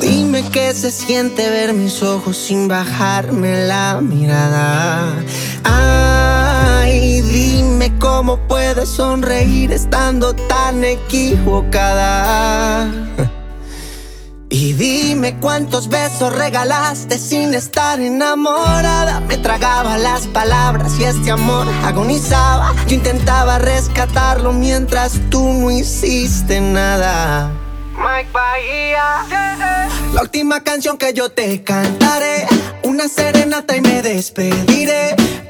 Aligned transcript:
Dime 0.00 0.44
qué 0.52 0.72
se 0.74 0.92
siente 0.92 1.50
ver 1.50 1.72
mis 1.72 2.02
ojos 2.04 2.36
sin 2.36 2.68
bajarme 2.68 3.66
la 3.66 4.00
mirada. 4.00 5.12
Ay, 5.64 6.33
cómo 7.98 8.38
puedes 8.48 8.88
sonreír 8.88 9.72
estando 9.72 10.34
tan 10.34 10.84
equivocada. 10.84 12.24
Y 14.48 14.72
dime 14.74 15.36
cuántos 15.40 15.88
besos 15.88 16.32
regalaste 16.32 17.18
sin 17.18 17.54
estar 17.54 18.00
enamorada. 18.00 19.18
Me 19.20 19.36
tragaba 19.38 19.98
las 19.98 20.28
palabras 20.28 20.92
y 21.00 21.04
este 21.04 21.32
amor 21.32 21.66
agonizaba. 21.82 22.72
Yo 22.86 22.94
intentaba 22.94 23.58
rescatarlo 23.58 24.52
mientras 24.52 25.14
tú 25.28 25.52
no 25.52 25.70
hiciste 25.72 26.60
nada. 26.60 27.50
Mike 27.96 28.30
Bahía. 28.32 29.26
La 30.12 30.22
última 30.22 30.62
canción 30.62 30.98
que 30.98 31.12
yo 31.12 31.30
te 31.30 31.64
cantaré, 31.64 32.46
una 32.84 33.08
serenata 33.08 33.76
y 33.76 33.80
me 33.80 34.02
despediré. 34.02 35.16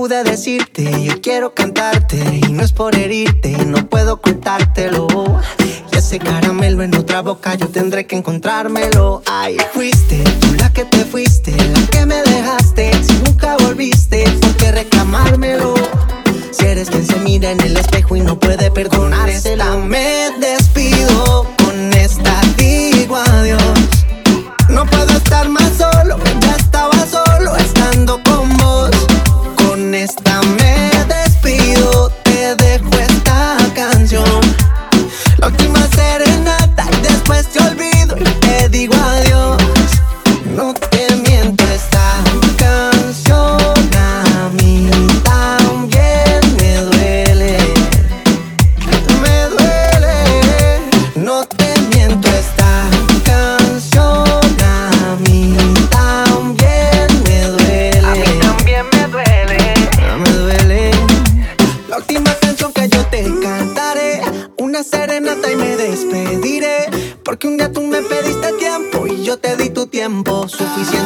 pude 0.00 0.24
decirte, 0.24 1.04
yo 1.04 1.20
quiero 1.20 1.52
cantarte 1.52 2.16
y 2.16 2.52
no 2.52 2.62
es 2.62 2.72
por 2.72 2.96
herirte, 2.96 3.50
no 3.66 3.86
puedo 3.86 4.18
contártelo. 4.22 5.06
Y 5.92 5.94
ese 5.94 6.18
caramelo 6.18 6.82
en 6.82 6.94
otra 6.96 7.20
boca 7.20 7.54
yo 7.54 7.68
tendré 7.68 8.06
que 8.06 8.16
encontrármelo. 8.16 9.22
Ay, 9.26 9.58
fuiste 9.74 10.24
tú 10.40 10.54
la 10.54 10.72
que 10.72 10.86
te 10.86 11.04
fuiste, 11.04 11.54
la 11.54 11.86
que 11.88 12.06
me 12.06 12.22
dejaste. 12.22 12.92
Si 13.04 13.12
nunca 13.26 13.58
volviste, 13.58 14.24
¿por 14.40 14.56
qué 14.56 14.72
reclamármelo? 14.72 15.74
Si 16.50 16.64
eres 16.64 16.88
quien 16.88 17.06
se 17.06 17.16
mira 17.16 17.50
en 17.50 17.60
el 17.60 17.76
espejo 17.76 18.16
y 18.16 18.22
no 18.22 18.40
puede 18.40 18.70
perdonarse, 18.70 19.54
la 19.54 19.76
me 19.76 20.30
despido. 20.40 21.46
Con 21.62 21.92
esta 21.92 22.40
digo 22.56 23.16
adiós. 23.16 23.60
No 24.70 24.86
puedo 24.86 25.10
estar 25.10 25.46
más 25.50 25.70
solo, 25.76 25.89
tiempo, 70.00 70.48
suficiente 70.48 70.99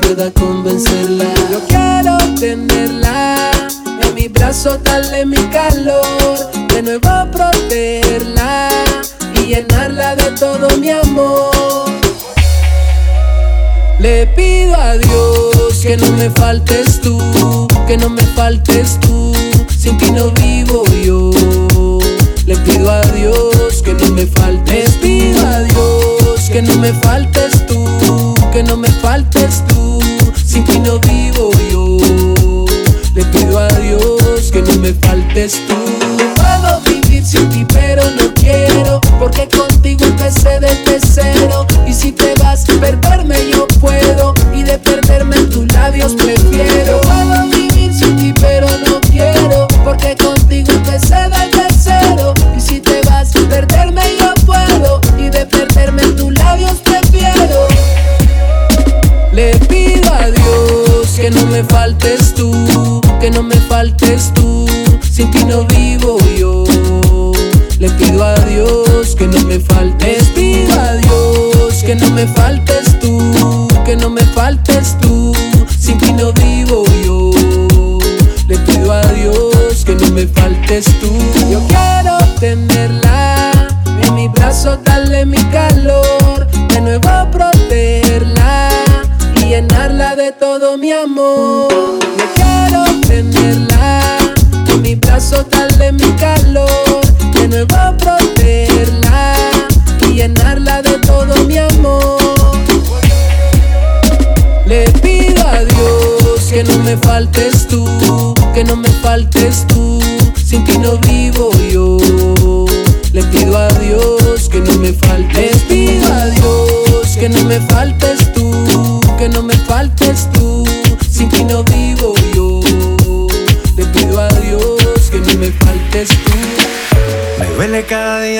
Pueda 0.00 0.30
convencerla. 0.32 1.24
Yo 1.50 1.60
quiero 1.68 2.16
tenerla 2.38 3.50
en 4.00 4.14
mi 4.14 4.28
brazo, 4.28 4.78
darle 4.78 5.24
mi 5.24 5.36
calor, 5.48 6.50
de 6.68 6.82
nuevo 6.82 7.30
protegerla 7.30 8.68
y 9.36 9.46
llenarla 9.46 10.16
de 10.16 10.30
todo 10.32 10.68
mi 10.78 10.90
amor. 10.90 11.86
Le 13.98 14.26
pido 14.28 14.74
a 14.76 14.96
Dios 14.98 15.78
que 15.82 15.96
no 15.96 16.10
me 16.12 16.30
faltes 16.30 17.00
tú, 17.00 17.18
que 17.86 17.96
no 17.96 18.08
me 18.10 18.22
faltes 18.34 18.98
tú, 19.00 19.32
sin 19.78 19.96
ti 19.98 20.10
no 20.10 20.30
vivo 20.32 20.84
yo. 21.02 21.30
Le 22.46 22.56
pido 22.56 22.90
a 22.90 23.00
Dios 23.00 23.82
que 23.82 23.94
no 23.94 24.06
me 24.10 24.26
faltes, 24.26 24.90
pido 25.00 25.46
a 25.46 25.60
Dios 25.60 26.50
que 26.50 26.60
no 26.62 26.76
me 26.76 26.92
faltes 26.92 27.53
que 28.54 28.62
no 28.62 28.76
me 28.76 28.88
faltes 28.88 29.64
tú, 29.66 29.98
sin 30.46 30.64
ti 30.64 30.78
no 30.78 31.00
vivo 31.00 31.50
yo. 31.72 32.66
Le 33.12 33.24
pido 33.24 33.58
a 33.58 33.68
Dios 33.80 34.52
que 34.52 34.62
no 34.62 34.78
me 34.78 34.94
faltes 34.94 35.60
tú. 35.66 36.03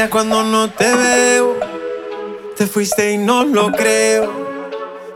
Cuando 0.08 0.42
no 0.42 0.70
te 0.70 0.94
veo, 0.94 1.56
te 2.56 2.66
fuiste 2.66 3.12
y 3.12 3.18
no 3.18 3.44
lo 3.44 3.70
creo. 3.72 4.44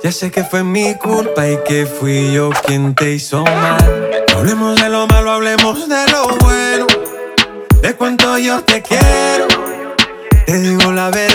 Ya 0.03 0.13
sé 0.13 0.31
que 0.31 0.45
fue 0.45 0.63
mi 0.63 0.95
culpa 0.95 1.49
y 1.49 1.59
que 1.67 1.87
fui 1.87 2.33
yo 2.33 2.51
quien 2.67 2.95
te 2.95 3.13
hizo 3.13 3.45
mal. 3.45 4.25
hablemos 4.35 4.81
de 4.81 4.89
lo 4.89 5.07
malo, 5.07 5.33
hablemos 5.33 5.89
de 5.89 6.07
lo 6.11 6.29
bueno. 6.39 6.87
De 7.83 7.95
cuánto 7.97 8.39
yo 8.39 8.63
te 8.63 8.83
quiero. 8.83 9.49
Te 10.47 10.59
digo 10.59 10.93
la 10.93 11.11
verdad. 11.11 11.28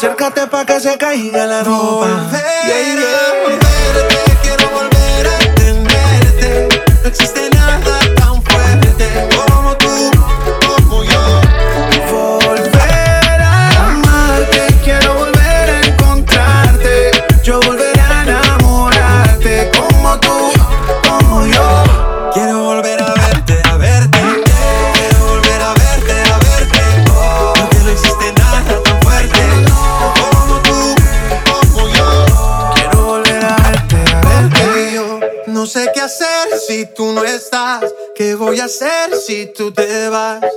Acércate 0.00 0.46
pa' 0.46 0.64
que 0.64 0.80
se 0.80 0.96
caiga 0.96 1.44
la 1.44 1.62
ropa. 1.62 2.08
Tú 39.56 39.72
te 39.72 40.08
vas? 40.08 40.49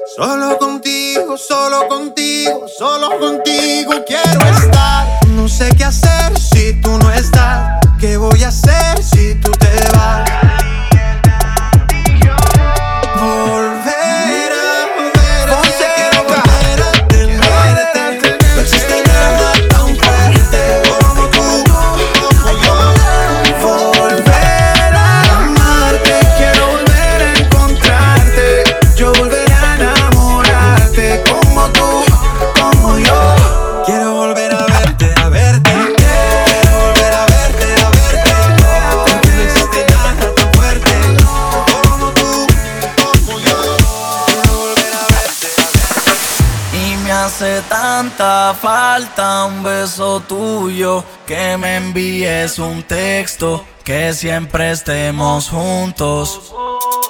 Que 51.28 51.58
me 51.58 51.78
envíes 51.78 52.58
un 52.60 52.84
texto, 52.84 53.63
que 53.84 54.13
siempre 54.13 54.72
estemos 54.72 55.50
juntos. 55.50 56.54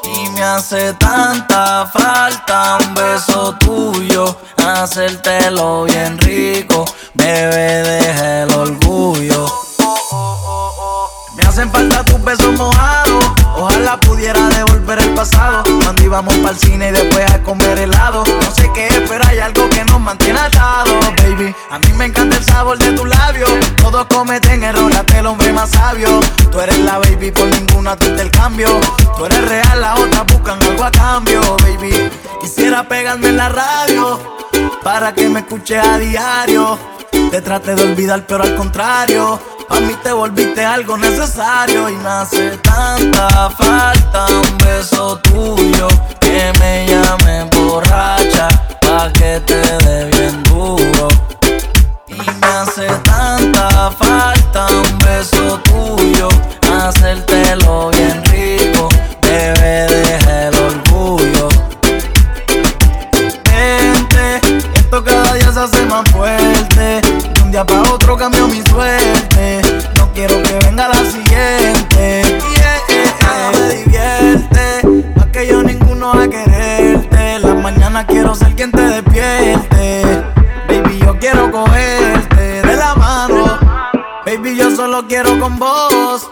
Y 0.03 0.29
me 0.31 0.43
hace 0.43 0.93
tanta 0.93 1.87
falta 1.87 2.77
un 2.81 2.93
beso 2.93 3.55
tuyo, 3.59 4.35
hacértelo 4.57 5.85
bien 5.85 6.17
rico, 6.17 6.85
bebé, 7.13 7.83
deja 7.83 8.43
el 8.43 8.53
orgullo. 8.53 9.45
Hacen 11.53 11.71
falta 11.71 12.03
tus 12.03 12.19
besos 12.23 12.51
mojados. 12.57 13.25
Ojalá 13.55 13.99
pudiera 13.99 14.49
devolver 14.49 14.97
el 14.97 15.13
pasado. 15.13 15.63
Cuando 15.83 16.03
íbamos 16.03 16.35
para 16.37 16.49
el 16.49 16.57
cine 16.57 16.89
y 16.89 16.91
después 16.93 17.29
a 17.29 17.43
comer 17.43 17.77
helado. 17.77 18.23
No 18.41 18.49
sé 18.49 18.71
qué 18.73 18.87
es, 18.87 19.01
pero 19.07 19.23
hay 19.27 19.37
algo 19.37 19.69
que 19.69 19.85
nos 19.85 20.01
mantiene 20.01 20.39
atados, 20.39 20.95
baby. 21.17 21.53
A 21.69 21.77
mí 21.77 21.93
me 21.93 22.05
encanta 22.05 22.37
el 22.37 22.43
sabor 22.43 22.79
de 22.79 22.93
tu 22.93 23.05
labio. 23.05 23.45
Todos 23.77 24.07
cometen 24.07 24.63
errores, 24.63 25.03
el 25.13 25.27
hombre 25.27 25.53
más 25.53 25.69
sabio. 25.69 26.21
Tú 26.51 26.59
eres 26.59 26.79
la 26.79 26.97
baby, 26.97 27.29
por 27.29 27.45
ninguna 27.45 27.95
tú 27.97 28.07
el 28.07 28.31
cambio. 28.31 28.69
Tú 29.15 29.25
eres 29.27 29.47
real, 29.47 29.79
la 29.79 29.93
otra 29.93 30.23
buscan 30.23 30.59
algo 30.63 30.83
a 30.83 30.89
cambio, 30.89 31.55
baby. 31.57 32.09
Quisiera 32.41 32.87
pegarme 32.87 33.27
en 33.27 33.37
la 33.37 33.49
radio 33.49 34.19
para 34.83 35.13
que 35.13 35.29
me 35.29 35.39
escuche 35.39 35.79
a 35.79 35.97
diario. 35.97 36.77
Te 37.31 37.41
trate 37.41 37.73
de 37.75 37.83
olvidar, 37.83 38.25
pero 38.27 38.43
al 38.43 38.55
contrario 38.55 39.39
a 39.69 39.79
mí 39.79 39.93
te 40.03 40.11
volviste 40.11 40.63
algo 40.63 40.97
necesario 40.97 41.89
y 41.89 41.95
me 41.95 42.09
hace 42.09 42.57
tanta 42.57 43.49
falta 43.49 44.25
un 44.27 44.57
beso 44.57 45.17
tuyo 45.19 45.87
que 46.19 46.51
me 46.59 46.85
llame 46.85 47.49
borracha 47.55 48.47
pa' 48.81 49.11
que 49.13 49.41
te 49.45 49.61
dé 49.85 50.05
bien 50.11 50.43
duro. 50.43 51.07
Y 52.07 52.17
me 52.17 52.47
hace 52.47 52.87
tanta 53.03 53.91
falta 53.91 54.67
un 54.67 54.97
beso 54.99 55.59
tuyo, 55.63 56.27
hacértelo 56.71 57.89
bien 57.91 58.22
hace 65.63 65.85
más 65.85 66.09
fuerte. 66.11 67.01
De 67.01 67.41
un 67.41 67.51
día 67.51 67.65
para 67.65 67.81
otro 67.93 68.17
cambió 68.17 68.47
mi 68.47 68.61
suerte. 68.63 69.61
No 69.97 70.11
quiero 70.13 70.41
que 70.43 70.59
venga 70.65 70.89
la 70.89 71.05
siguiente. 71.05 72.21
Yeah, 72.53 72.79
yeah, 72.89 73.51
me 73.53 73.73
divierte. 73.75 75.13
Más 75.15 75.27
que 75.27 75.47
yo 75.47 75.63
ninguno 75.63 76.13
va 76.15 76.23
a 76.23 76.27
quererte. 76.27 77.39
La 77.39 77.53
mañana 77.53 78.05
quiero 78.05 78.35
ser 78.35 78.53
quien 78.55 78.71
te 78.71 78.81
despierte. 78.81 80.03
Baby, 80.67 80.99
yo 80.99 81.17
quiero 81.17 81.49
cogerte 81.49 82.61
de 82.61 82.75
la 82.75 82.95
mano. 82.95 83.59
Baby, 84.25 84.57
yo 84.57 84.75
solo 84.75 85.07
quiero 85.07 85.39
con 85.39 85.57
vos 85.59 86.29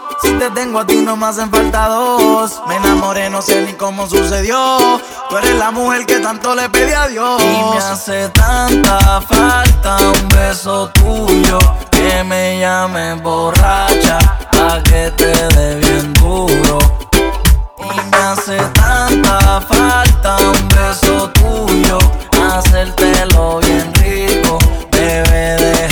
pa' 0.50 0.84
ti 0.84 0.96
no 0.96 1.16
me 1.16 1.26
hacen 1.26 1.50
falta 1.50 1.86
dos. 1.88 2.60
Me 2.66 2.76
enamoré, 2.76 3.30
no 3.30 3.40
sé 3.42 3.62
ni 3.64 3.74
cómo 3.74 4.08
sucedió. 4.08 5.00
Tú 5.28 5.36
eres 5.36 5.54
la 5.56 5.70
mujer 5.70 6.04
que 6.04 6.18
tanto 6.18 6.54
le 6.54 6.68
pedí 6.68 6.92
a 6.92 7.06
Dios. 7.06 7.40
Y 7.42 7.70
me 7.70 7.78
hace 7.78 8.28
tanta 8.30 9.20
falta 9.20 9.96
un 9.98 10.28
beso 10.30 10.88
tuyo. 10.88 11.58
Que 11.90 12.24
me 12.24 12.58
llame 12.58 13.14
borracha, 13.14 14.18
pa' 14.50 14.82
que 14.82 15.12
te 15.16 15.32
dé 15.54 15.76
bien 15.76 16.12
duro. 16.14 16.78
Y 17.78 18.10
me 18.10 18.16
hace 18.16 18.56
tanta 18.74 19.60
falta 19.60 20.36
un 20.38 20.68
beso 20.68 21.30
tuyo. 21.30 21.98
Hacértelo 22.50 23.60
bien 23.60 23.94
rico, 23.94 24.58
bebé, 24.90 25.56
deja 25.56 25.91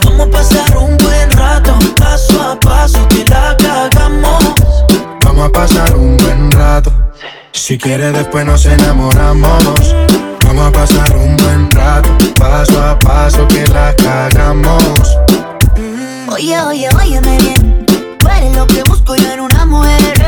Vamos 0.11 0.27
a 0.27 0.29
pasar 0.29 0.77
un 0.77 0.97
buen 0.97 1.31
rato, 1.31 1.73
paso 1.95 2.41
a 2.41 2.59
paso 2.59 3.07
que 3.07 3.23
la 3.25 3.55
cagamos. 3.57 4.43
Vamos 5.23 5.47
a 5.47 5.51
pasar 5.51 5.95
un 5.95 6.17
buen 6.17 6.51
rato. 6.51 6.91
Si 7.53 7.77
quieres 7.77 8.13
después 8.13 8.45
nos 8.45 8.65
enamoramos. 8.65 9.95
Vamos 10.45 10.67
a 10.67 10.71
pasar 10.71 11.15
un 11.15 11.37
buen 11.37 11.71
rato. 11.71 12.09
Paso 12.37 12.83
a 12.83 12.99
paso 12.99 13.47
que 13.47 13.65
la 13.67 13.95
cagamos. 13.95 15.17
Oye, 16.29 16.59
oye, 16.61 16.89
óyeme 16.95 17.37
bien. 17.37 17.85
Tú 18.19 18.27
eres 18.27 18.55
lo 18.55 18.67
que 18.67 18.83
busco 18.83 19.15
yo 19.15 19.31
en 19.31 19.39
una 19.39 19.65
mujer. 19.65 20.20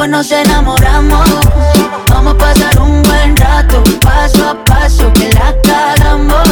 Después 0.00 0.10
nos 0.10 0.32
enamoramos. 0.32 1.28
Vamos 2.08 2.32
a 2.32 2.38
pasar 2.38 2.80
un 2.80 3.02
buen 3.02 3.36
rato, 3.36 3.82
paso 4.00 4.48
a 4.48 4.64
paso, 4.64 5.12
que 5.12 5.30
la 5.34 5.54
cagamos. 5.62 6.48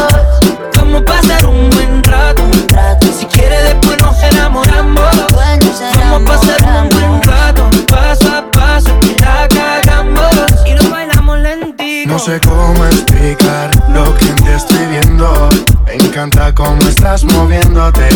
Vamos 0.77 1.01
a 1.01 1.05
pasar 1.05 1.47
un 1.47 1.71
buen 1.71 2.05
rato, 2.05 2.43
un 2.43 2.69
rato. 2.69 3.07
Si 3.11 3.25
quieres, 3.25 3.65
después 3.65 3.97
nos 4.03 4.23
enamoramos. 4.23 5.03
Vamos 5.31 6.23
a 6.23 6.25
pasar 6.27 6.83
un 6.83 6.89
buen 6.91 7.23
rato, 7.23 7.71
paso 7.87 8.29
a 8.37 8.51
paso, 8.53 9.01
que 9.01 9.17
la 9.19 9.49
cagamos. 9.49 10.31
Y 10.67 10.75
lo 10.75 10.91
bailamos 10.91 11.39
lentito. 11.39 12.13
No 12.13 12.19
sé 12.19 12.41
cómo 12.41 12.85
explicar 12.85 13.71
lo 13.89 14.15
que 14.15 14.27
te 14.27 14.57
estoy 14.57 14.87
viendo. 14.89 15.49
Me 15.87 15.95
encanta 15.95 16.55
cómo 16.55 16.83
estás 16.83 17.25
moviéndote. 17.25 18.09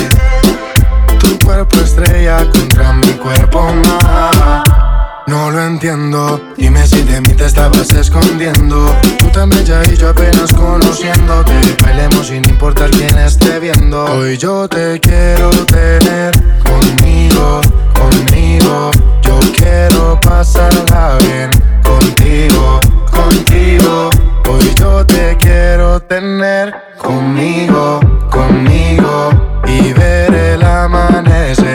Tu 1.21 1.39
cuerpo 1.39 1.81
estrella 1.81 2.45
contra 2.51 2.93
mi 2.93 3.13
cuerpo 3.15 3.63
más. 3.73 4.92
No 5.27 5.51
lo 5.51 5.65
entiendo, 5.65 6.41
dime 6.57 6.87
si 6.87 7.03
de 7.03 7.21
mí 7.21 7.29
te 7.29 7.47
estabas 7.47 7.91
escondiendo. 7.93 8.95
Tú 9.19 9.29
también 9.29 9.65
ya 9.65 9.83
y 9.85 9.97
yo 9.97 10.09
apenas 10.11 10.53
conociéndote. 10.53 11.53
Bailemos 11.83 12.27
sin 12.27 12.49
importar 12.49 12.91
quién 12.91 13.17
esté 13.19 13.61
viendo. 13.61 14.05
Hoy 14.05 14.37
yo 14.37 14.69
te 14.69 14.99
quiero 15.01 15.51
tener 15.67 16.33
conmigo, 16.65 17.61
conmigo. 17.95 18.91
Yo 19.23 19.39
quiero 19.57 20.21
pasarla 20.21 21.19
bien 21.19 21.51
contigo, 21.83 22.81
contigo. 23.11 24.11
Hoy 24.49 24.75
yo 24.77 25.07
te 25.07 25.37
quiero 25.39 26.01
tener 26.01 26.75
conmigo, 26.99 28.01
conmigo. 28.29 29.31
Y 29.67 29.93
ver 29.93 30.35
el 30.35 30.63
amanecer 30.65 31.72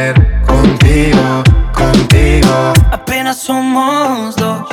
somos 3.47 4.35
dos 4.35 4.67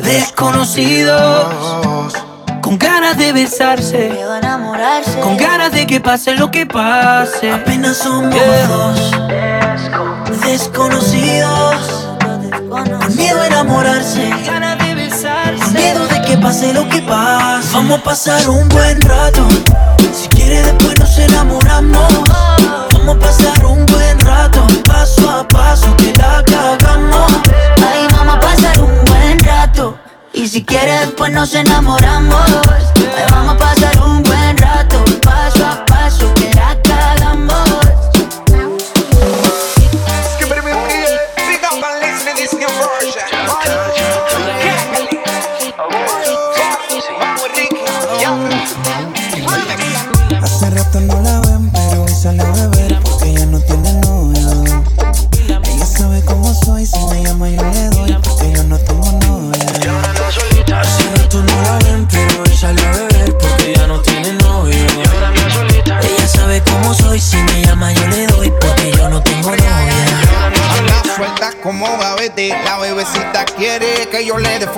desconocidos. 0.00 2.14
Con 2.62 2.78
ganas 2.78 3.18
de 3.18 3.34
besarse, 3.34 4.08
Miedo 4.08 4.32
a 4.32 4.38
enamorarse. 4.38 5.20
con 5.20 5.36
ganas 5.36 5.72
de 5.72 5.86
que 5.86 6.00
pase 6.00 6.34
lo 6.34 6.50
que 6.50 6.64
pase. 6.64 7.52
Apenas 7.52 7.98
somos 7.98 8.34
dos 8.68 9.10
desconocidos. 10.46 12.08
Con 12.70 13.16
miedo 13.16 13.42
a 13.42 13.46
enamorarse, 13.48 14.30
ganas 14.46 14.78
de 14.78 14.94
besarse. 14.94 15.62
Con 15.62 15.72
miedo 15.74 16.08
de 16.08 16.22
que 16.22 16.38
pase 16.38 16.72
lo 16.72 16.88
que 16.88 17.02
pase. 17.02 17.68
Vamos 17.74 18.00
a 18.00 18.02
pasar 18.02 18.48
un 18.48 18.66
buen 18.70 18.98
rato. 19.02 19.46
Si 20.14 20.26
quieres, 20.28 20.64
después 20.64 20.98
nos 20.98 21.18
enamoramos. 21.18 22.14
Vamos 22.94 23.16
a 23.16 23.18
pasar 23.18 23.66
un 23.66 23.84
buen 23.84 24.18
rato, 24.20 24.66
paso 24.86 25.28
a 25.28 25.46
paso, 25.46 25.94
que 25.98 26.14
la 26.16 26.42
cagamos. 26.44 26.87
Si 30.58 30.64
quieres, 30.64 31.00
después 31.02 31.30
nos 31.32 31.54
enamoramos. 31.54 32.44
Vamos 33.30 33.54
a 33.54 33.56
pasar 33.56 33.97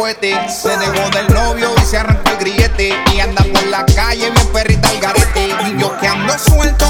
Se 0.00 0.70
dejó 0.78 1.10
del 1.10 1.28
novio 1.34 1.68
y 1.76 1.84
se 1.84 1.98
arrancó 1.98 2.30
el 2.30 2.38
grillete. 2.38 2.94
Y 3.14 3.20
anda 3.20 3.44
por 3.44 3.66
la 3.66 3.84
calle 3.84 4.30
bien 4.30 4.46
perrita 4.50 4.88
al 4.88 4.98
garete. 4.98 5.50
Y 5.66 5.78
yo 5.78 5.94
que 6.00 6.06
ando 6.06 6.38
suelto, 6.38 6.89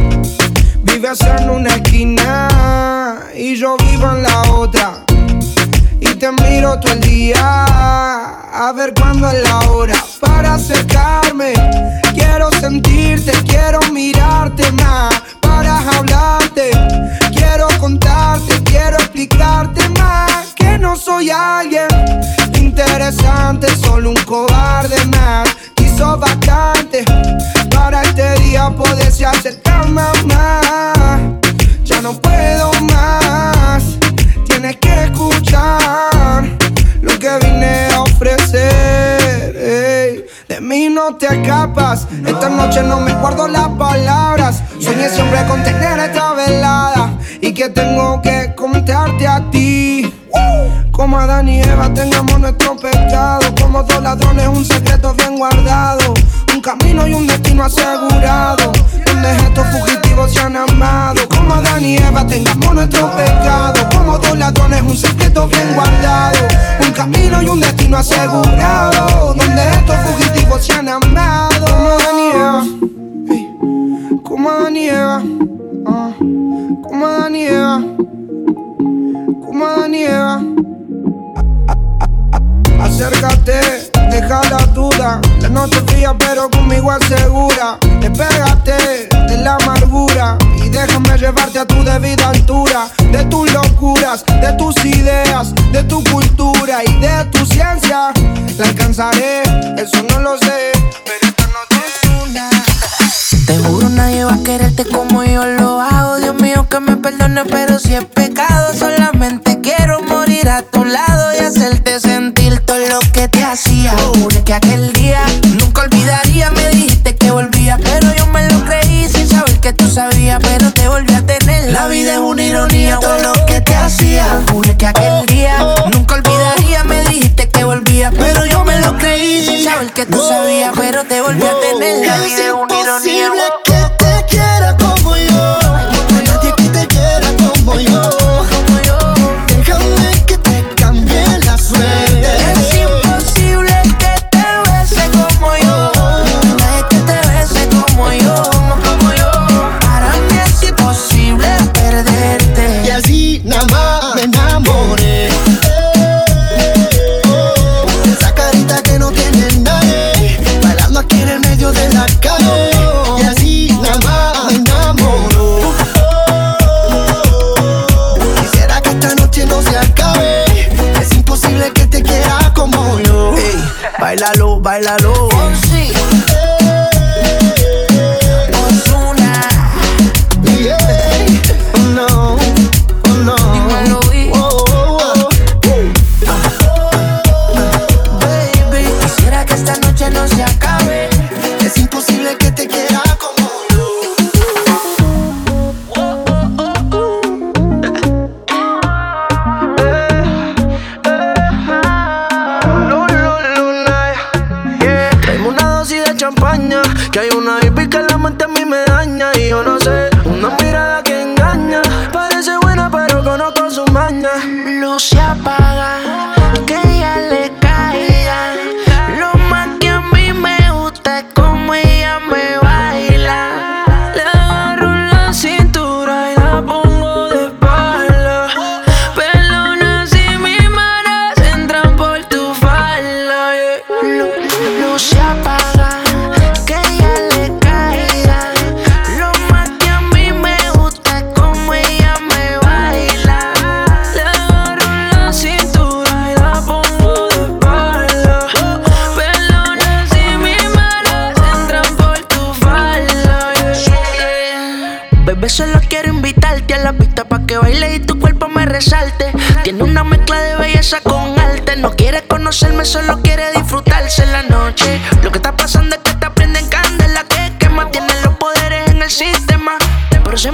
casa 1.11 1.35
en 1.39 1.49
una 1.49 1.75
esquina 1.75 3.27
y 3.35 3.57
yo 3.57 3.75
vivo 3.75 4.09
en 4.11 4.23
la 4.23 4.43
otra. 4.53 5.03
Y 5.99 6.15
te 6.15 6.31
miro 6.31 6.79
todo 6.79 6.93
el 6.93 7.01
día 7.01 7.65
a 7.65 8.71
ver 8.73 8.93
cuándo 8.93 9.29
es 9.29 9.43
la 9.43 9.59
hora 9.71 10.01
para 10.21 10.53
acercar 10.53 11.30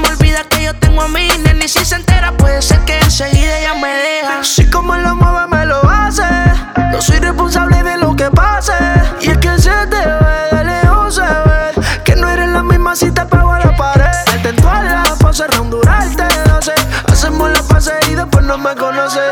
olvida 0.10 0.44
que 0.50 0.64
yo 0.64 0.74
tengo 0.76 1.02
a 1.02 1.08
mi 1.08 1.28
nene 1.44 1.66
y 1.66 1.68
si 1.68 1.84
se 1.84 1.96
entera 1.96 2.32
puede 2.32 2.62
ser 2.62 2.80
que 2.86 2.98
enseguida 3.00 3.60
ella 3.60 3.74
me 3.76 3.88
deja. 3.88 4.44
Si 4.44 4.70
como 4.70 4.96
la 4.96 5.14
mueve 5.14 5.48
me 5.48 5.66
lo 5.66 5.82
hace, 5.90 6.24
no 6.92 7.02
soy 7.02 7.20
responsable 7.20 7.84
de 7.84 7.98
lo 7.98 8.16
que 8.16 8.30
pase. 8.32 8.74
Y 9.22 9.30
es 9.32 9.38
que 9.38 9.58
se 9.60 9.72
te 9.88 9.98
ve 9.98 10.58
de 10.58 10.64
lejos 10.64 11.16
se 11.16 11.22
ve 11.22 12.02
que 12.04 12.16
no 12.16 12.30
eres 12.30 12.50
la 12.50 12.64
misma 12.64 12.96
si 12.96 13.12
te 13.12 13.26
pego 13.26 13.54
a 13.54 13.60
la 13.60 13.76
pared. 13.76 14.06
Al 14.32 14.42
tentuarla, 14.42 15.04
pa' 15.20 15.34
cerrar 15.34 15.62
un 15.62 15.70
durarte, 15.70 16.24
hace, 16.24 16.74
hacemos 17.12 17.52
la 17.52 17.62
pase 17.64 17.94
y 18.10 18.16
después 18.16 18.46
no 18.46 18.58
me 18.58 18.76
conoces. 18.76 19.32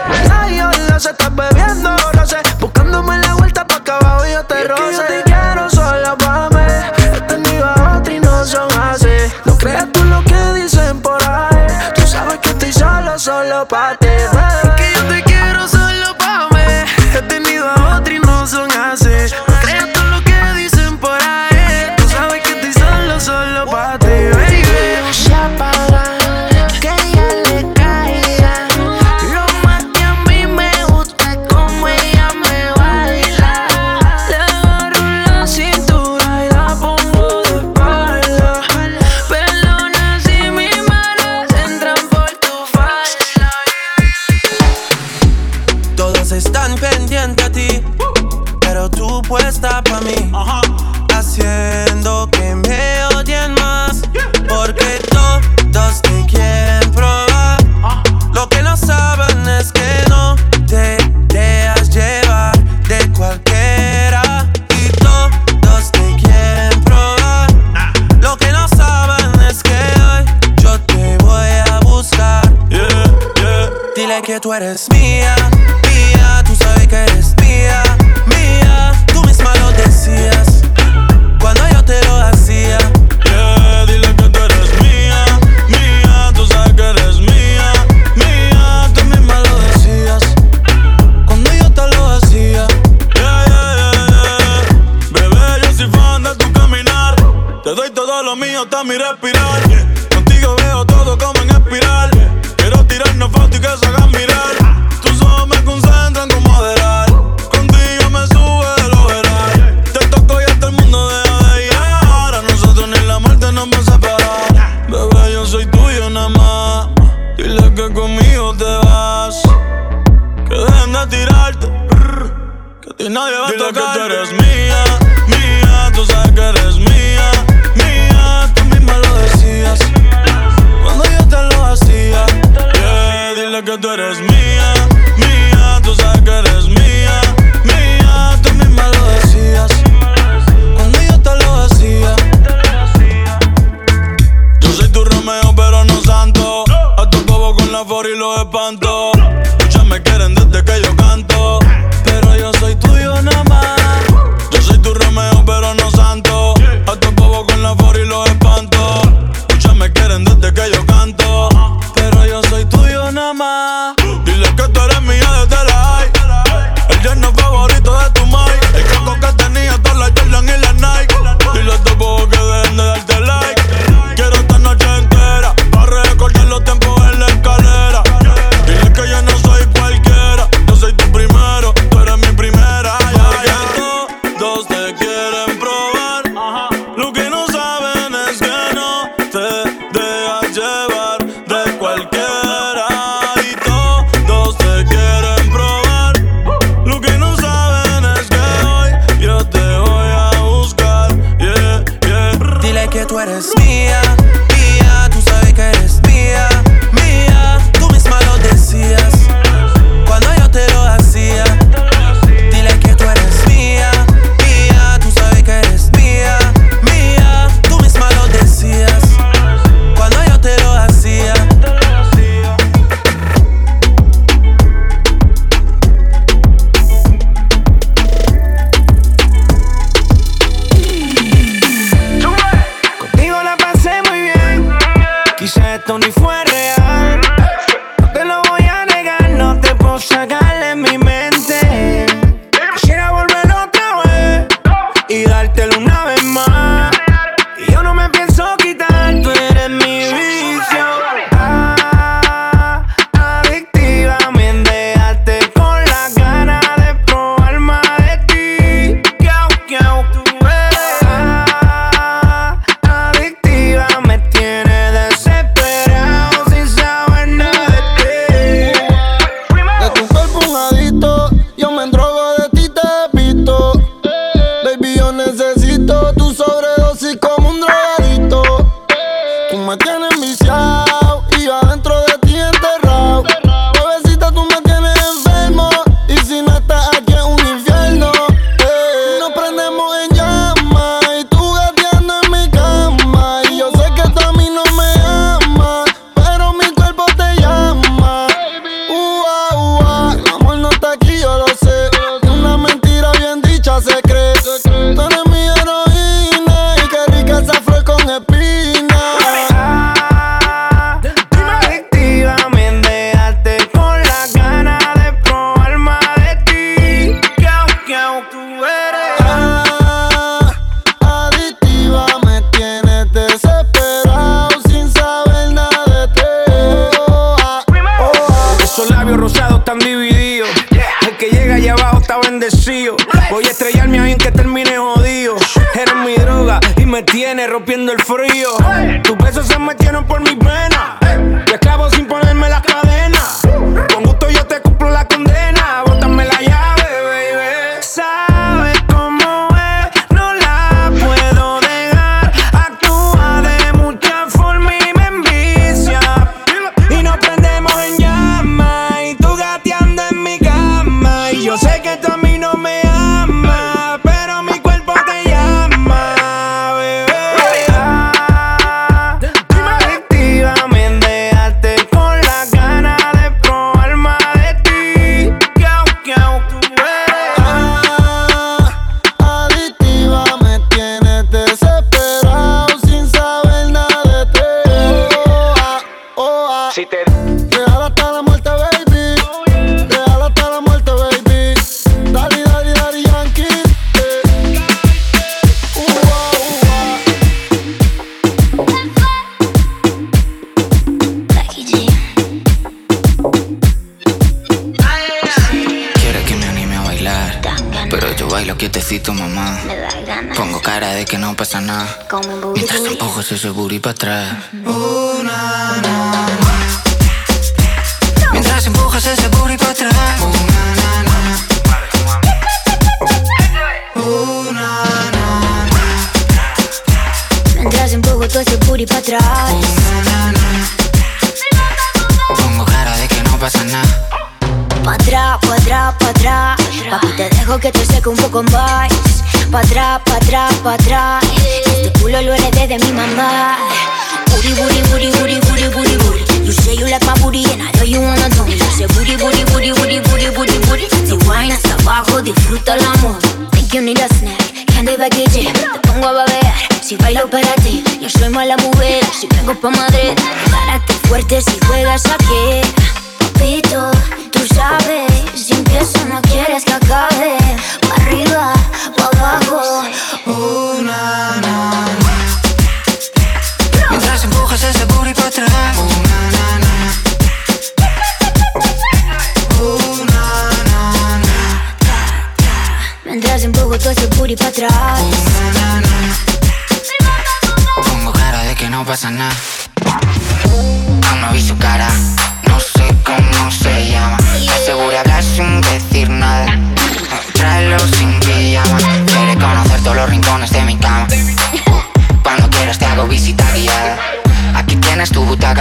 puedes 74.58 74.95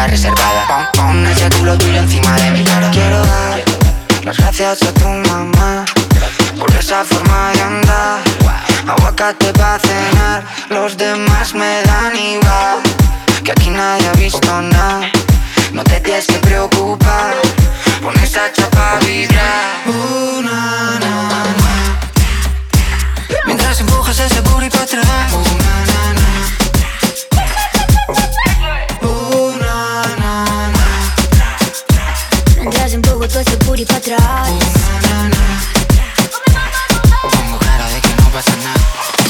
reservada. 0.06 0.90
Pon, 0.94 1.06
pon 1.06 1.26
ese 1.26 1.48
culo 1.50 1.76
tuyo 1.78 1.98
encima 1.98 2.32
de 2.36 2.50
mi 2.50 2.64
cara. 2.64 2.90
Quiero 2.90 3.24
dar 3.24 3.62
las 4.24 4.36
gracias 4.36 4.82
a 4.82 4.92
tu 4.92 5.08
mamá 5.08 5.84
por 6.58 6.70
esa 6.76 7.04
forma 7.04 7.52
de 7.52 7.62
andar. 7.62 8.20
Aguacate 8.86 9.52
pa' 9.52 9.78
cenar, 9.78 10.44
los 10.68 10.96
demás 10.96 11.54
me 11.54 11.82
dan 11.82 12.16
igual. 12.16 12.78
Que 13.42 13.52
aquí 13.52 13.70
nadie 13.70 14.08
ha 14.08 14.12
visto 14.12 14.62
nada, 14.62 15.10
no 15.72 15.82
te 15.84 16.00
tienes 16.00 16.26
que 16.26 16.38
preocupar. 16.38 17.34
Pon 18.02 18.14
esa 18.22 18.52
chapa 18.52 18.96
a 18.96 18.98
vibrar. 19.04 19.64
Uh, 19.86 20.42
na. 20.42 21.00
Mientras 23.46 23.80
empujas 23.80 24.18
ese 24.18 24.40
booty 24.42 24.68
pa' 24.70 24.82
atrás. 24.82 25.32
Uh, 25.32 26.63
todo 33.28 33.40
ese 33.40 33.56
booty 33.64 33.86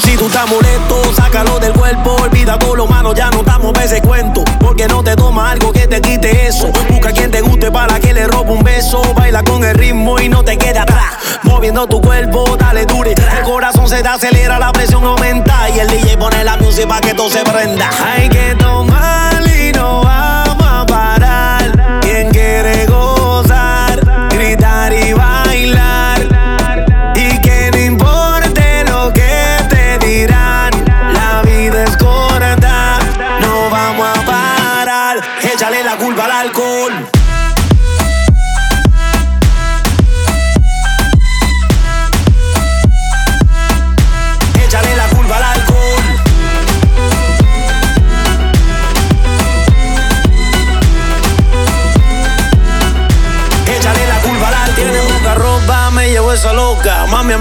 Si 0.03 0.17
tú 0.17 0.25
estás 0.27 0.49
molesto, 0.49 1.13
sácalo 1.15 1.59
del 1.59 1.73
cuerpo. 1.73 2.15
Olvida 2.21 2.59
todo 2.59 2.75
lo 2.75 2.87
malo, 2.87 3.13
ya 3.13 3.29
no 3.29 3.39
estamos 3.39 3.73
ese 3.81 4.01
cuento. 4.01 4.43
Porque 4.59 4.87
no 4.87 5.03
te 5.03 5.15
toma 5.15 5.51
algo 5.51 5.71
que 5.71 5.87
te 5.87 6.01
quite 6.01 6.47
eso. 6.47 6.71
Busca 6.89 7.09
a 7.09 7.11
quien 7.13 7.31
te 7.31 7.41
guste 7.41 7.71
para 7.71 7.99
que 7.99 8.13
le 8.13 8.27
robe 8.27 8.51
un 8.51 8.63
beso. 8.63 9.01
Baila 9.13 9.43
con 9.43 9.63
el 9.63 9.75
ritmo 9.75 10.19
y 10.19 10.27
no 10.27 10.43
te 10.43 10.57
quede 10.57 10.79
atrás. 10.79 11.13
Moviendo 11.43 11.87
tu 11.87 12.01
cuerpo, 12.01 12.57
dale 12.57 12.85
dure. 12.85 13.11
El 13.11 13.43
corazón 13.43 13.87
se 13.87 14.01
te 14.01 14.09
acelera, 14.09 14.59
la 14.59 14.71
presión 14.73 15.05
aumenta. 15.05 15.69
Y 15.69 15.79
el 15.79 15.87
DJ 15.87 16.17
pone 16.17 16.43
la 16.43 16.57
música 16.57 16.87
para 16.87 17.01
que 17.01 17.13
todo 17.13 17.29
se 17.29 17.43
prenda. 17.43 17.89
Hay 18.05 18.27
que 18.29 18.55
tomar 18.55 19.34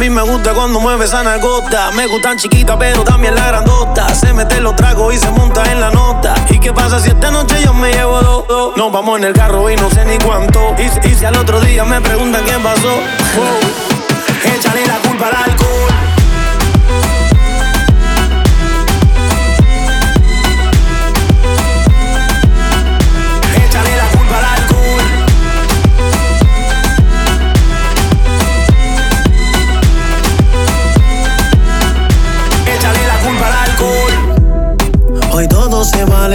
mí 0.04 0.10
me 0.10 0.22
gusta 0.22 0.52
cuando 0.52 0.80
mueve 0.80 1.06
esa 1.06 1.22
nalgota. 1.22 1.90
Me 1.92 2.06
gustan 2.06 2.36
chiquitas, 2.36 2.76
pero 2.78 3.04
también 3.04 3.34
la 3.34 3.46
grandota. 3.46 4.14
Se 4.14 4.34
mete 4.34 4.60
los 4.60 4.76
tragos 4.76 5.14
y 5.14 5.18
se 5.18 5.30
monta 5.30 5.70
en 5.72 5.80
la 5.80 5.90
nota. 5.90 6.34
¿Y 6.50 6.58
qué 6.58 6.74
pasa 6.74 7.00
si 7.00 7.08
esta 7.08 7.30
noche 7.30 7.56
yo 7.64 7.72
me 7.72 7.90
llevo 7.90 8.20
dos? 8.20 8.46
dos? 8.46 8.76
Nos 8.76 8.92
vamos 8.92 9.18
en 9.18 9.24
el 9.24 9.32
carro 9.32 9.70
y 9.70 9.76
no 9.76 9.88
sé 9.88 10.04
ni 10.04 10.18
cuánto. 10.18 10.74
Y, 10.78 11.08
y 11.08 11.14
si 11.14 11.24
al 11.24 11.36
otro 11.36 11.58
día 11.60 11.84
me 11.84 12.02
preguntan 12.02 12.44
qué 12.44 12.52
pasó. 12.52 12.88
wow. 13.36 14.54
Échale 14.54 14.86
la 14.86 14.98
culpa 15.08 15.28
al 15.28 15.50
alcohol. 15.50 15.93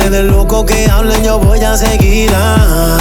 Del 0.10 0.28
loco 0.28 0.66
que 0.66 0.90
hablen, 0.90 1.24
yo 1.24 1.40
voy 1.40 1.60
a 1.64 1.78
seguir. 1.78 2.32
ah. 2.36 2.98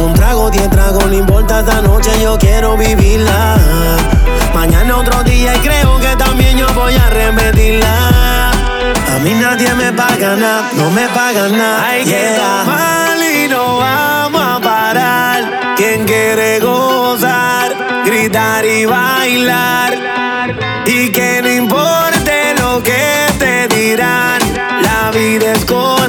Un 0.00 0.12
trago, 0.14 0.50
diez 0.50 0.68
tragos, 0.70 1.06
no 1.06 1.14
importa 1.14 1.60
esta 1.60 1.80
noche, 1.80 2.10
yo 2.22 2.38
quiero 2.38 2.76
vivirla. 2.76 3.56
Mañana 4.54 4.96
otro 4.96 5.22
día 5.24 5.54
y 5.54 5.58
creo 5.58 5.98
que 5.98 6.14
también 6.16 6.56
yo 6.56 6.66
voy 6.74 6.94
a 6.94 7.10
repetirla. 7.10 8.50
A 8.50 9.18
mí 9.22 9.32
nadie 9.34 9.72
me 9.74 9.92
paga 9.92 10.36
nada, 10.36 10.70
no 10.74 10.90
me 10.90 11.08
pagan 11.08 11.56
nada. 11.56 11.86
Hay 11.86 12.04
que 12.04 12.36
tomar 12.36 13.16
y 13.18 13.48
no 13.48 13.78
vamos 13.78 14.42
a 14.42 14.60
parar. 14.60 15.74
Quien 15.76 16.04
quiere 16.04 16.60
gozar, 16.60 17.74
gritar 18.04 18.64
y 18.64 18.84
bailar. 18.84 19.98
Y 20.86 21.10
que 21.10 21.40
no 21.42 21.48
importe 21.48 22.54
lo 22.58 22.82
que 22.82 23.26
te 23.38 23.68
dirán, 23.68 24.40
la 24.82 25.10
vida 25.10 25.52
es 25.52 25.64
corta, 25.64 26.03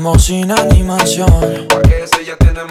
limosina 0.00 0.54
ni 0.72 0.82
mansión. 0.82 1.68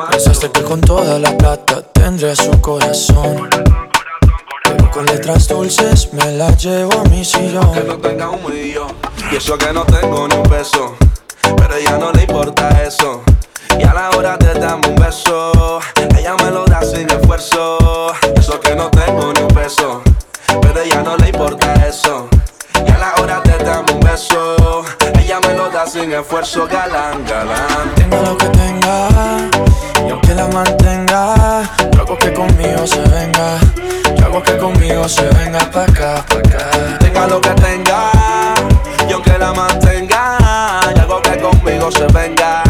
Pensaste 0.10 0.50
que 0.50 0.64
con 0.64 0.82
toda 0.82 1.20
la 1.20 1.38
plata 1.38 1.84
tendría 1.94 2.36
su 2.36 2.60
corazón. 2.60 3.48
Pero 4.64 4.90
con 4.90 5.06
letras 5.06 5.48
dulces 5.48 6.12
me 6.12 6.32
la 6.32 6.50
llevo 6.58 6.92
a 7.00 7.04
mi 7.04 7.24
sillón. 7.24 7.72
Que 7.72 7.84
no 7.84 7.98
tenga 8.00 8.32
un 8.32 8.44
millón. 8.44 8.88
Y 9.32 9.36
eso 9.36 9.60
que 9.60 9.72
no 9.72 9.86
tengo 9.86 10.28
ni 10.28 10.38
un 10.38 10.44
peso. 10.44 10.96
Pero 11.56 11.72
a 11.72 11.78
ella 11.78 11.98
no 12.00 12.12
le 12.14 12.24
importa 12.24 12.68
eso. 12.84 13.22
Y 13.78 13.84
a 13.84 13.94
la 13.94 14.10
hora 14.18 14.36
de 14.36 14.60
darme 14.60 14.88
un 14.88 14.96
beso, 14.96 15.80
ella 16.18 16.36
me 16.44 16.50
lo 16.50 16.66
da 16.66 16.82
sin 16.82 17.08
esfuerzo. 17.12 18.12
Eso 18.36 18.60
que 18.60 18.76
no 18.76 18.90
tengo 18.90 19.32
ni 19.34 19.42
un 19.42 19.50
peso. 19.50 20.02
Pero 20.64 20.80
a 20.80 20.84
ella 20.84 21.04
no 21.04 21.16
le 21.16 21.30
importa 21.30 21.76
eso. 21.88 22.28
Y 22.88 22.90
a 22.90 22.98
la 22.98 23.14
hora 23.22 23.40
de 23.42 23.64
darme 23.64 23.92
un 23.92 24.00
beso, 24.00 24.84
sin 25.86 26.12
esfuerzo. 26.12 26.68
Galán, 26.68 27.24
galán. 27.26 27.96
Tenga 27.96 28.22
lo 28.22 28.38
que 28.38 28.48
tenga, 28.48 29.08
y 30.06 30.10
aunque 30.10 30.36
la 30.36 30.48
mantenga, 30.48 31.64
yo 31.92 32.02
hago 32.02 32.18
que 32.18 32.34
conmigo 32.34 32.86
se 32.86 33.02
venga. 33.02 33.58
Yo 34.16 34.26
hago 34.26 34.44
que 34.44 34.58
conmigo 34.58 35.08
se 35.08 35.28
venga 35.30 35.60
pa' 35.72 35.84
acá, 35.84 36.26
pa' 36.28 36.40
acá. 36.40 36.98
Tenga 37.00 37.28
lo 37.28 37.40
que 37.40 37.50
tenga, 37.50 38.12
y 39.08 39.14
aunque 39.14 39.38
la 39.38 39.54
mantenga, 39.54 40.38
y 40.96 41.00
hago 41.00 41.22
que 41.22 41.38
conmigo 41.38 41.92
se 41.92 42.06
venga. 42.08 42.69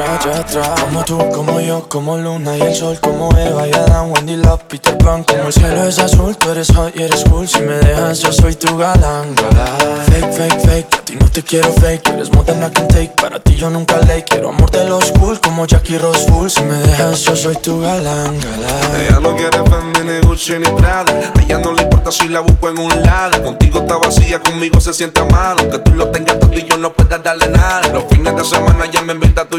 Ya 0.00 0.46
ya. 0.46 0.74
Como 0.80 1.04
tú, 1.04 1.18
como 1.30 1.60
yo, 1.60 1.86
como 1.86 2.16
Luna 2.16 2.56
y 2.56 2.62
el 2.62 2.74
sol, 2.74 2.98
como 3.02 3.36
Eva 3.36 3.68
y 3.68 3.72
Adán, 3.72 4.10
Wendy 4.10 4.36
Love, 4.36 4.62
Peter 4.66 4.96
Pan. 4.96 5.24
Como 5.24 5.48
el 5.48 5.52
cielo 5.52 5.84
es 5.84 5.98
azul, 5.98 6.34
tú 6.38 6.50
eres 6.50 6.68
hot 6.74 6.96
y 6.96 7.02
eres 7.02 7.22
cool. 7.24 7.46
Si 7.46 7.60
me 7.60 7.74
dejas, 7.74 8.20
yo 8.20 8.32
soy 8.32 8.54
tu 8.54 8.78
galán, 8.78 9.34
galán. 9.34 10.06
Fake, 10.06 10.32
fake, 10.32 10.60
fake, 10.60 10.94
a 10.94 11.04
ti 11.04 11.16
no 11.20 11.28
te 11.28 11.42
quiero 11.42 11.70
fake. 11.74 12.08
Eres 12.08 12.32
more 12.32 12.46
than 12.46 12.62
I 12.62 12.72
can 12.72 12.88
take, 12.88 13.12
para 13.20 13.40
ti 13.40 13.56
yo 13.56 13.68
nunca 13.68 13.98
late. 13.98 14.24
Quiero 14.24 14.48
amor 14.48 14.70
de 14.70 14.88
los 14.88 15.12
cool, 15.12 15.38
como 15.38 15.66
Jackie 15.66 15.98
Rose 15.98 16.26
Full. 16.30 16.48
Si 16.48 16.62
me 16.62 16.76
dejas, 16.76 17.20
yo 17.20 17.36
soy 17.36 17.56
tu 17.56 17.82
galán, 17.82 18.40
galán. 18.40 19.00
Ella 19.00 19.20
no 19.20 19.36
quiere 19.36 19.58
Fendi 19.58 20.00
ni 20.00 20.20
Gucci 20.26 20.58
ni 20.58 20.66
Prada 20.66 21.12
A 21.12 21.42
ella 21.42 21.58
no 21.58 21.72
le 21.72 21.82
importa 21.82 22.10
si 22.10 22.28
la 22.28 22.40
busco 22.40 22.68
en 22.68 22.78
un 22.78 23.02
lado 23.02 23.42
Contigo 23.42 23.80
está 23.80 23.96
vacía, 23.96 24.40
conmigo 24.40 24.80
se 24.80 24.92
siente 24.92 25.22
mal 25.24 25.56
Aunque 25.58 25.78
tú 25.78 25.92
lo 25.94 26.08
tengas 26.10 26.38
todo 26.38 26.52
y 26.54 26.64
yo 26.64 26.76
no 26.76 26.92
pueda 26.92 27.18
darle 27.18 27.48
nada 27.48 27.88
Los 27.88 28.04
fines 28.04 28.34
de 28.34 28.44
semana 28.44 28.86
ella 28.86 29.02
me 29.02 29.12
invita 29.12 29.42
a 29.42 29.44
tu 29.48 29.58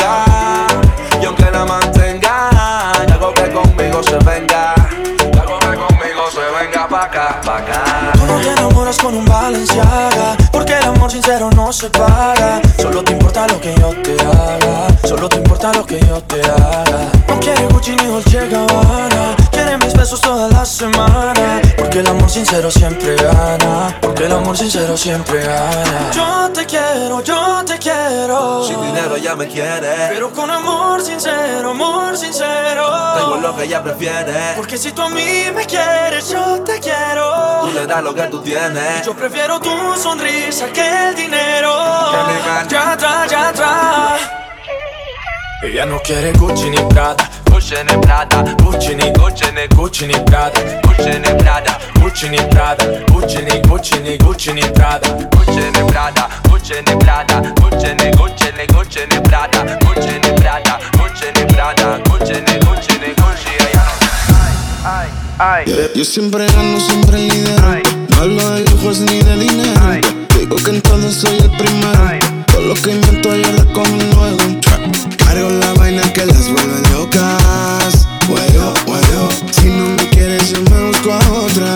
enamoras 8.91 8.97
con 8.97 9.15
un 9.15 9.25
Balenciaga. 9.25 10.37
Porque 10.51 10.77
el 10.77 10.83
amor 10.83 11.11
sincero 11.11 11.49
no 11.55 11.71
se 11.71 11.89
paga. 11.89 12.61
Solo 12.77 13.03
te 13.03 13.13
importa 13.13 13.47
lo 13.47 13.59
que 13.59 13.73
yo 13.75 13.89
te 14.01 14.15
haga. 14.21 14.87
Solo 15.07 15.29
te 15.29 15.37
importa 15.37 15.71
lo 15.73 15.85
que 15.85 15.99
yo 15.99 16.21
te 16.23 16.41
haga. 16.41 17.11
No 17.27 17.39
quiere 17.39 17.65
Gucci 17.67 17.95
ni 17.95 18.05
Dolce 18.05 18.47
Gabbana. 18.47 19.35
Quiere 19.51 19.77
mis 19.77 19.93
besos 19.93 20.21
toda 20.21 20.47
la 20.49 20.65
semana. 20.65 21.61
Porque 21.77 21.99
el 21.99 22.07
amor 22.07 22.29
sincero 22.29 22.69
siempre 22.71 23.15
gana. 23.15 23.95
Porque 24.01 24.25
el 24.25 24.31
amor 24.31 24.57
sincero 24.57 24.97
siempre 24.97 25.41
gana. 25.43 26.11
Yo 26.13 26.49
te 26.53 26.65
quiero, 26.65 27.23
yo 27.23 27.63
te 27.65 27.77
quiero. 27.77 28.63
Sin 28.65 28.81
dinero 28.81 29.15
ella 29.15 29.35
me 29.35 29.47
quiere. 29.47 30.09
Pero 30.09 30.31
con 30.31 30.49
amor 30.49 31.01
sincero, 31.01 31.71
amor 31.71 32.17
sincero. 32.17 32.85
Tengo 33.15 33.37
lo 33.37 33.55
que 33.55 33.63
ella 33.63 33.83
prefiere. 33.83 34.53
Porque 34.55 34.77
si 34.77 34.91
tú 34.91 35.01
a 35.01 35.09
mí 35.09 35.45
me 35.53 35.65
quieres, 35.65 36.29
yo 36.29 36.61
te 36.61 36.79
quiero. 36.79 37.61
Tú 37.61 37.71
le 37.73 37.85
das 37.85 38.03
lo 38.03 38.13
que 38.13 38.23
tú 38.23 38.39
tienes 38.41 38.80
Yo 39.05 39.13
prefiero 39.13 39.59
tu 39.59 39.69
sonrisa 39.97 40.67
que 40.71 40.81
el 41.09 41.15
dinero. 41.15 41.73
Ya 42.69 42.91
atrás, 42.93 43.29
ya 43.31 43.49
atrás. 43.49 44.21
Ella 45.63 45.85
no 45.85 45.99
quiere 45.99 46.31
Gucci 46.33 46.69
ni 46.69 46.77
Prada. 46.89 47.29
Gucci 47.51 47.75
ni 47.85 47.97
Prada, 48.01 48.43
Gucci 48.63 48.95
ni 48.95 49.11
Gucci 49.11 49.45
ni 49.53 49.67
Gucci 49.75 50.07
ni 50.07 50.13
Prada, 50.25 50.59
Gucci 50.81 51.19
ni 51.19 51.29
Prada, 51.43 51.77
Gucci 52.01 52.29
ni 52.29 52.37
Prada, 52.49 52.83
Gucci 53.11 53.41
ni 53.43 53.59
Gucci 53.61 53.99
ni 53.99 54.17
Gucci 54.17 54.53
ni 54.53 54.61
Prada, 54.71 55.07
Gucci 55.29 55.61
ni 55.71 55.83
Prada, 55.91 56.27
Gucci 56.49 56.73
ni 56.87 56.95
Prada, 56.97 57.41
Gucci 57.61 57.93
ni 57.93 58.09
Gucci 58.17 58.51
ni 58.57 58.65
Gucci 58.67 58.99
ni 59.11 59.21
Prada, 59.21 59.77
Gucci 59.85 60.19
ni 60.23 60.31
Prada, 60.41 60.79
Gucci 60.97 61.27
ni 61.35 61.45
Prada, 61.53 61.99
Gucci 62.09 62.33
ni 62.33 62.57
Gucci 62.65 62.93
ni 62.99 63.13
Gucci. 63.13 63.53
Ay, 64.83 65.07
ay, 65.37 65.65
ay. 65.67 65.91
Yo 65.93 66.03
siempre 66.03 66.47
gano, 66.47 66.79
siempre 66.79 67.17
lidero. 67.19 68.00
Hablo 68.21 68.51
de 68.51 68.63
lujos 68.69 68.99
ni 68.99 69.19
de 69.19 69.35
dinero. 69.35 70.07
Digo 70.37 70.55
que 70.57 70.69
en 70.69 70.81
todo 70.83 71.11
soy 71.11 71.39
el 71.39 71.49
primero. 71.57 72.19
Todo 72.51 72.61
lo 72.61 72.75
que 72.75 72.91
invento 72.91 73.35
yo 73.35 73.51
recomiendo 73.51 74.15
luego. 74.15 74.59
Cargo 75.17 75.49
la 75.49 75.73
vaina 75.73 76.03
que 76.13 76.27
las 76.27 76.47
vuelve 76.51 76.87
locas. 76.93 78.07
Huevo, 78.29 78.75
huevo. 78.85 79.29
Si 79.51 79.69
no 79.69 79.85
me 79.97 80.07
quieres, 80.09 80.51
yo 80.51 80.61
me 80.69 80.83
busco 80.83 81.11
a 81.11 81.17
otra. 81.31 81.73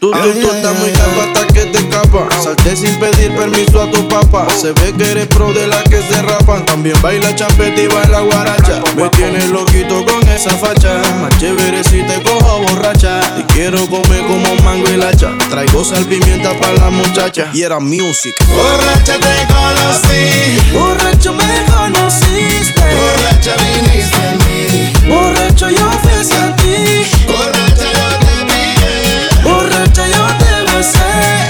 Tú, 0.00 0.10
tú, 0.10 0.40
tú 0.40 0.50
estás 0.50 0.78
muy 0.80 0.90
hasta 0.90 1.46
que 1.54 1.66
te 1.66 1.91
Salté 2.12 2.76
sin 2.76 2.94
pedir 3.00 3.34
permiso 3.34 3.80
a 3.80 3.90
tu 3.90 4.06
papá. 4.06 4.46
Se 4.50 4.72
ve 4.72 4.92
que 4.98 5.12
eres 5.12 5.26
pro 5.28 5.50
de 5.54 5.66
las 5.66 5.82
que 5.84 6.02
se 6.02 6.20
rapan. 6.20 6.62
También 6.66 7.00
baila 7.00 7.34
champeta 7.34 7.80
y 7.80 7.86
baila 7.86 8.20
guaracha. 8.20 8.82
Me 8.96 9.08
tienes 9.08 9.48
loquito 9.48 10.04
con 10.04 10.28
esa 10.28 10.50
facha. 10.50 11.00
Más 11.22 11.34
chévere 11.38 11.82
si 11.82 12.02
te 12.02 12.22
cojo 12.22 12.60
borracha. 12.68 13.22
Y 13.38 13.42
quiero 13.44 13.86
comer 13.88 14.26
como 14.26 14.54
mango 14.62 14.90
y 14.90 14.98
lacha. 14.98 15.30
Traigo 15.48 15.82
sal 15.82 16.04
pimienta 16.04 16.52
para 16.58 16.74
la 16.74 16.90
muchacha. 16.90 17.48
Y 17.54 17.62
era 17.62 17.80
music. 17.80 18.34
Borracha 18.46 19.14
te 19.18 19.46
conocí. 19.54 20.70
Borracho 20.74 21.32
me 21.32 21.64
conociste. 21.64 22.82
Borracha 22.94 23.54
viniste 23.56 24.16
a 24.16 24.32
mí. 24.44 24.92
Borracho 25.08 25.70
yo 25.70 25.90
fui 26.02 26.12
hacia 26.12 26.54
ti. 26.56 27.06
Borracha 27.26 27.88
yo 27.90 28.18
te 28.18 28.52
pillé. 28.52 29.48
Borracho 29.48 30.02
yo 30.06 30.26
te 30.36 30.76
besé. 30.76 31.41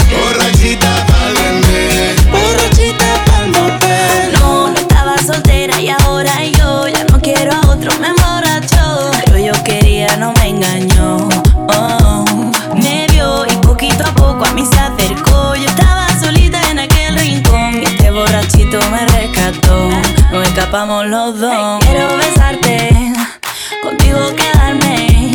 Nos 20.72 20.80
escapamos 20.80 21.06
los 21.06 21.38
dos. 21.38 21.84
Quiero 21.84 22.16
besarte, 22.16 23.12
contigo 23.82 24.34
quedarme. 24.34 25.30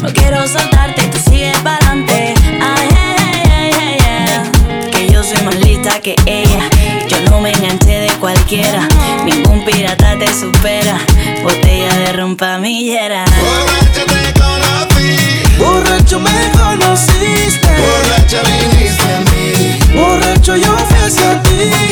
No 0.00 0.08
quiero 0.14 0.48
soltarte, 0.48 1.02
tú 1.08 1.18
sigues 1.30 1.58
pa'lante. 1.58 2.34
Ay, 2.58 2.88
ay, 2.90 3.16
ay, 3.20 3.42
ay, 3.50 3.70
ay, 3.78 3.98
ay. 4.08 4.90
Que 4.90 5.12
yo 5.12 5.22
soy 5.22 5.44
más 5.44 5.56
lista 5.56 6.00
que 6.00 6.16
ella. 6.24 6.70
Yo 7.06 7.20
no 7.30 7.42
me 7.42 7.52
enganché 7.52 7.98
de 8.00 8.12
cualquiera. 8.12 8.88
Ningún 9.26 9.62
pirata 9.66 10.18
te 10.18 10.32
supera. 10.32 10.98
Botella 11.42 11.94
de 11.94 12.12
rompamillera. 12.14 13.26
Borracha 13.26 14.06
te 14.06 14.40
conocí. 14.40 15.58
Borracho 15.58 16.18
me 16.18 16.50
conociste. 16.52 17.68
Borracha 17.76 18.40
viniste 18.48 19.12
a 19.12 19.20
mí. 19.20 20.00
Borracho 20.00 20.56
yo 20.56 20.74
fui 20.78 20.98
hacia 20.98 21.42
ti. 21.42 21.91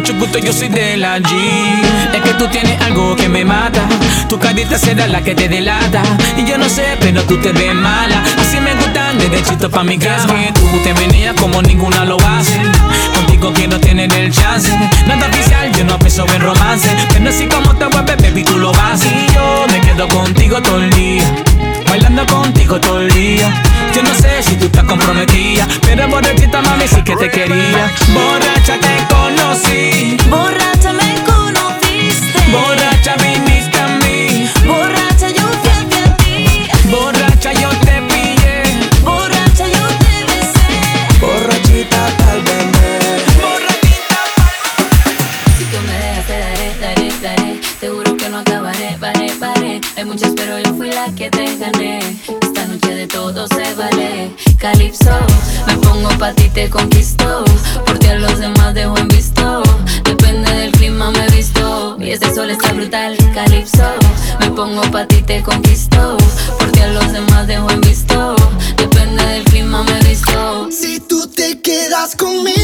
Mucho 0.00 0.14
gusto, 0.14 0.38
yo 0.38 0.50
soy 0.50 0.68
de 0.68 0.96
la 0.96 1.18
G. 1.18 1.30
Es 2.14 2.22
que 2.22 2.32
tú 2.34 2.46
tienes 2.48 2.80
algo 2.80 3.14
que 3.16 3.28
me 3.28 3.44
mata. 3.44 3.82
Tu 4.30 4.38
carita 4.38 4.78
será 4.78 5.06
la 5.06 5.22
que 5.22 5.34
te 5.34 5.46
delata. 5.46 6.02
Y 6.38 6.46
yo 6.46 6.56
no 6.56 6.70
sé, 6.70 6.96
pero 7.00 7.22
tú 7.24 7.36
te 7.36 7.52
ves 7.52 7.74
mala. 7.74 8.22
Así 8.40 8.58
me 8.60 8.74
gustan 8.76 9.18
derechito 9.18 9.70
pa' 9.70 9.84
mi 9.84 9.98
casa. 9.98 10.26
Que 10.26 10.52
tú 10.52 10.78
te 10.82 10.94
venías 10.94 11.34
como 11.34 11.60
ninguna 11.60 12.06
lo 12.06 12.16
hace. 12.16 12.58
Contigo 13.14 13.52
quiero 13.52 13.78
tener 13.78 14.10
el 14.14 14.32
chance. 14.32 14.70
Nada 15.06 15.26
oficial, 15.26 15.70
yo 15.72 15.84
no 15.84 15.98
pienso 15.98 16.24
en 16.34 16.40
romance. 16.40 16.88
Pero 17.12 17.28
así 17.28 17.46
como 17.46 17.74
te 17.74 17.86
mueves, 17.88 18.16
baby, 18.22 18.42
tú 18.42 18.56
lo 18.56 18.72
vas. 18.72 19.02
Y 19.04 19.34
yo 19.34 19.66
me 19.70 19.80
quedo 19.82 20.08
contigo 20.08 20.62
todo 20.62 20.80
el 20.80 20.90
día. 20.92 21.24
Bailando 22.00 22.26
contigo 22.34 22.80
todo 22.80 23.00
el 23.00 23.10
día. 23.10 23.52
Yo 23.94 24.02
no 24.02 24.14
sé 24.14 24.42
si 24.42 24.56
tú 24.56 24.66
estás 24.66 24.84
comprometida, 24.84 25.68
pero 25.82 26.08
borrachita 26.08 26.62
mami 26.62 26.88
sí 26.88 27.02
que 27.02 27.14
te 27.14 27.30
quería. 27.30 27.92
Borracha 28.14 28.78
te 28.80 29.14
conocí, 29.14 30.16
Borracha 30.30 30.94
me 30.94 31.14
conociste. 31.24 32.40
borracha 32.50 32.89
Acabaré, 48.60 48.98
paré, 49.00 49.32
paré. 49.40 49.80
Hay 49.96 50.04
muchas 50.04 50.32
pero 50.36 50.58
yo 50.58 50.74
fui 50.74 50.90
la 50.90 51.06
que 51.14 51.30
te 51.30 51.56
gané. 51.56 51.98
Esta 52.42 52.66
noche 52.66 52.94
de 52.94 53.06
todo 53.06 53.46
se 53.48 53.74
vale. 53.74 54.30
Calypso, 54.58 55.18
me 55.66 55.78
pongo 55.78 56.10
pa' 56.18 56.34
ti 56.34 56.50
te 56.50 56.68
conquisto. 56.68 57.42
Por 57.86 57.98
ti 57.98 58.08
a 58.08 58.16
los 58.16 58.38
demás 58.38 58.74
dejo 58.74 58.98
en 58.98 59.08
visto. 59.08 59.62
Depende 60.04 60.52
del 60.52 60.72
clima 60.72 61.10
me 61.10 61.26
visto. 61.28 61.96
Y 61.98 62.10
este 62.10 62.34
sol 62.34 62.50
está 62.50 62.74
brutal. 62.74 63.16
Calypso, 63.32 63.94
me 64.40 64.50
pongo 64.50 64.82
pa' 64.90 65.06
ti 65.06 65.22
te 65.22 65.42
conquisto. 65.42 66.18
Por 66.58 66.70
ti 66.70 66.80
a 66.80 66.88
los 66.88 67.12
demás 67.14 67.46
dejo 67.46 67.70
en 67.70 67.80
visto. 67.80 68.36
Depende 68.76 69.24
del 69.24 69.44
clima 69.44 69.84
me 69.84 69.98
visto. 70.00 70.68
Si 70.70 71.00
tú 71.00 71.26
te 71.28 71.62
quedas 71.62 72.14
conmigo 72.14 72.59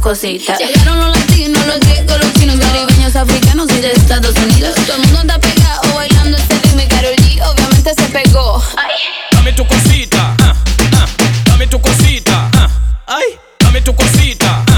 cosita. 0.00 0.56
Llegaron 0.56 0.98
los 0.98 1.18
latinos, 1.18 1.66
los 1.66 1.80
griegos, 1.80 2.18
los 2.18 2.32
chinos, 2.34 2.56
caribeños, 2.58 3.16
africanos 3.16 3.70
y 3.70 3.80
de 3.80 3.92
Estados 3.92 4.34
Unidos. 4.36 4.74
Todo 4.86 4.96
el 4.96 5.02
mundo 5.02 5.20
está 5.20 5.38
pegado 5.38 5.94
bailando 5.94 6.36
este 6.36 6.54
ritmo 6.54 6.80
y 6.80 6.86
Karol 6.86 7.14
G 7.16 7.42
obviamente 7.42 7.94
se 7.94 8.08
pegó. 8.08 8.62
Ay. 8.76 8.94
Dame 9.32 9.52
tu 9.52 9.66
cosita, 9.66 10.36
ah, 10.40 10.54
ah. 10.94 11.06
dame 11.46 11.66
tu 11.66 11.80
cosita, 11.80 12.50
ah. 12.54 12.68
ay, 13.06 13.38
dame 13.58 13.80
tu 13.82 13.94
cosita. 13.94 14.69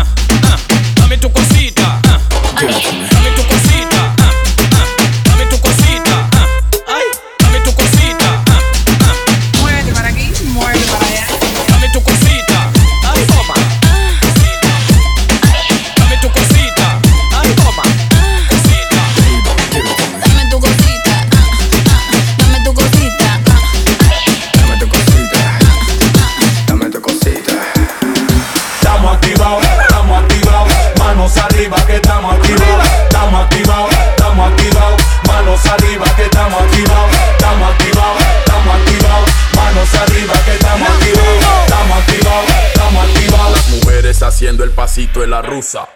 Casito 44.94 45.20
de 45.20 45.26
la 45.26 45.40
rusa. 45.40 45.88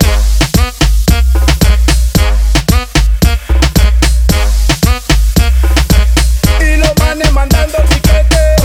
Y 6.59 6.76
los 6.78 6.92
manes 6.99 7.30
mandando 7.34 7.76
piquete. 7.90 8.57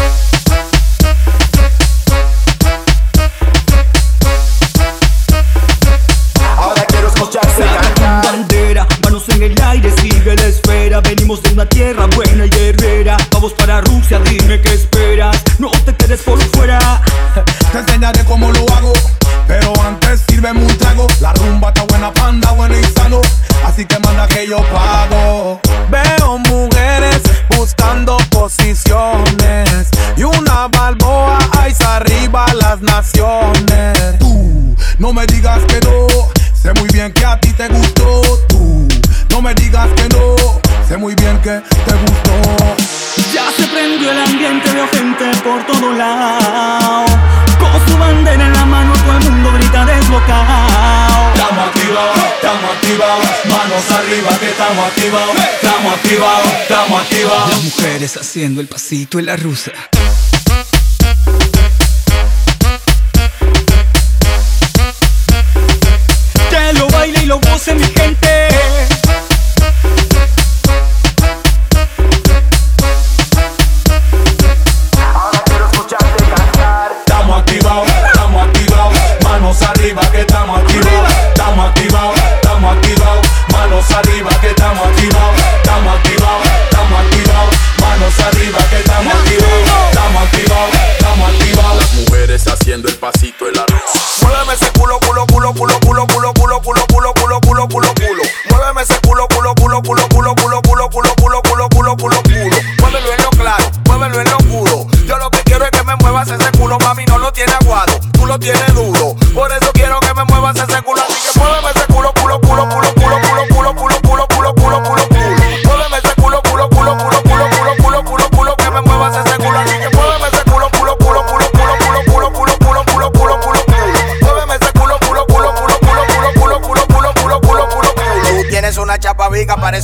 Ahora 6.56 6.86
quiero 6.86 7.08
escucharse 7.10 7.64
cantar. 7.64 8.24
Bandera, 8.24 8.88
manos 9.04 9.28
en 9.28 9.44
el 9.44 9.62
aire, 9.62 9.92
sigue 10.00 10.34
la 10.34 10.46
esfera. 10.46 11.02
Venimos 11.02 11.44
de 11.44 11.52
una 11.52 11.66
tierra 11.66 12.06
buena 12.16 12.46
y 12.46 12.50
guerrera. 12.50 13.18
Vamos 13.34 13.52
para 13.52 13.82
Rusia, 13.82 14.22
dime 14.24 14.51
activados, 54.92 55.36
estamos 55.38 55.94
activados, 55.94 56.54
estamos 56.62 57.02
activados. 57.02 57.50
Las 57.50 57.64
mujeres 57.64 58.18
haciendo 58.18 58.62
el 58.62 58.68
pasito 58.68 59.20
en 59.20 59.26
la 59.26 59.38
rusa. 59.38 59.72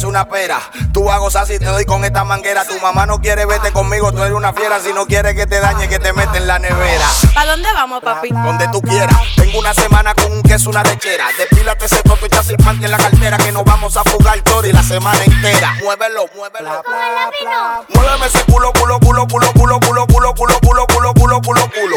Una 0.07 0.27
pera. 0.27 0.59
Tú 0.93 1.03
vas 1.03 1.15
a 1.15 1.19
gozar 1.19 1.45
si 1.45 1.59
te 1.59 1.65
doy 1.65 1.85
con 1.85 2.03
esta 2.05 2.23
manguera. 2.23 2.65
Tu 2.65 2.79
mamá 2.79 3.05
no 3.05 3.19
quiere 3.19 3.45
verte 3.45 3.71
conmigo, 3.71 4.11
tú 4.11 4.23
eres 4.23 4.33
una 4.33 4.53
fiera. 4.53 4.79
Si 4.79 4.93
no 4.93 5.05
quiere 5.05 5.35
que 5.35 5.45
te 5.45 5.59
dañe, 5.59 5.87
que 5.87 5.99
te 5.99 6.13
mete 6.13 6.37
en 6.37 6.47
la 6.47 6.59
nevera. 6.59 7.05
¿Para 7.33 7.51
dónde 7.51 7.67
vamos, 7.73 8.01
papi? 8.01 8.29
Donde 8.29 8.67
tú 8.69 8.81
quieras. 8.81 9.15
Tengo 9.35 9.59
una 9.59 9.73
semana 9.73 10.13
con 10.15 10.31
un 10.31 10.41
queso, 10.43 10.69
una 10.69 10.83
lechera. 10.83 11.25
Despílate 11.37 11.85
ese 11.85 12.01
toto 12.03 12.25
y 12.25 12.29
te 12.29 12.57
pan 12.63 12.83
en 12.83 12.91
la 12.91 12.97
cartera. 12.97 13.37
Que 13.37 13.51
nos 13.51 13.63
vamos 13.63 13.97
a 13.97 14.03
fugar 14.03 14.39
todo 14.41 14.65
y 14.65 14.71
la 14.71 14.83
semana 14.83 15.19
entera. 15.23 15.75
Muévelo, 15.83 16.25
muévelo. 16.35 16.83
Muéveme 17.89 18.25
ese 18.25 18.43
culo, 18.45 18.71
culo, 18.73 18.99
culo, 18.99 19.27
culo, 19.27 19.51
culo, 19.53 19.79
culo, 19.79 20.07
culo, 20.07 20.33
culo, 20.33 20.59
culo, 20.61 20.87
culo, 20.87 21.13
culo, 21.13 21.41
culo, 21.41 21.69
culo. 21.69 21.96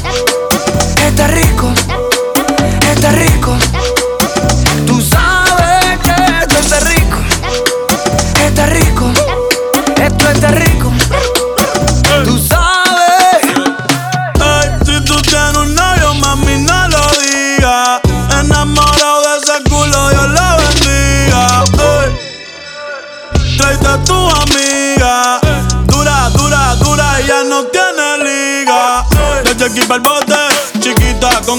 está 1.07 1.27
rico, 1.27 1.71
está 2.91 3.11
rico. 3.11 3.57
Tú 4.85 5.01
sabes 5.01 5.99
que 6.03 6.11
esto 6.11 6.57
está 6.59 6.79
rico, 6.79 7.17
está 8.45 8.65
rico, 8.67 9.11
esto 10.01 10.29
está 10.31 10.47
rico. 10.51 10.80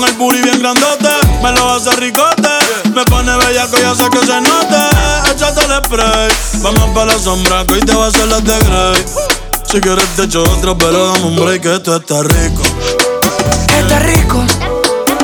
Con 0.02 0.08
el 0.08 0.16
booty 0.16 0.42
bien 0.42 0.58
grandote. 0.58 1.08
Me 1.42 1.52
lo 1.52 1.74
hace 1.74 1.90
ricote, 1.96 2.48
me 2.94 3.04
pone 3.04 3.36
bellaco, 3.36 3.78
ya 3.78 3.94
sé 3.94 4.08
que 4.10 4.18
se 4.18 4.40
note. 4.40 4.76
Échate 5.30 5.64
el 5.64 5.84
spray, 5.84 6.30
vamos 6.60 6.90
para 6.94 7.06
la 7.06 7.18
sombra, 7.18 7.64
que 7.66 7.74
hoy 7.74 7.80
te 7.80 7.94
va 7.94 8.06
a 8.06 8.08
hacer 8.08 8.26
las 8.26 8.44
de 8.44 8.58
Grey. 8.58 9.04
Si 9.70 9.80
quieres 9.80 10.06
te 10.16 10.24
echo 10.24 10.42
otro, 10.42 10.76
pero 10.76 11.12
dame 11.12 11.26
un 11.26 11.36
break, 11.36 11.62
que 11.62 11.74
esto 11.74 11.96
está 11.96 12.22
rico. 12.22 12.62
Está 13.68 13.98
rico, 14.00 14.44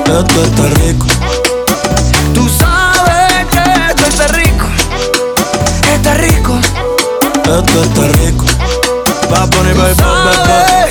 Esto 0.05 0.45
está 0.45 0.67
rico. 0.85 1.07
tú 2.35 2.49
sabes 2.49 3.47
que 3.51 3.63
esto 3.91 4.07
está 4.09 4.29
rico, 4.29 4.67
está 5.93 6.15
rico. 6.15 6.59
Esto 7.45 7.83
está 7.83 8.09
rico. 8.23 8.45
Va 9.33 9.43
a 9.43 9.47
poner 9.51 9.75
baby, 9.77 10.88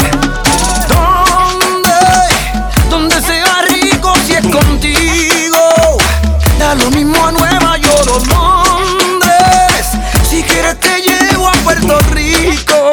Da 6.68 6.76
lo 6.76 6.92
mismo 6.92 7.16
a 7.26 7.32
Nueva 7.32 7.78
York 7.78 8.10
o 8.12 8.20
Londres. 8.26 9.88
Si 10.30 10.44
quieres 10.44 10.78
te 10.82 11.02
llevo 11.02 11.48
a 11.48 11.54
Puerto 11.64 11.98
Rico 12.12 12.90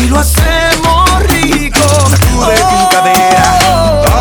y 0.00 0.06
lo 0.06 0.20
hacemos 0.20 1.22
rico. 1.24 1.86
Sacude 2.08 2.56
tu 2.56 2.88
cadera. 2.88 3.58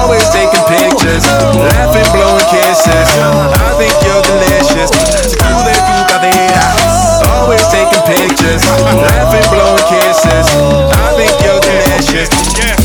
Always 0.01 0.29
taking 0.31 0.65
pictures. 0.65 1.23
Laughing, 1.25 2.11
blowing 2.11 2.45
kisses. 2.51 3.07
I 3.15 3.71
think 3.77 3.95
you're 4.03 4.21
delicious. 4.21 4.91
Sacude 4.91 5.75
tu 5.75 6.05
cadera. 6.11 6.75
Always 7.39 7.65
taking 7.69 8.01
pictures. 8.01 8.65
Laughing, 8.67 9.49
blowing 9.49 9.85
kisses. 9.87 10.47
I 10.91 11.15
think 11.15 11.31
you're 11.41 11.61
delicious. 11.61 12.78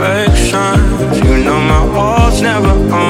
Directions, 0.00 1.18
you 1.20 1.44
know 1.44 1.60
my 1.60 1.84
heart's 1.92 2.40
never 2.40 2.70
on 2.90 3.09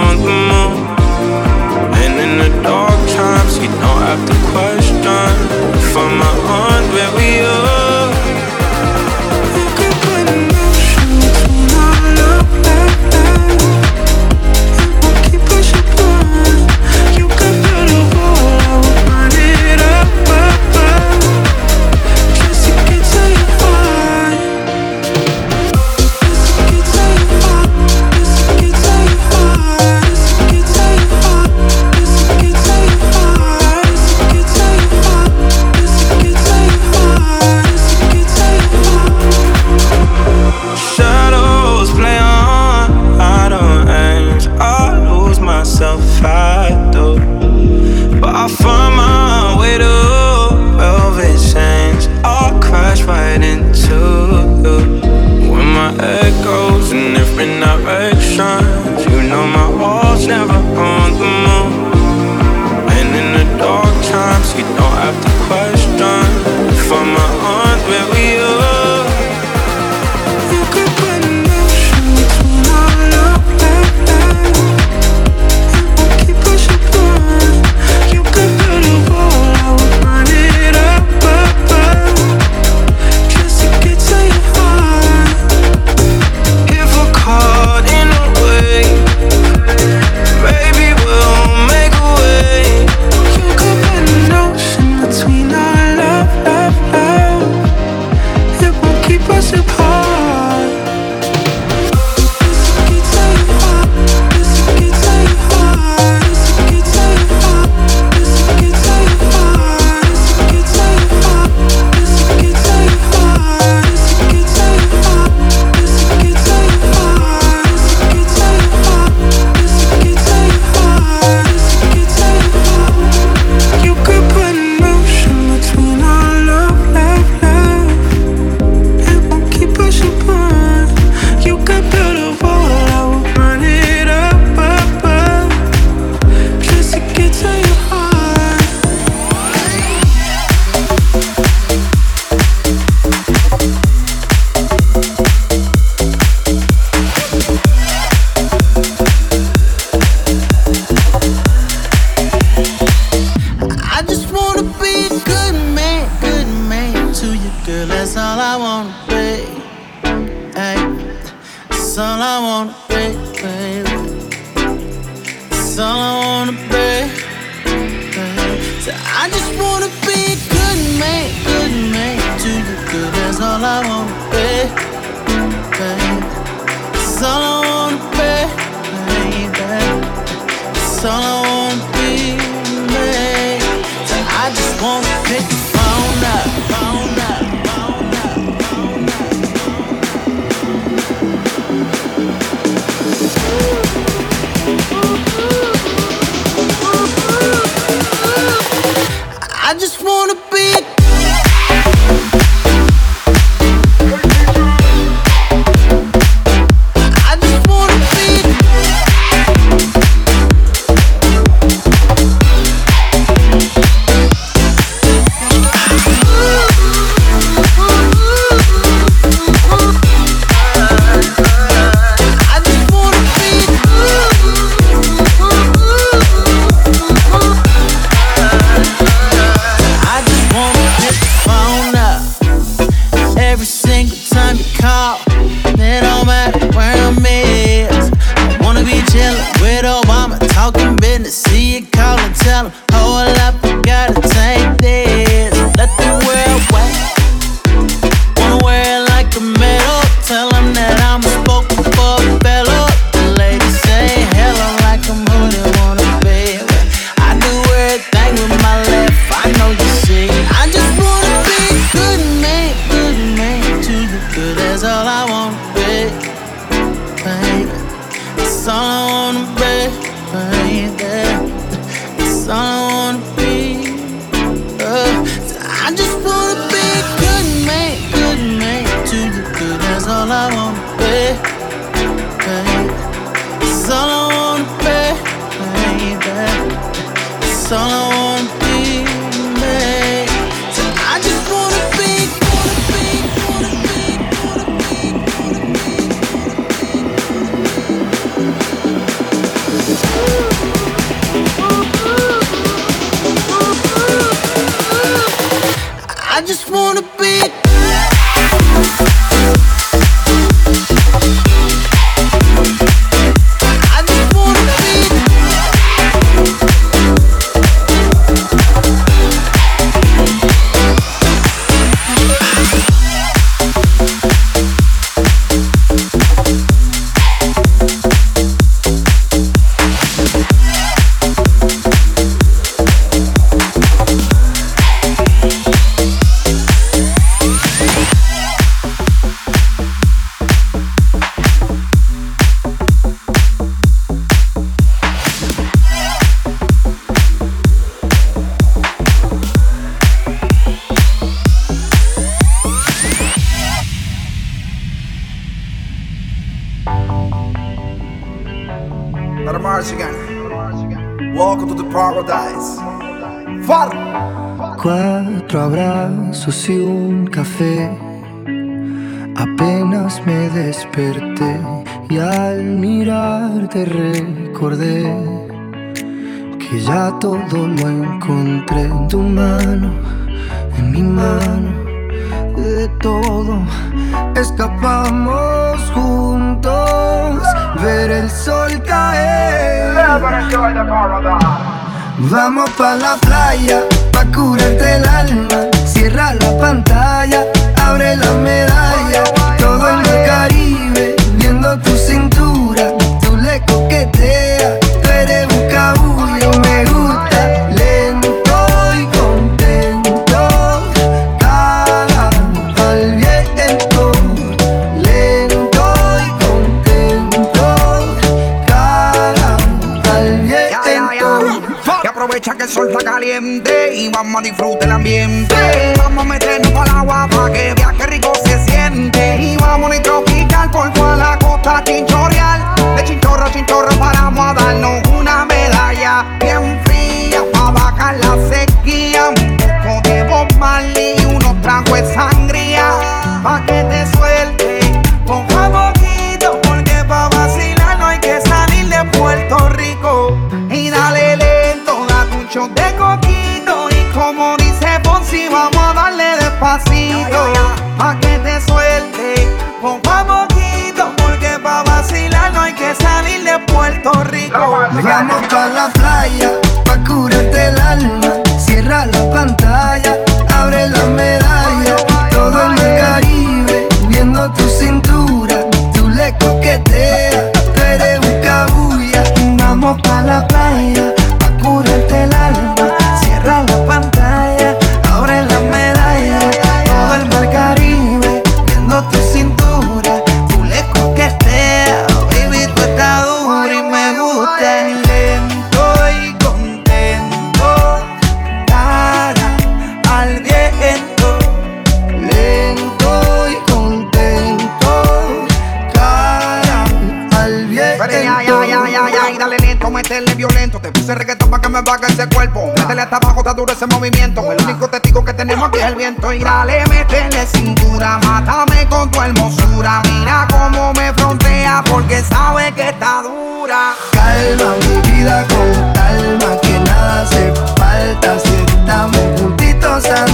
duro 513.60 513.74
ese 513.74 513.86
movimiento. 513.86 514.40
El 514.52 514.62
único 514.64 514.88
testigo 514.88 515.22
que 515.22 515.34
tenemos 515.34 515.68
aquí 515.68 515.78
es 515.78 515.84
el 515.84 515.94
viento. 515.94 516.32
Y 516.32 516.38
dale, 516.38 516.82
métele 516.86 517.46
cintura, 517.46 518.18
mátame 518.24 518.86
con 518.88 519.10
tu 519.10 519.20
hermosura. 519.20 520.00
Mira 520.10 520.48
cómo 520.50 520.94
me 520.94 521.12
frontea 521.12 521.84
porque 521.90 522.22
sabe 522.22 522.72
que 522.72 522.88
está 522.88 523.22
dura. 523.22 523.94
Calma 524.12 524.76
mi 524.80 525.10
vida 525.10 525.46
con 525.48 525.92
calma, 525.92 526.60
que 526.62 526.80
nada 526.80 527.22
hace 527.22 527.52
falta. 527.76 528.38
Si 528.38 528.54
estamos 528.54 529.40
juntitos, 529.40 530.06
a 530.06 530.29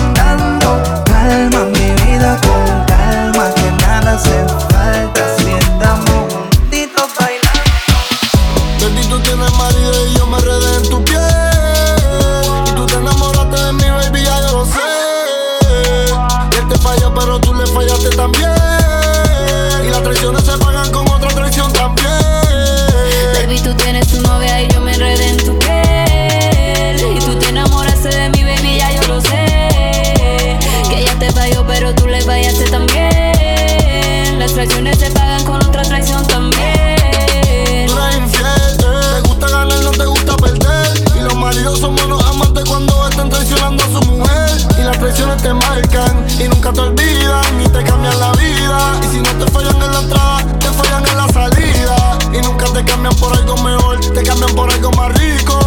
te 54.16 54.22
cambian 54.22 54.54
por 54.54 54.72
algo 54.72 54.90
más 54.92 55.12
rico. 55.18 55.58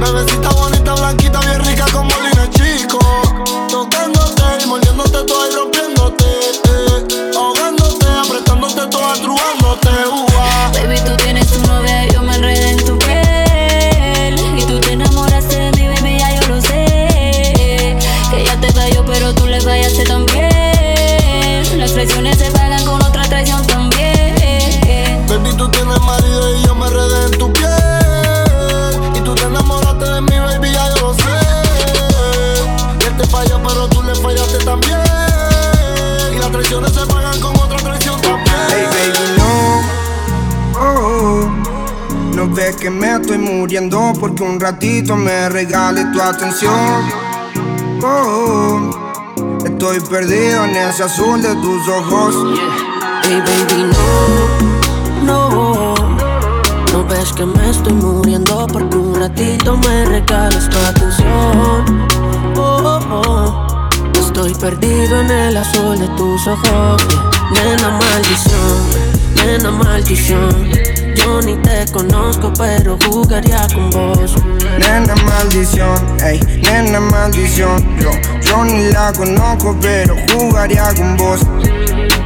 Bebecita 0.00 0.48
bonita. 0.50 0.71
que 42.82 42.90
me 42.90 43.14
estoy 43.14 43.38
muriendo 43.38 44.12
porque 44.18 44.42
un 44.42 44.58
ratito 44.58 45.14
me 45.14 45.48
regale 45.48 46.04
tu 46.06 46.20
atención. 46.20 47.12
Oh, 48.02 48.90
estoy 49.64 50.00
perdido 50.00 50.64
en 50.64 50.74
ese 50.74 51.04
azul 51.04 51.40
de 51.40 51.54
tus 51.54 51.88
ojos. 51.88 52.34
Hey 53.22 53.40
baby, 53.46 53.84
no, 55.24 55.54
no. 55.54 55.94
No 56.92 57.04
ves 57.06 57.32
que 57.32 57.46
me 57.46 57.70
estoy 57.70 57.92
muriendo 57.92 58.66
porque 58.66 58.96
un 58.96 59.14
ratito 59.14 59.76
me 59.76 60.04
regales 60.06 60.68
tu 60.68 60.78
atención. 60.78 62.08
Oh, 62.56 62.80
oh, 62.84 63.00
oh. 63.12 63.88
Estoy 64.12 64.56
perdido 64.56 65.20
en 65.20 65.30
el 65.30 65.56
azul 65.56 66.00
de 66.00 66.08
tus 66.16 66.48
ojos. 66.48 67.06
Nena 67.52 67.90
maldición, 67.90 69.46
nena 69.46 69.70
maldición. 69.70 70.91
Yo 71.16 71.40
ni 71.42 71.56
te 71.56 71.84
conozco, 71.92 72.52
pero 72.56 72.98
jugaría 73.06 73.66
con 73.74 73.90
vos. 73.90 74.34
Nena 74.78 75.14
maldición, 75.16 75.98
ey, 76.24 76.40
nena 76.62 77.00
maldición. 77.00 77.96
Yo, 77.98 78.10
yo 78.40 78.64
ni 78.64 78.90
la 78.90 79.12
conozco, 79.12 79.76
pero 79.80 80.16
jugaría 80.32 80.92
con 80.94 81.16
vos. 81.16 81.40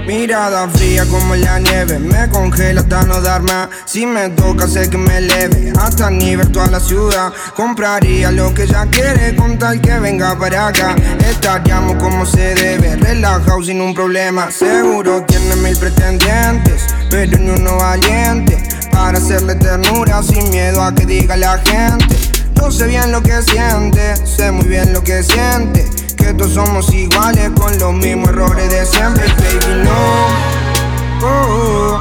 Mirada 0.07 0.69
fría 0.69 1.05
como 1.07 1.35
la 1.35 1.59
nieve, 1.59 1.99
me 1.99 2.29
congela 2.29 2.81
hasta 2.81 3.03
no 3.03 3.21
dar 3.21 3.43
más. 3.43 3.69
Si 3.87 4.07
me 4.07 4.29
toca, 4.31 4.69
sé 4.69 4.89
que 4.89 4.97
me 4.97 5.19
eleve 5.19 5.73
hasta 5.81 6.11
nivel 6.11 6.53
toda 6.53 6.69
la 6.69 6.79
ciudad. 6.79 7.33
Compraría 7.57 8.31
lo 8.31 8.55
que 8.55 8.65
ella 8.65 8.87
quiere 8.89 9.35
con 9.35 9.59
tal 9.59 9.81
que 9.81 9.99
venga 9.99 10.39
para 10.39 10.69
acá. 10.69 10.95
Estaríamos 11.29 11.97
como 11.97 12.25
se 12.25 12.55
debe, 12.55 12.95
relajado 12.95 13.63
sin 13.65 13.81
un 13.81 13.95
problema. 13.95 14.49
Seguro 14.53 15.25
tiene 15.27 15.57
mil 15.57 15.77
pretendientes, 15.77 16.83
pero 17.11 17.37
ni 17.39 17.51
uno 17.51 17.77
valiente. 17.77 18.66
Para 18.97 19.19
hacerle 19.19 19.55
ternura 19.57 20.23
sin 20.23 20.49
miedo 20.51 20.83
a 20.83 20.93
que 20.93 21.05
diga 21.05 21.37
la 21.37 21.59
gente. 21.59 22.17
Yo 22.55 22.71
sé 22.71 22.87
bien 22.87 23.13
lo 23.13 23.23
que 23.23 23.43
siente, 23.43 24.17
sé 24.27 24.51
muy 24.51 24.65
bien 24.67 24.95
lo 24.95 25.05
que 25.05 25.23
siente. 25.23 25.87
Que 26.17 26.33
todos 26.33 26.55
somos 26.55 26.93
iguales 26.95 27.51
con 27.61 27.79
los 27.79 27.93
mismos 27.93 28.31
errores 28.31 28.71
de 28.71 28.87
siempre, 28.87 29.27
baby, 29.27 29.85
no. 29.85 31.27
Oh, 31.29 32.01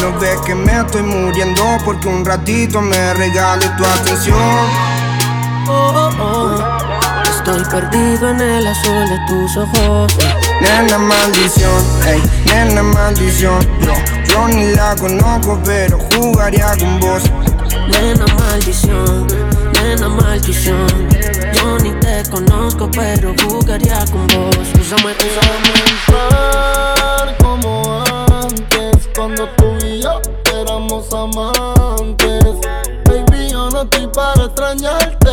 no 0.00 0.18
ves 0.20 0.38
que 0.46 0.54
me 0.54 0.80
estoy 0.80 1.02
muriendo 1.02 1.62
porque 1.84 2.06
un 2.06 2.24
ratito 2.24 2.80
me 2.80 3.12
regales 3.14 3.76
tu 3.76 3.84
atención. 3.84 4.38
Oh, 5.66 6.10
oh, 6.16 6.22
oh. 6.22 7.24
Estoy 7.28 7.64
perdido 7.64 8.30
en 8.30 8.40
el 8.40 8.66
azul 8.68 9.08
de 9.08 9.18
tus 9.26 9.56
ojos. 9.56 10.16
Nena 10.60 10.96
maldición, 10.96 11.84
ey, 12.06 12.22
nena 12.46 12.84
maldición. 12.84 13.58
Yo 14.34 14.48
ni 14.48 14.74
la 14.74 14.96
conozco, 14.96 15.60
pero 15.64 15.98
jugaría 16.14 16.76
con 16.78 16.98
vos. 17.00 17.22
Nena 17.88 18.26
maldición, 18.38 19.26
nena 19.72 20.08
maldición. 20.08 20.86
Yo 21.54 21.78
ni 21.78 21.90
te 22.00 22.28
conozco, 22.30 22.90
pero 22.90 23.34
jugaría 23.42 24.04
con 24.10 24.26
vos. 24.28 24.68
Úsame, 24.80 25.12
entrar 25.92 27.36
como 27.38 28.02
antes, 28.42 29.08
cuando 29.14 29.48
tú 29.56 29.76
y 29.86 30.02
yo 30.02 30.20
éramos 30.52 31.12
amantes. 31.12 32.44
Baby, 33.04 33.50
yo 33.50 33.70
no 33.70 33.82
estoy 33.82 34.08
para 34.08 34.46
extrañarte. 34.46 35.30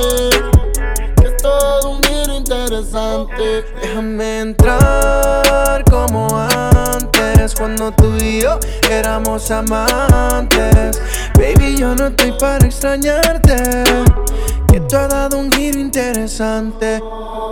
Es 1.23 1.37
todo 1.41 1.89
un 1.91 2.03
giro 2.03 2.35
interesante. 2.35 3.65
Déjame 3.81 4.41
entrar 4.41 5.70
cuando 7.61 7.91
tú 7.91 8.11
y 8.19 8.41
yo 8.41 8.57
éramos 8.89 9.51
amantes. 9.51 10.99
Baby, 11.35 11.77
yo 11.77 11.93
no 11.93 12.07
estoy 12.07 12.31
para 12.31 12.65
extrañarte. 12.65 13.83
Que 14.67 14.79
tú 14.79 14.97
has 14.97 15.09
dado 15.09 15.37
un 15.37 15.51
giro 15.51 15.77
interesante. 15.77 17.03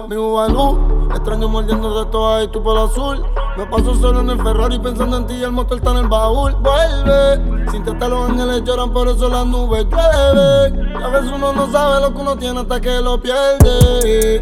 Mi 0.09 0.15
Ubalú, 0.15 1.09
extraño 1.11 1.47
mordiendo 1.47 2.03
de 2.03 2.09
toda 2.09 2.43
y 2.43 2.47
tu 2.47 2.63
pelo 2.63 2.85
azul. 2.85 3.23
Me 3.55 3.67
paso 3.67 3.93
solo 3.93 4.21
en 4.21 4.31
el 4.31 4.41
Ferrari 4.41 4.79
pensando 4.79 5.17
en 5.17 5.27
ti 5.27 5.35
y 5.35 5.43
el 5.43 5.51
motor 5.51 5.77
está 5.77 5.91
en 5.91 5.97
el 5.97 6.07
baúl. 6.07 6.55
Vuelve, 6.55 7.69
sin 7.69 7.83
teta 7.83 8.09
los 8.09 8.31
ángeles 8.31 8.63
lloran, 8.63 8.91
por 8.91 9.07
eso 9.09 9.29
las 9.29 9.45
nubes 9.45 9.85
llueven. 9.91 10.97
A 10.97 11.07
veces 11.09 11.31
uno 11.31 11.53
no 11.53 11.71
sabe 11.71 12.01
lo 12.01 12.15
que 12.15 12.19
uno 12.19 12.35
tiene 12.35 12.61
hasta 12.61 12.81
que 12.81 12.99
lo 12.99 13.21
pierde. 13.21 14.39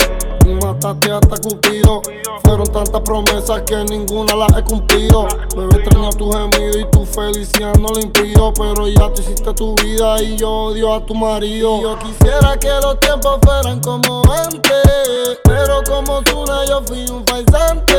Tú 0.88 0.94
mataste 0.94 1.12
hasta 1.12 1.38
Cupido. 1.38 2.02
Fueron 2.44 2.68
tantas 2.68 3.02
promesas 3.02 3.62
que 3.64 3.84
ninguna 3.86 4.36
las 4.36 4.56
he 4.58 4.64
cumplido. 4.64 5.28
Bebé 5.56 5.78
extraño 5.82 6.10
tu 6.12 6.32
gemido 6.32 6.80
y 6.80 6.90
tu 6.92 7.06
felicidad 7.06 7.76
no 7.76 7.90
lo 7.90 8.00
impido. 8.00 8.54
Pero 8.54 8.88
ya 8.88 9.12
tú 9.14 9.22
hiciste 9.22 9.54
tu 9.54 9.76
vida 9.76 10.22
y 10.22 10.38
yo 10.38 10.50
odio 10.50 10.94
a 10.94 11.06
tu 11.06 11.14
marido. 11.14 11.82
Yo 11.82 12.00
quisiera 12.00 12.58
que 12.58 12.70
los 12.82 13.00
tiempos 13.02 13.38
fueran 13.44 13.82
como 13.82 14.22
antes. 14.32 15.40
Pero 15.44 15.82
como 15.88 16.22
Zuna 16.30 16.66
yo 16.66 16.82
fui 16.86 17.06
un 17.10 17.26
faisante. 17.26 17.94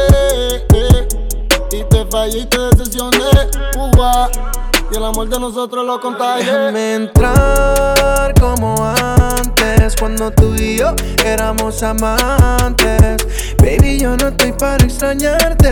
eh. 0.73 1.09
Y 1.71 1.85
te 1.85 2.07
fallé 2.07 2.39
y 2.39 2.47
te 2.47 2.59
decepcioné. 2.59 3.19
Y 4.91 4.97
el 4.97 5.05
amor 5.05 5.29
de 5.29 5.39
nosotros 5.39 5.85
lo 5.85 6.01
contagié. 6.01 6.47
Déjame 6.47 6.95
entrar 6.95 8.33
como 8.41 8.75
antes, 8.83 9.18
cuando 9.97 10.31
tú 10.31 10.55
y 10.55 10.79
yo 10.79 10.95
éramos 11.25 11.83
amantes. 11.83 13.17
Baby, 13.59 13.99
yo 13.99 14.17
no 14.17 14.29
estoy 14.29 14.53
para 14.53 14.85
extrañarte. 14.85 15.71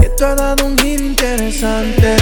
Que 0.00 0.08
tú 0.16 0.24
has 0.24 0.36
dado 0.36 0.66
un 0.66 0.78
giro 0.78 1.04
interesante. 1.04 2.16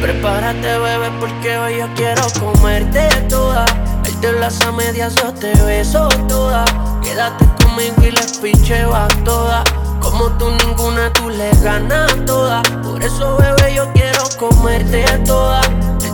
Prepárate, 0.00 0.78
bebé, 0.78 1.10
porque 1.20 1.56
hoy 1.56 1.78
yo 1.78 1.88
quiero 1.94 2.22
comerte 2.40 3.08
toda. 3.28 3.64
El 4.04 4.20
de 4.20 4.32
las 4.32 4.60
a 4.62 4.72
medias 4.72 5.14
yo 5.14 5.32
te 5.32 5.54
beso 5.64 6.08
toda. 6.28 6.64
Quédate 7.02 7.44
conmigo 7.62 8.02
y 8.02 8.10
les 8.10 8.38
picheo 8.38 8.94
a 8.94 9.08
toda. 9.24 9.64
Como 10.00 10.30
tú 10.36 10.50
ninguna, 10.66 11.12
tú 11.12 11.30
le 11.30 11.50
ganas 11.62 12.12
toda. 12.26 12.62
Por 12.82 13.02
eso, 13.02 13.36
bebé, 13.36 13.74
yo 13.74 13.90
quiero 13.92 14.24
comerte 14.38 15.04
toda. 15.24 15.62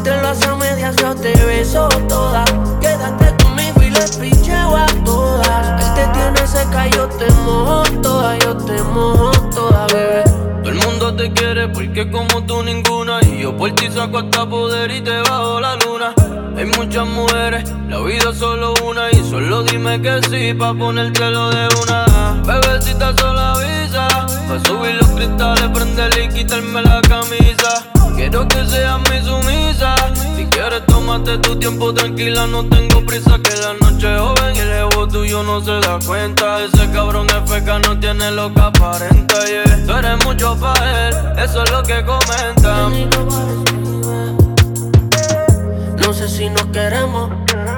El 0.08 0.14
de 0.14 0.22
las 0.22 0.42
a 0.42 1.02
yo 1.02 1.14
te 1.16 1.34
beso 1.44 1.86
toda. 2.08 2.42
Quédate 2.80 3.44
conmigo 3.44 3.82
y 3.82 3.90
les 3.90 4.16
picheo 4.16 4.74
a 4.74 4.86
todas. 5.04 5.82
Él 5.82 5.94
te 5.94 6.18
tiene 6.18 6.46
seca, 6.46 6.86
yo 6.86 7.06
te 7.08 7.30
mojo 7.44 7.82
toda. 8.00 8.38
Yo 8.38 8.56
te 8.56 8.80
mojo 8.84 9.30
toda, 9.50 9.86
bebé. 9.88 10.24
Todo 10.62 10.70
el 10.70 10.76
mundo 10.76 11.14
te 11.14 11.30
quiere 11.32 11.68
porque 11.68 12.10
como 12.10 12.42
tú 12.46 12.62
ninguna 12.62 13.20
Y 13.22 13.42
yo 13.42 13.54
por 13.56 13.70
ti 13.72 13.90
saco 13.90 14.18
hasta 14.18 14.48
poder 14.48 14.90
y 14.90 15.02
te 15.02 15.18
bajo 15.20 15.60
la 15.60 15.76
luna 15.76 16.14
Hay 16.56 16.64
muchas 16.64 17.06
mujeres, 17.06 17.70
la 17.88 18.00
vida 18.00 18.30
es 18.30 18.38
solo 18.38 18.74
una 18.84 19.10
Y 19.10 19.22
solo 19.30 19.62
dime 19.62 20.00
que 20.02 20.20
sí 20.28 20.54
pa' 20.54 20.74
ponértelo 20.74 21.50
de 21.50 21.68
una 21.82 22.42
Bebecita 22.44 23.14
sola 23.16 23.52
avisa 23.52 24.08
Pa' 24.48 24.68
subir 24.68 24.96
los 24.96 25.08
cristales, 25.10 25.68
prenderle 25.72 26.24
y 26.24 26.28
quitarme 26.28 26.82
la 26.82 27.00
camisa 27.02 27.97
Quiero 28.18 28.48
que 28.48 28.66
seas 28.66 28.98
mi 29.08 29.24
sumisa. 29.24 29.94
Si 30.36 30.44
quieres 30.46 30.84
tómate 30.86 31.38
tu 31.38 31.56
tiempo 31.56 31.94
tranquila. 31.94 32.48
No 32.48 32.68
tengo 32.68 33.06
prisa 33.06 33.38
que 33.38 33.54
la 33.62 33.74
noche 33.74 34.12
es 34.12 34.20
joven 34.20 34.56
Y 34.56 34.58
el 34.58 34.72
ego 34.72 35.06
tuyo 35.06 35.44
no 35.44 35.60
se 35.60 35.78
da 35.78 36.00
cuenta. 36.04 36.64
Ese 36.64 36.90
cabrón 36.90 37.28
de 37.28 37.40
feca 37.46 37.78
no 37.78 37.98
tiene 37.98 38.32
lo 38.32 38.52
que 38.52 38.60
aparenta 38.60 39.46
yeah. 39.46 39.86
Tú 39.86 39.92
eres 39.92 40.24
mucho 40.24 40.56
pa' 40.58 40.74
él, 41.08 41.14
eso 41.38 41.62
es 41.62 41.70
lo 41.70 41.82
que 41.82 42.04
comentan 42.04 43.08
sé 46.18 46.28
si 46.28 46.50
nos 46.50 46.66
queremos. 46.66 47.30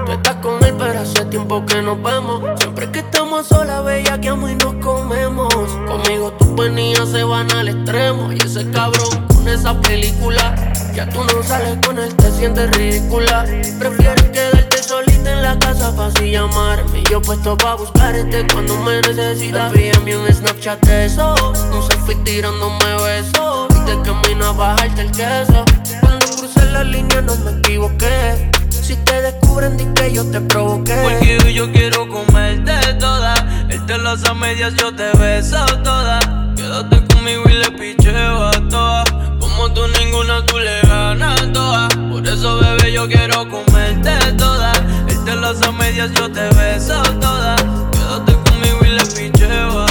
Tú 0.06 0.12
estás 0.12 0.36
con 0.36 0.64
él, 0.64 0.74
pero 0.78 1.00
hace 1.00 1.26
tiempo 1.26 1.64
que 1.66 1.82
nos 1.82 2.02
vemos. 2.02 2.40
Siempre 2.58 2.90
que 2.90 3.00
estamos 3.00 3.46
solas, 3.46 3.84
bella, 3.84 4.18
que 4.18 4.28
y 4.28 4.32
nos 4.32 4.74
comemos. 4.76 5.52
Conmigo 5.86 6.32
tus 6.32 6.48
penías 6.48 7.10
se 7.10 7.22
van 7.22 7.50
al 7.52 7.68
extremo. 7.68 8.32
Y 8.32 8.38
ese 8.38 8.68
cabrón 8.70 9.26
con 9.28 9.46
esa 9.46 9.78
película. 9.82 10.54
Ya 10.94 11.06
tú 11.10 11.22
no 11.22 11.42
sales 11.42 11.76
con 11.86 11.98
él, 11.98 12.14
te 12.16 12.30
sientes 12.30 12.70
ridícula. 12.78 13.44
Prefieres 13.78 14.24
quedarte 14.30 14.82
solita 14.82 15.32
en 15.32 15.42
la 15.42 15.58
casa 15.58 15.94
para 15.94 16.08
así 16.08 16.30
llamarme. 16.30 17.02
Yo 17.10 17.20
puesto 17.20 17.58
pa' 17.58 17.74
buscarte 17.74 18.46
cuando 18.54 18.74
me 18.78 19.02
necesitas. 19.02 19.70
Envíame 19.74 20.16
un 20.16 20.32
Snapchat 20.32 20.80
de 20.86 21.04
eso. 21.04 21.34
Un 21.74 21.82
selfie 21.82 22.16
tirándome 22.24 22.96
besos. 23.04 23.69
Te 23.90 24.00
camino 24.02 24.44
a 24.46 24.52
bajarte 24.52 25.02
el 25.02 25.10
queso. 25.10 25.64
Cuando 26.00 26.24
crucé 26.36 26.64
la 26.66 26.84
línea 26.84 27.22
no 27.22 27.34
me 27.38 27.50
equivoqué. 27.58 28.48
Si 28.70 28.94
te 28.94 29.20
descubren, 29.20 29.76
di 29.76 29.84
que 29.96 30.12
yo 30.12 30.24
te 30.30 30.40
provoqué. 30.40 30.94
Porque 31.02 31.52
yo 31.52 31.72
quiero 31.72 32.08
comerte 32.08 32.72
toda. 33.00 33.34
Él 33.68 33.84
te 33.86 33.98
las 33.98 34.22
a 34.26 34.34
medias, 34.34 34.74
yo 34.76 34.94
te 34.94 35.10
beso 35.18 35.64
toda. 35.82 36.20
Quédate 36.54 37.04
conmigo 37.12 37.42
y 37.48 37.54
le 37.54 37.70
picheo 37.72 38.44
a 38.44 38.52
todas. 38.68 39.10
Como 39.40 39.72
tú 39.72 39.80
ninguna, 39.98 40.46
tú 40.46 40.56
le 40.60 40.80
ganas 40.82 41.52
toda. 41.52 41.88
Por 41.88 42.24
eso, 42.28 42.60
bebé, 42.60 42.92
yo 42.92 43.08
quiero 43.08 43.48
comerte 43.50 44.12
toda. 44.38 44.72
Él 45.08 45.24
te 45.24 45.34
las 45.34 45.60
a 45.62 45.72
medias, 45.72 46.12
yo 46.12 46.30
te 46.30 46.48
beso 46.54 47.02
toda. 47.20 47.56
Quédate 47.90 48.34
conmigo 48.48 48.78
y 48.84 48.88
le 48.90 49.04
picheo 49.04 49.80
a 49.80 49.89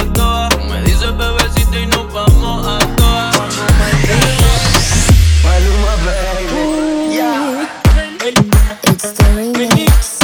It's 9.02 9.12
the 9.12 9.24
remix. 9.32 10.20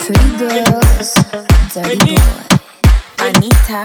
Pretty 0.00 0.30
girls, 0.38 1.12
dirty 1.74 2.16
boy. 2.16 2.48
Anita, 3.18 3.82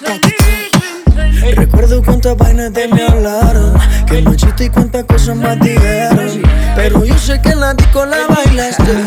Becky 0.00 0.34
G. 0.42 1.54
Recuerdo 1.54 2.02
cuántas 2.02 2.36
vainas 2.36 2.72
de 2.72 2.88
me 2.88 3.04
hablaron 3.04 3.78
Que 4.08 4.22
machista 4.22 4.64
y 4.64 4.70
cuántas 4.70 5.04
cosas 5.04 5.36
más 5.36 5.60
dijeron 5.60 6.42
Pero 6.74 7.04
yo 7.04 7.16
sé 7.16 7.40
que 7.40 7.50
en 7.50 7.60
la 7.60 7.74
disco 7.74 8.04
la 8.04 8.26
bailaste 8.26 9.04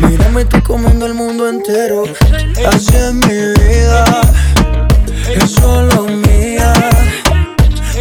Mírame, 0.00 0.42
estoy 0.42 0.62
comiendo 0.62 1.06
el 1.06 1.14
mundo 1.14 1.48
entero 1.48 2.02
Así 2.68 2.96
es 2.96 3.14
mi 3.14 3.28
vida 3.28 4.04
Es 5.36 5.52
solo 5.52 6.02
mía 6.08 6.72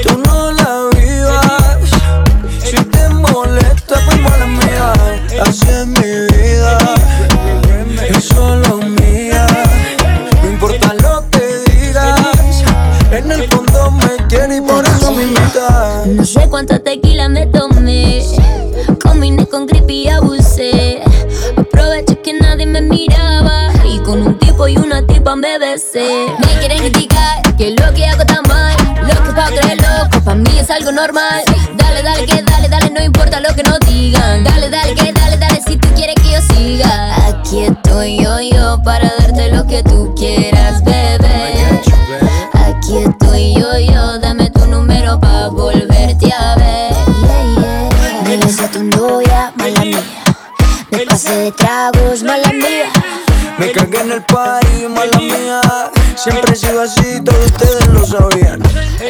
Tú 0.02 0.18
no 0.26 0.52
la 0.54 0.95
boleto 3.36 3.96
fuimos 4.08 4.32
a 4.32 4.38
la 4.38 4.46
mía. 4.46 4.94
Así 5.42 5.68
es 5.68 5.86
mi 5.88 6.10
vida, 6.38 6.78
y 8.10 8.22
solo 8.22 8.78
mía. 8.78 9.46
No 10.42 10.50
importa 10.50 10.94
lo 10.94 11.30
que 11.32 11.44
digas, 11.70 12.64
en 13.12 13.32
el 13.32 13.44
fondo 13.50 13.92
me 13.92 14.16
quiere 14.30 14.58
y 14.58 14.62
por 14.62 14.86
eso 14.86 15.12
me 15.12 15.24
invita. 15.24 16.04
No 16.06 16.26
sé 16.26 16.48
cuántas 16.50 16.82
tequilas 16.82 17.30
me 17.30 17.46
tomé, 17.48 18.24
combiné 19.04 19.46
con 19.48 19.68
creepy 19.68 20.04
y 20.04 20.08
abusé. 20.08 21.02
Aproveché 21.58 22.22
que 22.22 22.34
nadie 22.40 22.66
me 22.66 22.82
miraba, 22.82 23.74
y 23.84 24.00
con 24.00 24.26
un 24.26 24.40
tipo 24.40 24.66
y 24.70 24.78
una 24.78 25.06
tipa 25.06 25.36
me 25.36 25.60
besé. 25.60 26.28
Me 26.40 26.60
quieren 26.60 26.78
criticar, 26.78 27.56
que 27.58 27.72
lo 27.72 27.94
que 27.94 28.06
hago 28.06 28.26
tan 28.26 28.44
mal. 28.48 28.74
Loco 29.02 29.36
pa' 29.36 29.48
creerlo, 29.48 30.10
para 30.24 30.36
mí 30.36 30.58
es 30.58 30.70
algo 30.70 30.94
normal 30.94 31.44
no 32.96 33.04
importa 33.04 33.40
lo 33.42 33.54
que 33.54 33.64
nos 33.64 33.80
digan. 33.82 34.44
Dale, 34.44 34.70
dale, 34.70 34.96
que 34.96 35.12
dale, 35.12 35.38
dale, 35.38 35.62
si 35.68 35.78
tú 35.78 35.88
quieres 35.96 36.16
que 36.16 36.32
yo 36.32 36.56
siga. 36.56 37.28
Aquí 37.28 37.66
estoy 37.66 38.24
yo, 38.24 38.40
yo, 38.40 38.82
para 38.84 39.12
darte 39.20 39.52
lo 39.52 39.68
que 39.68 39.84
tú 39.84 40.14
quieras, 40.16 40.84
bebé. 40.84 41.82
Aquí 42.54 42.98
estoy 42.98 43.54
yo, 43.56 43.78
yo, 43.80 44.20
dame 44.20 44.50
tu 44.50 44.66
número 44.68 45.20
pa' 45.20 45.50
volverte 45.50 46.32
a 46.34 46.56
ver. 46.56 46.94
Yeah, 47.22 47.44
yeah. 47.60 48.38
Dile 48.38 48.64
a 48.64 48.72
tu 48.72 48.84
novia, 48.84 49.52
mala 49.56 49.82
mía. 49.82 50.04
Me 50.92 51.00
pasé 51.06 51.36
de 51.36 51.52
tragos, 51.52 52.24
mala 52.24 52.52
mía. 52.54 52.90
Me 53.58 53.72
cagué 53.72 54.02
en 54.02 54.12
el 54.14 54.24
party, 54.24 54.88
mala 54.88 55.18
mía. 55.20 55.62
Siempre 56.16 56.54
he 56.54 56.56
sido 56.56 56.82
así, 56.82 57.22
todos 57.24 57.46
ustedes 57.46 57.88
lo 57.88 58.06
sabían. 58.06 58.62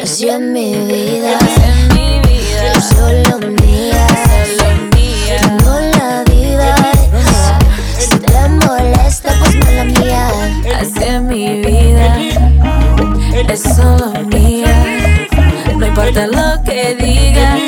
Así 0.02 0.28
es 0.28 0.40
mi 0.40 0.74
vida. 0.74 1.38
es 13.56 13.62
solo 13.62 14.12
mía. 14.32 15.26
No 15.76 15.86
importa 15.86 16.26
lo 16.26 16.62
que 16.64 16.94
digas, 16.94 17.60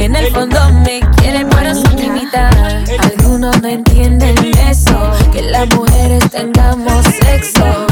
en 0.00 0.16
el 0.16 0.26
fondo 0.32 0.58
me 0.84 1.00
quieren 1.16 1.48
pero 1.48 1.74
sin 1.74 1.96
limitar. 1.96 2.84
Algunos 2.98 3.60
no 3.62 3.68
entienden 3.68 4.36
eso, 4.68 5.12
que 5.32 5.42
las 5.42 5.68
mujeres 5.74 6.30
tengamos 6.30 7.04
sexo 7.04 7.85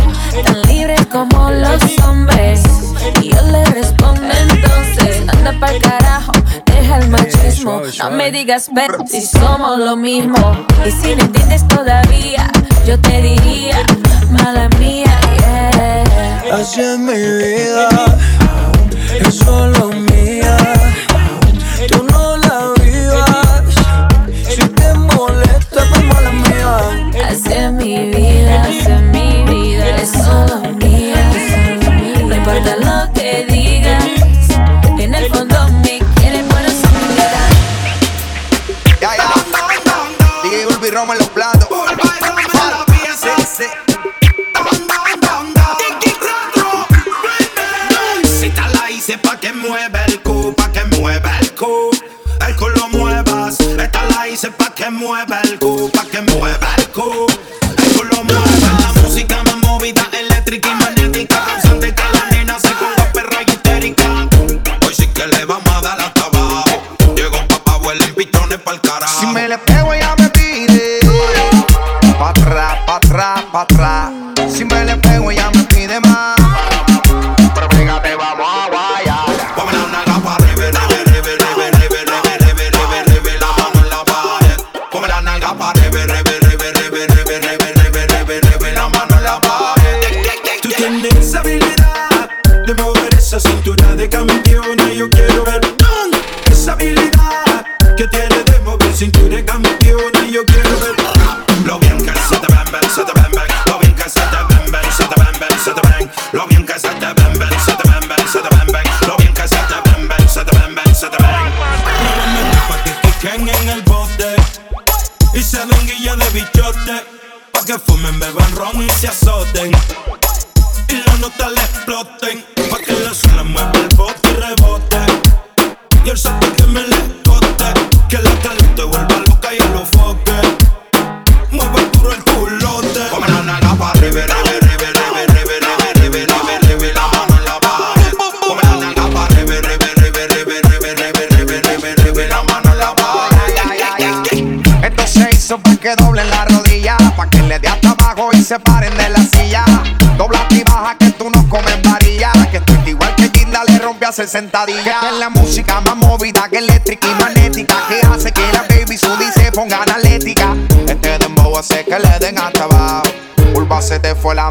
No 7.65 8.11
me 8.11 8.31
digas, 8.31 8.71
pero 8.75 9.07
si 9.07 9.23
somos 9.23 9.79
lo 9.79 9.97
mismo. 9.97 10.67
Y 10.87 10.91
si 10.91 11.17
no 11.17 11.23
entiendes 11.23 11.67
todavía, 11.67 12.51
yo 12.87 13.01
te 13.01 13.23
diría, 13.23 13.79
mala 14.31 14.69
mía, 14.79 15.19
yeah. 15.39 16.43
Hacia 16.53 16.99
mi 16.99 17.15
vida 17.15 17.89
es 19.19 19.35
solo 19.37 19.89
mía. 19.89 20.59
Tú 21.89 22.05
no 22.13 22.37
la 22.37 22.75
vivas. 22.83 23.63
Si 24.47 24.69
te 24.69 24.95
molesta, 24.95 25.87
pues 25.89 26.05
mala 26.05 26.33
mía. 26.33 27.31
Hacia 27.31 27.71
mi 27.71 28.11
vida, 28.11 28.63
hacia 28.63 28.99
mi 29.01 29.43
vida 29.49 29.97
es 29.97 30.11
solo 30.11 30.54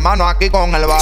mano 0.04 0.28
aquí 0.28 0.50
con 0.50 0.76
el 0.76 0.86
bar. 0.86 1.02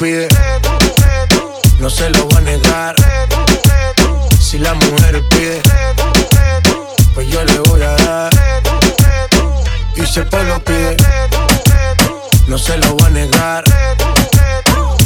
Pide, 0.00 0.28
no 1.78 1.90
se 1.90 2.08
lo 2.08 2.26
va 2.30 2.38
a 2.38 2.40
negar. 2.40 2.96
Si 4.40 4.58
la 4.58 4.72
mujer 4.72 5.22
pide, 5.28 5.60
pues 7.14 7.28
yo 7.28 7.44
le 7.44 7.58
voy 7.68 7.82
a 7.82 7.94
dar. 7.96 8.30
Y 9.94 10.06
si 10.06 10.20
el 10.20 10.26
pueblo 10.26 10.58
pide, 10.64 10.96
no 12.46 12.56
se 12.56 12.78
lo 12.78 12.96
va 12.96 13.08
a 13.08 13.10
negar. 13.10 13.64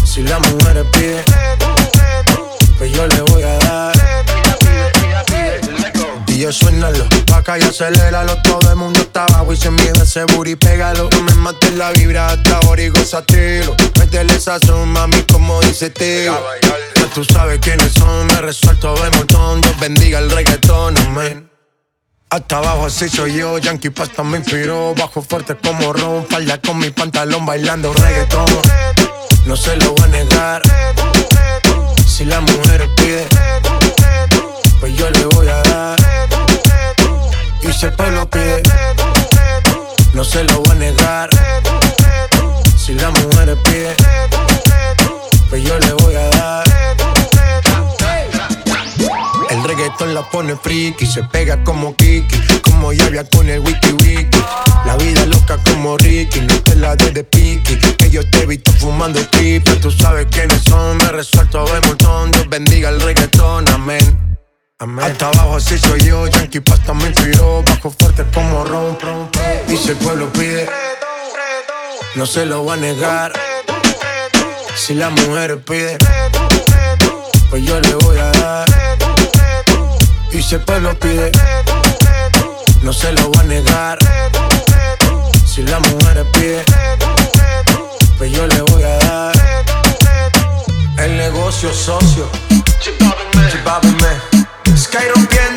Si 0.04 0.22
la 0.22 0.38
mujer 0.38 0.86
pide, 0.92 1.24
pues 2.78 2.92
yo 2.92 3.04
le 3.08 3.20
voy 3.22 3.42
a 3.42 3.58
dar. 3.58 3.94
Y 6.28 6.38
yo 6.38 6.52
suénalo, 6.52 7.04
pa' 7.26 7.38
acá 7.38 7.58
y 7.58 7.62
aceléralo 7.62 8.36
Todo 8.42 8.70
el 8.70 8.76
mundo 8.76 8.98
está 8.98 9.24
abajo 9.26 9.52
y 9.52 9.56
se 9.56 9.70
mide 9.70 9.92
ese 10.02 10.24
booty, 10.24 10.56
pégalo 10.56 11.08
No 11.12 11.22
me 11.22 11.34
mates 11.34 11.72
la 11.74 11.92
vibra 11.92 12.26
hasta 12.26 12.56
ahora 12.56 12.82
y 12.82 12.88
gozatelo 12.88 13.76
Métele 14.04 14.34
esa 14.34 14.58
son, 14.58 14.90
mami, 14.90 15.22
como 15.32 15.58
dice 15.62 15.88
tío 15.88 16.38
Ya 16.60 17.06
tú 17.14 17.24
sabes 17.24 17.58
quiénes 17.58 17.90
son, 17.92 18.26
me 18.26 18.42
resuelto 18.42 18.94
de 18.96 19.10
montón. 19.16 19.62
Dios 19.62 19.80
bendiga 19.80 20.18
el 20.18 20.30
reggaetón, 20.30 20.98
amén. 20.98 21.50
Hasta 22.28 22.58
abajo 22.58 22.84
así 22.84 23.08
soy 23.08 23.36
yo, 23.36 23.56
Yankee 23.56 23.88
Pasta 23.88 24.22
me 24.22 24.36
inspiró. 24.36 24.94
Bajo 24.94 25.22
fuerte 25.22 25.56
como 25.56 25.94
ron, 25.94 26.26
falda 26.28 26.60
con 26.60 26.76
mi 26.76 26.90
pantalón 26.90 27.46
bailando 27.46 27.94
reggaetón. 27.94 28.44
No 29.46 29.56
se 29.56 29.74
lo 29.76 29.94
voy 29.94 30.04
a 30.04 30.06
negar. 30.08 30.62
Si 32.06 32.26
la 32.26 32.42
mujer 32.42 32.86
pide 32.96 33.26
Pues 34.80 34.94
yo 34.98 35.08
le 35.08 35.24
voy 35.24 35.48
a 35.48 35.62
dar. 35.62 35.98
Y 37.62 37.72
si 37.72 37.86
el 37.86 37.92
pueblo 37.94 38.28
pide 38.28 38.62
No 40.12 40.22
se 40.24 40.44
lo 40.44 40.60
voy 40.60 40.72
a 40.72 40.74
negar 40.74 41.53
Si 42.84 42.92
la 42.92 43.08
mujer 43.08 43.56
pide 43.62 43.96
Pues 45.48 45.64
yo 45.64 45.78
le 45.78 45.92
voy 45.94 46.14
a 46.16 46.28
dar 46.28 46.64
el 49.50 49.62
reggaetón 49.62 50.14
la 50.14 50.28
pone 50.28 50.56
friki, 50.56 51.06
se 51.06 51.22
pega 51.22 51.62
como 51.62 51.94
Kiki, 51.94 52.36
como 52.62 52.92
Yavia 52.92 53.24
con 53.24 53.48
el 53.48 53.60
wiki 53.60 53.92
wiki. 53.92 54.42
La 54.84 54.96
vida 54.96 55.24
loca 55.26 55.58
como 55.64 55.96
Ricky, 55.96 56.40
no 56.40 56.60
te 56.62 56.74
la 56.74 56.96
des 56.96 57.14
de 57.14 57.22
piqui, 57.22 57.78
que 57.78 58.10
yo 58.10 58.28
te 58.28 58.42
he 58.42 58.46
visto 58.46 58.72
fumando 58.72 59.20
pipa. 59.30 59.70
Tú 59.80 59.92
sabes 59.92 60.26
quiénes 60.30 60.60
son, 60.62 60.96
me 60.96 61.08
resuelto 61.08 61.64
de 61.66 61.80
montón. 61.86 62.32
Dios 62.32 62.48
bendiga 62.48 62.88
el 62.88 63.00
reggaetón, 63.00 63.68
amén. 63.68 64.38
Hasta 65.00 65.28
abajo 65.28 65.56
así 65.56 65.78
soy 65.78 66.00
yo, 66.00 66.26
Yankee 66.26 66.60
Pasta 66.60 66.92
me 66.92 67.06
inspiró, 67.06 67.62
bajo 67.62 67.90
fuerte 67.90 68.24
como 68.34 68.64
ron, 68.64 68.98
si 69.68 69.88
el 69.88 69.96
pueblo 69.96 70.30
pide, 70.32 70.68
no 72.16 72.26
se 72.26 72.46
lo 72.46 72.64
va 72.64 72.74
a 72.74 72.76
negar. 72.76 73.32
Si 74.76 74.94
la 74.94 75.10
mujer 75.10 75.60
pide, 75.60 75.98
pues 77.50 77.64
yo 77.64 77.80
le 77.80 77.94
voy 77.94 78.18
a 78.18 78.30
dar. 78.32 78.68
Y 80.32 80.42
si 80.42 80.56
el 80.56 80.62
pueblo 80.62 80.98
pide, 80.98 81.30
no 82.82 82.92
se 82.92 83.12
lo 83.12 83.28
voy 83.28 83.38
a 83.38 83.42
negar. 83.44 83.98
Si 85.46 85.62
la 85.62 85.78
mujer 85.78 86.26
pide, 86.32 86.64
pues 88.18 88.32
yo 88.32 88.46
le 88.46 88.60
voy 88.62 88.82
a 88.82 88.96
dar. 88.98 89.32
El 90.98 91.16
negocio 91.16 91.72
socio, 91.72 92.28
chipábenme. 92.80 94.34
Sky 94.76 94.98
rompiendo, 95.14 95.53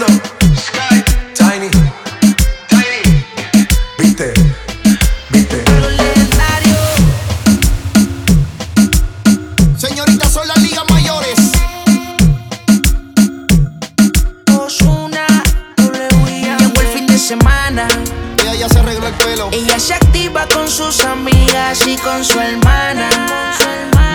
sus 20.78 21.04
amigas 21.06 21.88
y 21.88 21.98
con 21.98 22.24
su 22.24 22.40
hermana. 22.40 23.10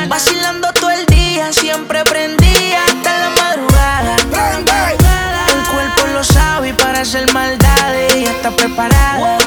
Vacilando 0.07 0.73
todo 0.75 0.91
el 0.93 1.05
día, 1.07 1.53
siempre 1.53 2.05
prendía 2.05 2.85
hasta 2.87 3.19
la 3.19 3.31
madrugada. 3.31 4.17
El 5.49 5.63
cuerpo 5.75 6.07
lo 6.13 6.23
sabe 6.23 6.69
y 6.69 6.73
para 6.73 7.01
hacer 7.01 7.33
maldades 7.33 8.15
ella 8.15 8.31
está 8.31 8.53
preparada. 8.53 9.42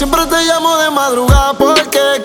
Siempre 0.00 0.24
te 0.24 0.46
llamo 0.46 0.78
de 0.78 0.88
madrugada 0.88 1.52
porque 1.52 2.22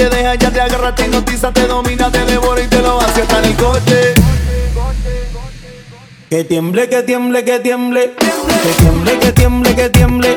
te 0.00 0.16
deja, 0.16 0.34
ya 0.34 0.50
te 0.50 0.60
agarra, 0.62 0.94
te 0.94 1.04
hipnotiza, 1.04 1.52
te 1.52 1.66
domina, 1.66 2.10
te 2.10 2.24
devora 2.24 2.62
y 2.62 2.66
te 2.68 2.80
lo 2.80 2.98
hace 3.00 3.20
hasta 3.20 3.38
en 3.40 3.44
el 3.44 3.56
corte. 3.56 4.14
Que 6.30 6.44
tiemble, 6.44 6.88
que 6.88 7.02
tiemble, 7.02 7.44
que 7.44 7.58
tiemble. 7.58 8.14
Que 8.62 8.72
tiemble, 8.82 9.18
que 9.18 9.32
tiemble, 9.32 9.74
que 9.74 9.90
tiemble. 9.90 10.36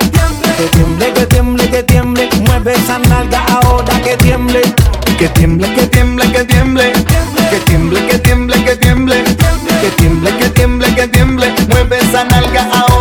Que 0.57 0.67
tiemble, 0.75 1.13
que 1.13 1.25
tiemble, 1.27 1.69
que 1.69 1.83
tiemble. 1.83 2.29
Mueve 2.45 2.73
esa 2.73 2.99
nalga 2.99 3.45
ahora 3.45 4.01
que 4.01 4.17
tiemble. 4.17 4.61
Que 5.17 5.29
tiemble, 5.29 5.73
que 5.73 5.87
tiemble, 5.87 6.31
que 6.33 6.43
tiemble. 6.43 6.93
Que 7.49 7.59
tiemble, 7.65 8.05
que 8.07 8.19
tiemble, 8.19 8.65
que 8.65 8.75
tiemble. 8.75 9.23
Que 9.81 9.89
tiemble, 9.97 10.37
que 10.37 10.49
tiemble, 10.49 10.95
que 10.95 11.07
tiemble. 11.07 11.55
Mueve 11.69 11.99
esa 11.99 12.25
nalga 12.25 12.67
ahora. 12.73 12.92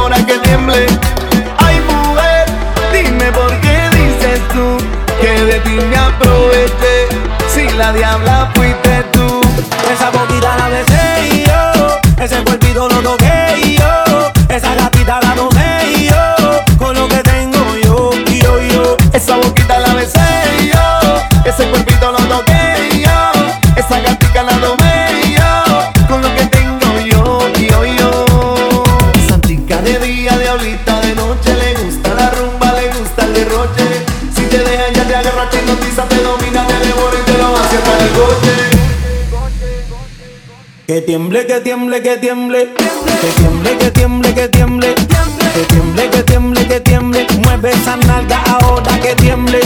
tiemble, 41.12 41.47
que 41.47 41.60
tiemble, 41.60 42.02
que 42.02 42.16
tiemble. 42.16 42.72
Que 43.20 43.32
tiemble, 43.36 43.76
que 43.76 43.90
tiemble, 43.90 44.34
que 44.34 44.48
tiemble. 44.48 44.94
Que 44.94 45.64
tiemble, 45.68 46.09
que 46.09 46.22
tiemble, 46.22 46.66
que 46.66 46.80
tiemble. 46.80 47.26
Mueve 47.44 47.70
esa 47.70 47.97
nalga 47.98 48.43
ahora 48.47 48.98
que 48.98 49.14
tiemble. 49.16 49.60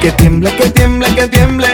Que 0.00 0.10
tiemble, 0.12 0.56
que 0.56 0.70
tiemble, 0.70 1.06
que 1.14 1.28
tiemble. 1.28 1.68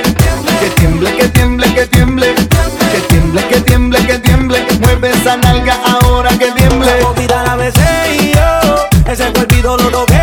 Que 0.58 0.70
tiemble, 0.70 1.14
que 1.14 1.28
tiemble, 1.28 1.72
que 1.72 1.86
tiemble. 1.86 2.34
Que 2.34 3.00
tiemble, 3.08 3.46
que 3.46 3.60
tiemble, 3.60 4.06
que 4.06 4.18
tiemble. 4.18 4.66
Mueve 4.80 5.10
esa 5.10 5.36
nalga 5.36 5.78
ahora 5.84 6.30
que 6.30 6.50
tiemble. 6.50 6.90
La 7.28 7.44
la 7.44 7.54
besé 7.54 8.16
y 8.18 8.32
yo. 8.34 8.88
Ese 9.08 9.28
olvido 9.38 9.76
lo 9.76 9.88
logré. 9.88 10.21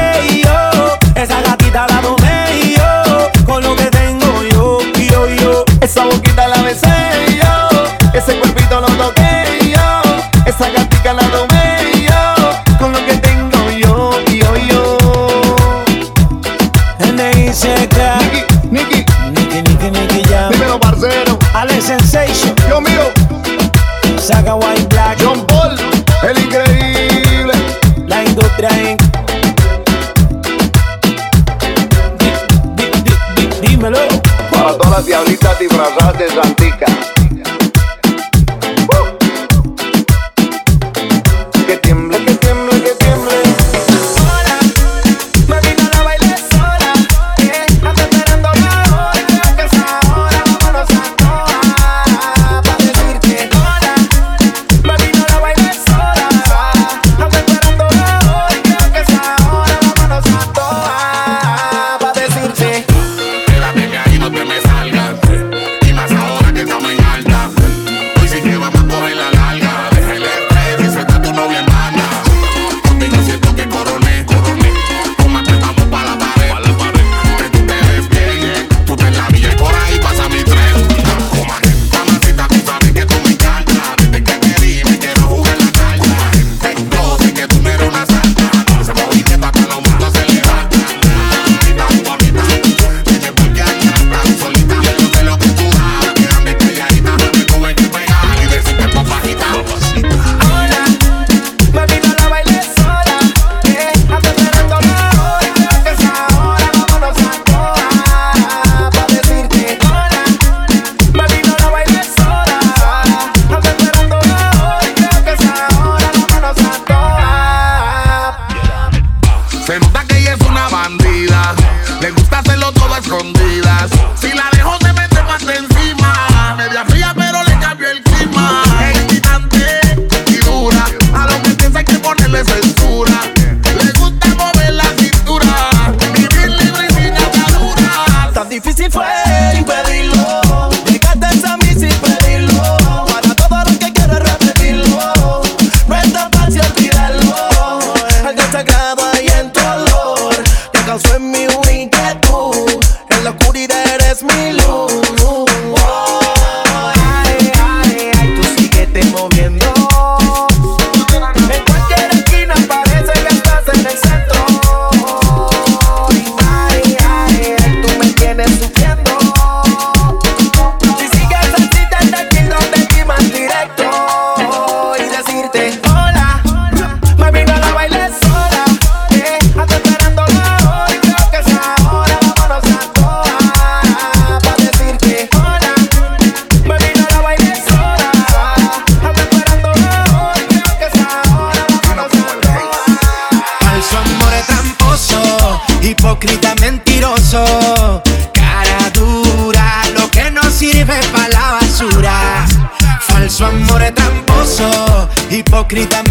Grítame 205.69 206.08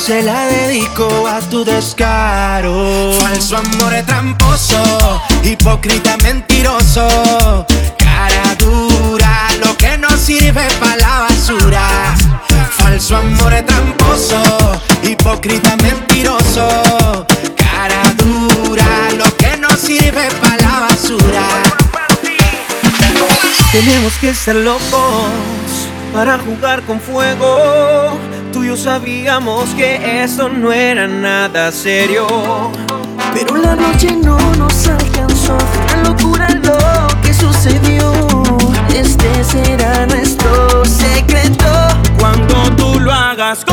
se 0.00 0.22
la 0.22 0.46
dedico 0.46 1.26
a 1.26 1.40
tu 1.40 1.64
descaro. 1.64 3.12
Falso 3.20 3.56
amor 3.56 3.92
es 3.92 4.06
tramposo, 4.06 4.82
hipócrita 5.42 6.16
mentiroso. 6.18 7.66
Cara 7.98 8.54
dura, 8.58 9.48
lo 9.62 9.76
que 9.76 9.98
no 9.98 10.08
sirve 10.16 10.66
para 10.80 10.96
la 10.96 11.20
basura. 11.28 12.14
Falso 12.78 13.16
amor 13.16 13.52
tramposo, 13.66 14.40
hipócrita 15.02 15.76
mentiroso. 15.76 17.26
Cara 17.56 18.02
dura, 18.16 18.86
lo 19.18 19.36
que 19.36 19.56
no 19.58 19.68
sirve 19.76 20.28
para 20.40 20.56
la 20.56 20.80
basura. 20.80 21.44
Tenemos 23.72 24.14
que 24.14 24.34
ser 24.34 24.56
locos 24.56 25.79
para 26.12 26.38
jugar 26.38 26.82
con 26.82 27.00
fuego. 27.00 28.18
Tú 28.52 28.64
y 28.64 28.68
yo 28.68 28.76
sabíamos 28.76 29.70
que 29.70 30.22
esto 30.22 30.48
no 30.48 30.72
era 30.72 31.06
nada 31.06 31.70
serio. 31.72 32.26
Pero 33.32 33.56
la 33.56 33.76
noche 33.76 34.16
no 34.16 34.38
nos 34.56 34.88
alcanzó, 34.88 35.56
fue 35.58 36.02
locura 36.04 36.48
lo 36.50 37.06
que 37.22 37.32
sucedió. 37.32 38.12
Este 38.94 39.44
será 39.44 40.06
nuestro 40.06 40.84
secreto 40.84 41.66
cuando 42.18 42.54
tú 42.76 43.00
lo 43.00 43.12
hagas. 43.12 43.64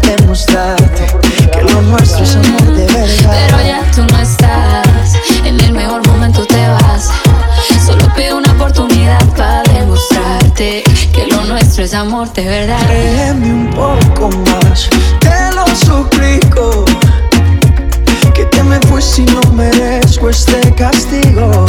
Demostrarte 0.00 1.06
que 1.52 1.62
lo 1.62 1.82
nuestro 1.82 2.24
es 2.24 2.36
amor 2.36 2.74
de 2.74 2.86
verdad. 2.86 3.36
Pero 3.46 3.60
ya 3.64 3.82
tú 3.94 4.02
no 4.10 4.18
estás, 4.18 5.14
en 5.44 5.60
el 5.60 5.72
mejor 5.72 6.06
momento 6.06 6.44
te 6.46 6.68
vas. 6.68 7.10
Solo 7.84 8.12
pido 8.14 8.38
una 8.38 8.52
oportunidad 8.52 9.24
para 9.36 9.62
demostrarte 9.62 10.84
que 11.12 11.26
lo 11.26 11.44
nuestro 11.44 11.84
es 11.84 11.94
amor 11.94 12.32
de 12.32 12.44
verdad. 12.44 12.86
Créeme 12.86 13.52
un 13.52 13.70
poco 13.70 14.30
más, 14.46 14.88
te 15.20 15.54
lo 15.54 15.66
suplico. 15.74 16.84
Que 18.34 18.44
te 18.46 18.62
me 18.62 18.78
fuiste 18.88 19.22
y 19.22 19.26
no 19.26 19.40
merezco 19.52 20.30
este 20.30 20.72
castigo. 20.74 21.66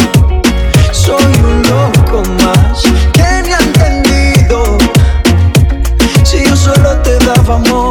Soy 0.92 1.24
un 1.44 1.64
loco 1.64 2.24
más 2.44 2.84
que 3.14 3.22
me 3.44 3.54
ha 3.54 3.60
entendido. 3.60 4.78
Si 6.24 6.46
yo 6.46 6.56
solo 6.56 6.98
te 7.00 7.18
daba 7.26 7.56
amor, 7.56 7.91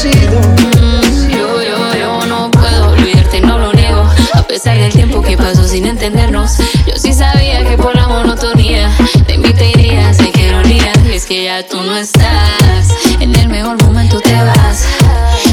Yo, 0.00 1.60
yo, 1.60 1.94
yo 1.98 2.26
no 2.26 2.48
puedo 2.52 2.92
olvidarte, 2.92 3.40
no 3.40 3.58
lo 3.58 3.72
niego. 3.72 4.08
A 4.32 4.42
pesar 4.42 4.78
del 4.78 4.92
tiempo 4.92 5.20
que 5.22 5.36
pasó 5.36 5.66
sin 5.66 5.86
entendernos, 5.86 6.58
yo 6.86 6.96
sí 6.96 7.12
sabía 7.12 7.64
que 7.64 7.76
por 7.76 7.96
la 7.96 8.06
monotonía 8.06 8.92
te 9.26 9.34
invitaría, 9.34 10.14
sé 10.14 10.30
que 10.30 10.46
ironía. 10.46 10.92
Es 11.12 11.26
que 11.26 11.42
ya 11.46 11.66
tú 11.66 11.82
no 11.82 11.96
estás, 11.96 12.94
en 13.18 13.34
el 13.34 13.48
mejor 13.48 13.82
momento 13.82 14.20
te 14.20 14.34
vas. 14.34 14.84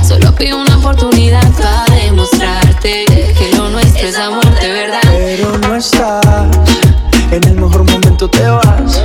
Solo 0.07 0.35
pido 0.35 0.61
una 0.61 0.77
oportunidad 0.77 1.51
para 1.53 1.95
demostrarte 2.03 3.05
que 3.07 3.57
lo 3.57 3.69
nuestro 3.69 4.07
es 4.07 4.15
amor 4.15 4.47
de 4.59 4.67
verdad. 4.69 5.01
Pero 5.11 5.57
no 5.57 5.75
estás, 5.75 6.47
en 7.31 7.43
el 7.45 7.55
mejor 7.55 7.83
momento 7.89 8.29
te 8.29 8.47
vas. 8.47 9.01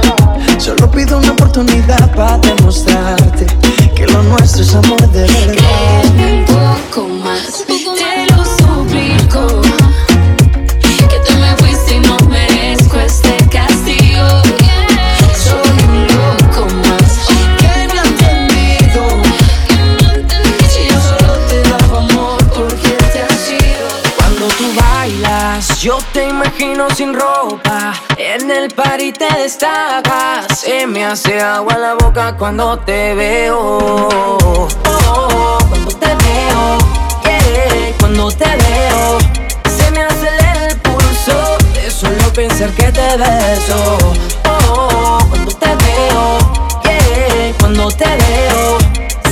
Solo 0.61 0.91
pido 0.91 1.17
una 1.17 1.33
oportunidad 1.33 2.15
para 2.15 2.37
demostrarte 2.37 3.47
que 3.97 4.07
lo 4.07 4.23
nuestro 4.25 4.63
es 4.63 4.75
amor 4.75 5.01
de 5.11 5.23
verdad. 5.23 6.05
Un 6.05 6.45
poco 6.45 7.09
más, 7.09 7.65
imagino 26.61 26.91
sin 26.91 27.15
ropa. 27.15 27.95
En 28.19 28.51
el 28.51 28.69
party 28.71 29.13
te 29.13 29.33
destacas. 29.35 30.47
Se 30.59 30.87
me 30.87 31.05
hace 31.05 31.41
agua 31.41 31.79
la 31.79 31.95
boca 31.95 32.37
cuando 32.37 32.79
te 32.81 33.15
veo. 33.15 33.59
Oh, 33.59 34.69
oh, 34.87 35.59
cuando 35.69 35.91
te 35.91 36.07
veo. 36.07 36.79
Yeah, 37.25 37.97
cuando 37.99 38.31
te 38.31 38.45
veo. 38.45 39.19
Se 39.75 39.91
me 39.93 40.03
acelera 40.03 40.67
el 40.69 40.77
pulso. 40.81 41.57
De 41.73 41.91
solo 41.91 42.33
pensar 42.35 42.71
que 42.73 42.93
te 42.93 43.17
beso. 43.17 43.99
Oh, 44.45 45.19
cuando 45.31 45.53
te 45.53 45.69
veo. 45.69 46.39
Yeah, 46.85 47.55
cuando 47.59 47.91
te 47.91 48.05
veo. 48.05 48.79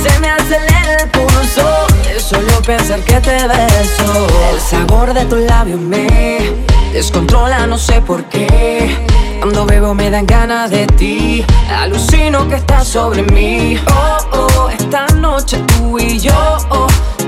Se 0.01 0.19
me 0.19 0.29
acelera 0.29 1.03
el 1.03 1.09
pulso 1.09 1.88
solo 2.21 2.61
pensar 2.65 2.99
que 3.01 3.19
te 3.19 3.47
beso. 3.47 4.27
El 4.51 4.59
sabor 4.59 5.13
de 5.13 5.25
tu 5.25 5.35
labio 5.37 5.77
me 5.77 6.55
descontrola, 6.93 7.65
no 7.67 7.77
sé 7.77 8.01
por 8.01 8.23
qué. 8.25 8.95
Cuando 9.39 9.65
bebo 9.65 9.93
me 9.93 10.09
dan 10.09 10.25
ganas 10.25 10.69
de 10.69 10.85
ti. 10.87 11.45
Alucino 11.69 12.47
que 12.47 12.55
estás 12.55 12.87
sobre 12.87 13.23
mí. 13.23 13.79
Oh, 13.87 14.37
oh, 14.37 14.69
esta 14.69 15.07
noche 15.15 15.57
tú 15.67 15.97
y 15.97 16.19
yo. 16.19 16.33
oh, 16.69 16.87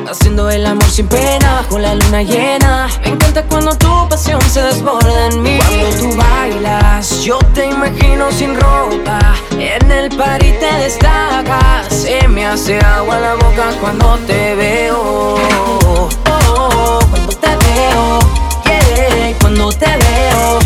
Haciendo 0.09 0.49
el 0.49 0.65
amor 0.65 0.89
sin 0.89 1.07
pena 1.07 1.61
bajo 1.61 1.79
la 1.79 1.95
luna 1.95 2.21
llena. 2.23 2.87
Me 3.03 3.09
encanta 3.09 3.43
cuando 3.43 3.75
tu 3.77 4.09
pasión 4.09 4.41
se 4.41 4.61
desborda 4.61 5.27
en 5.27 5.41
mí. 5.41 5.57
Cuando 5.57 5.89
tú 5.97 6.17
bailas, 6.17 7.23
yo 7.23 7.39
te 7.53 7.67
imagino 7.67 8.31
sin 8.31 8.59
ropa. 8.59 9.19
En 9.51 9.91
el 9.91 10.09
party 10.17 10.53
te 10.53 10.73
destacas 10.79 11.87
Se 11.89 12.27
me 12.27 12.45
hace 12.45 12.79
agua 12.79 13.19
la 13.19 13.35
boca 13.35 13.71
cuando 13.79 14.17
te 14.27 14.55
veo. 14.55 14.97
Oh, 14.99 16.09
oh, 16.29 16.99
Cuando 17.09 17.33
te 17.33 17.47
veo, 17.47 18.19
yeah, 18.65 19.37
cuando 19.39 19.71
te 19.71 19.85
veo. 19.85 20.59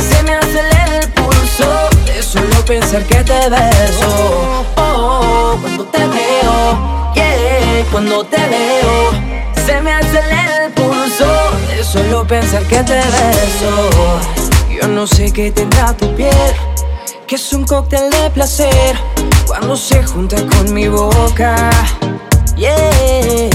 Se 0.00 0.22
me 0.22 0.34
acelera 0.34 1.00
el 1.00 1.08
pulso 1.12 1.88
de 2.04 2.22
solo 2.22 2.64
pensar 2.66 3.02
que 3.04 3.24
te 3.24 3.48
beso. 3.48 4.06
Oh, 4.06 4.64
oh, 4.76 5.54
oh 5.54 5.58
cuando 5.60 5.84
te 5.86 5.98
veo, 5.98 7.12
yeah 7.14 7.31
cuando 7.90 8.24
te 8.24 8.36
veo, 8.36 9.10
se 9.64 9.80
me 9.80 9.92
acelera 9.92 10.66
el 10.66 10.72
pulso 10.72 11.26
de 11.68 11.84
solo 11.84 12.26
pensar 12.26 12.62
que 12.64 12.82
te 12.82 12.94
beso. 12.94 13.90
Yo 14.70 14.88
no 14.88 15.06
sé 15.06 15.32
qué 15.32 15.50
tendrá 15.50 15.92
tu 15.94 16.14
piel, 16.14 16.32
que 17.26 17.36
es 17.36 17.52
un 17.52 17.64
cóctel 17.64 18.10
de 18.10 18.30
placer 18.30 18.96
cuando 19.46 19.76
se 19.76 20.02
junta 20.02 20.36
con 20.36 20.72
mi 20.72 20.88
boca. 20.88 21.70
Yeah, 22.56 23.50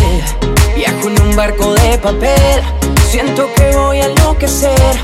viajo 0.76 1.08
en 1.08 1.22
un 1.22 1.36
barco 1.36 1.74
de 1.74 1.98
papel, 1.98 2.62
siento 3.10 3.48
que 3.56 3.76
voy 3.76 4.00
a 4.00 4.06
enloquecer 4.06 4.98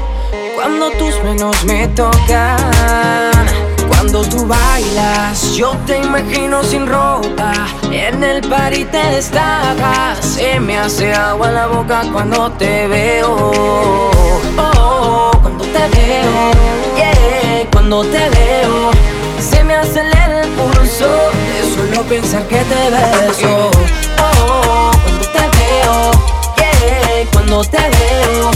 cuando 0.56 0.92
tus 0.92 1.24
manos 1.24 1.64
me 1.66 1.88
tocan. 1.90 3.73
Cuando 4.04 4.30
tú 4.30 4.46
bailas, 4.46 5.56
yo 5.56 5.78
te 5.88 5.98
imagino 5.98 6.62
sin 6.62 6.86
ropa. 6.88 7.54
En 7.90 8.22
el 8.22 8.42
party 8.42 8.84
te 8.84 8.98
destacas. 8.98 10.20
Se 10.20 10.60
me 10.60 10.78
hace 10.78 11.14
agua 11.14 11.50
la 11.52 11.68
boca 11.68 12.04
cuando 12.12 12.52
te 12.52 12.86
veo. 12.88 13.34
Oh, 13.34 14.42
oh, 14.58 15.32
cuando 15.42 15.64
te 15.64 15.88
veo. 15.88 16.52
Yeah, 16.98 17.66
cuando 17.72 18.04
te 18.04 18.30
veo. 18.30 18.92
Se 19.40 19.64
me 19.64 19.76
acelera 19.76 20.42
el 20.42 20.50
pulso 20.50 21.08
de 21.08 21.74
solo 21.74 22.04
pensar 22.04 22.44
que 22.50 22.58
te 22.58 22.90
beso. 22.92 23.72
Oh, 24.20 24.92
cuando 25.02 25.28
te 25.30 25.40
veo. 25.40 26.12
Yeah, 26.58 27.32
cuando 27.32 27.64
te 27.64 27.78
veo. 27.78 28.52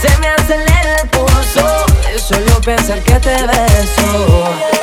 Se 0.00 0.18
me 0.18 0.26
acelera 0.26 1.02
el 1.02 1.08
pulso 1.08 1.86
de 2.02 2.18
solo 2.18 2.60
pensar 2.62 2.98
que 3.04 3.14
te 3.20 3.46
beso. 3.46 4.77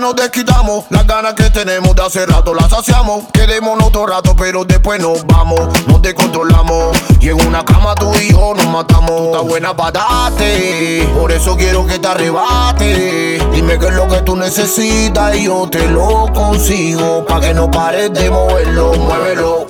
Nos 0.00 0.16
desquitamos, 0.16 0.86
las 0.88 1.06
ganas 1.06 1.34
que 1.34 1.50
tenemos 1.50 1.94
de 1.94 2.02
hace 2.02 2.24
rato 2.24 2.54
las 2.54 2.70
saciamos. 2.70 3.24
Quedémonos 3.34 3.88
otro 3.88 4.06
rato, 4.06 4.34
pero 4.34 4.64
después 4.64 4.98
nos 4.98 5.26
vamos, 5.26 5.60
nos 5.86 6.00
descontrolamos. 6.00 6.96
Y 7.20 7.28
en 7.28 7.46
una 7.46 7.62
cama 7.66 7.94
tú 7.96 8.10
y 8.14 8.32
yo 8.32 8.54
nos 8.54 8.66
matamos. 8.68 9.26
Está 9.26 9.40
buena 9.40 9.76
para 9.76 10.00
darte, 10.00 11.06
por 11.18 11.30
eso 11.30 11.54
quiero 11.54 11.86
que 11.86 11.98
te 11.98 12.08
arrebate. 12.08 13.46
Dime 13.52 13.78
qué 13.78 13.88
es 13.88 13.94
lo 13.94 14.08
que 14.08 14.22
tú 14.22 14.36
necesitas 14.36 15.36
y 15.36 15.44
yo 15.44 15.68
te 15.70 15.86
lo 15.88 16.32
consigo. 16.32 17.26
Pa' 17.26 17.38
que 17.38 17.52
no 17.52 17.70
pares 17.70 18.10
de 18.14 18.30
moverlo. 18.30 18.94
Muévelo. 18.94 19.66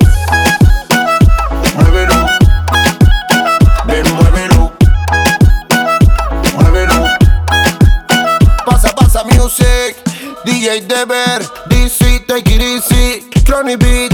DJ 10.45 10.87
Deber, 10.87 11.39
DC, 11.69 12.25
take 12.25 12.47
it 12.47 12.61
easy. 12.61 13.29
Crony 13.45 13.75
Beat, 13.75 14.13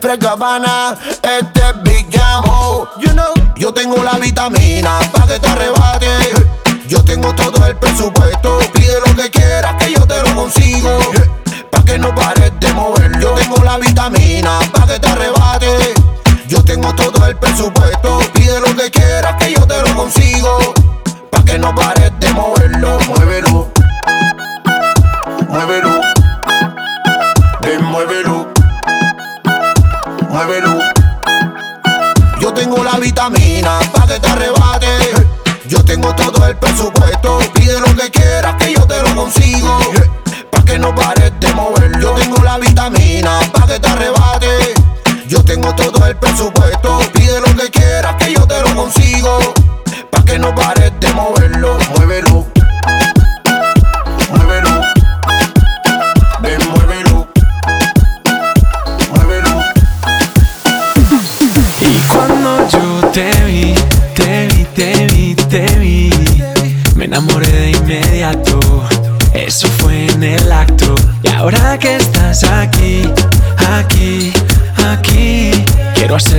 Fred 0.00 0.20
Gabbana, 0.20 0.96
este 1.22 1.60
es 1.60 1.82
Big 1.82 2.06
Jamo. 2.10 2.88
You 2.98 3.12
know, 3.12 3.34
yo 3.56 3.74
tengo 3.74 4.02
la 4.02 4.12
vitamina 4.18 4.98
pa' 5.12 5.26
que 5.26 5.38
te 5.38 5.48
arrebate. 5.48 6.08
Yo 6.88 7.04
tengo 7.04 7.34
todo 7.34 7.66
el 7.66 7.76
presupuesto. 7.76 8.58
Pide 8.72 9.00
lo 9.06 9.16
que 9.16 9.30
quieras 9.30 9.74
que 9.78 9.92
yo 9.92 10.06
te 10.06 10.22
lo 10.22 10.34
consigo. 10.34 10.98
Pa' 11.70 11.84
que 11.84 11.98
no 11.98 12.14
pares 12.14 12.52
de 12.58 12.72
mover. 12.72 13.20
Yo 13.20 13.34
tengo 13.34 13.62
la 13.62 13.76
vitamina 13.76 14.58
pa' 14.72 14.86
que 14.86 14.98
te 14.98 15.08
arrebate. 15.08 15.94
Yo 16.48 16.64
tengo 16.64 16.94
todo 16.94 17.26
el 17.26 17.36
presupuesto. 17.36 18.20
Pide 18.32 18.60
lo 18.60 18.74
que 18.76 18.90
quieras 18.90 19.36
que 19.38 19.52
yo 19.52 19.66
te 19.66 19.82
lo 19.82 19.94
consigo. 19.94 20.58
Pa' 21.30 21.44
que 21.44 21.58
no 21.58 21.74
pares 21.74 22.05
todo 36.46 36.50
el 36.50 36.56
presupuesto. 36.58 37.38
Pide 37.54 37.80
lo 37.80 37.96
que 37.96 38.10
quieras 38.10 38.54
que 38.56 38.72
yo 38.72 38.86
te 38.86 39.02
lo 39.02 39.16
consigo. 39.16 39.78
Pa' 40.50 40.64
que 40.64 40.78
no 40.78 40.94
pares 40.94 41.32
de 41.40 41.52
mover. 41.54 42.00
Yo 42.00 42.12
tengo 42.12 42.42
la 42.42 42.58
vitamina 42.58 43.40
pa' 43.52 43.66
que 43.66 43.80
te 43.80 43.88
arrebate. 43.88 44.74
Yo 45.26 45.42
tengo 45.44 45.74
todo 45.74 46.06
el 46.06 46.16
presupuesto. 46.16 46.55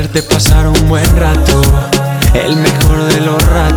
Hacerte 0.07 0.21
pasar 0.23 0.67
un 0.67 0.87
buen 0.87 1.17
rato. 1.17 1.61
El 2.33 2.55
mejor 2.55 3.03
de 3.05 3.21
los 3.21 3.43
ratos. 3.47 3.76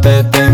Te 0.00 0.47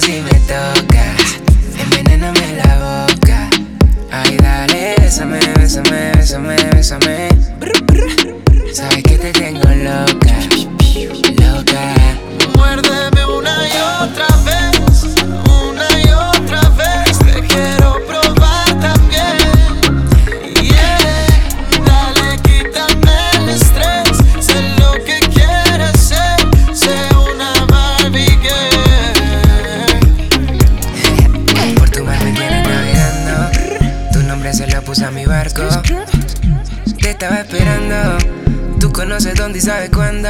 si 0.00 0.20
me 0.22 0.30
tocas. 0.46 1.40
Envenéname 1.78 2.56
la 2.56 3.06
boca. 3.06 3.50
Ay, 4.10 4.36
dale, 4.36 4.94
bésame, 5.00 5.38
bésame, 5.58 6.12
bésame, 6.16 6.56
bésame. 6.72 7.28
Sabes 8.72 9.02
que 9.02 9.18
te 9.18 9.32
tengo 9.32 9.68
loca. 9.68 10.37
Dónde 39.48 39.60
y 39.60 39.62
sabes 39.62 39.88
cuándo. 39.88 40.28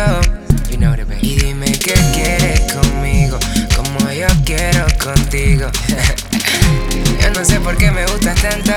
You 0.70 0.76
know 0.76 0.94
it. 0.94 1.00
Y 1.22 1.40
dime 1.40 1.66
qué 1.72 1.94
quieres 2.14 2.72
conmigo, 2.72 3.36
como 3.74 4.12
yo 4.12 4.28
quiero 4.44 4.86
contigo. 5.02 5.66
yo 7.20 7.30
no 7.34 7.44
sé 7.44 7.58
por 7.58 7.76
qué 7.76 7.90
me 7.90 8.06
gustas 8.06 8.40
tanto. 8.40 8.72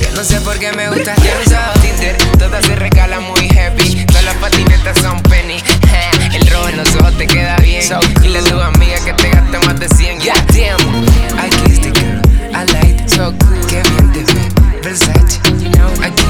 Yo 0.00 0.10
no 0.14 0.22
sé 0.22 0.40
por 0.42 0.56
qué 0.60 0.70
me 0.70 0.88
gustas 0.88 1.16
tanto. 1.16 1.80
Tinder, 1.80 2.16
todas 2.38 2.64
se 2.64 2.76
regalan 2.76 3.24
muy 3.24 3.48
heavy. 3.48 4.06
Todas 4.06 4.24
las 4.24 4.36
patinetas 4.36 4.98
son 5.00 5.20
penny. 5.22 5.56
El 6.32 6.46
rojo 6.46 6.68
en 6.68 6.76
los 6.76 6.94
ojos 6.94 7.18
te 7.18 7.26
queda 7.26 7.56
bien. 7.56 7.82
Dile 8.22 8.38
a 8.38 8.44
tu 8.44 8.60
amiga 8.60 9.04
que 9.04 9.14
te 9.14 9.30
gaste 9.30 9.58
más 9.58 9.80
de 9.80 9.88
100. 9.88 10.20
Yeah, 10.20 10.34
damn. 10.52 10.78
I 11.36 11.50
kissed 11.64 11.82
the 11.82 11.90
girl. 11.90 12.20
I 12.54 12.64
like 12.72 13.02
it. 13.02 13.10
So 13.10 13.34
cool. 13.38 13.66
Qué 13.66 13.82
bien 13.82 14.12
te 14.12 14.32
ve. 14.32 14.48
Versace. 14.82 15.40
You 15.58 15.70
know, 15.70 15.90
I 16.00 16.25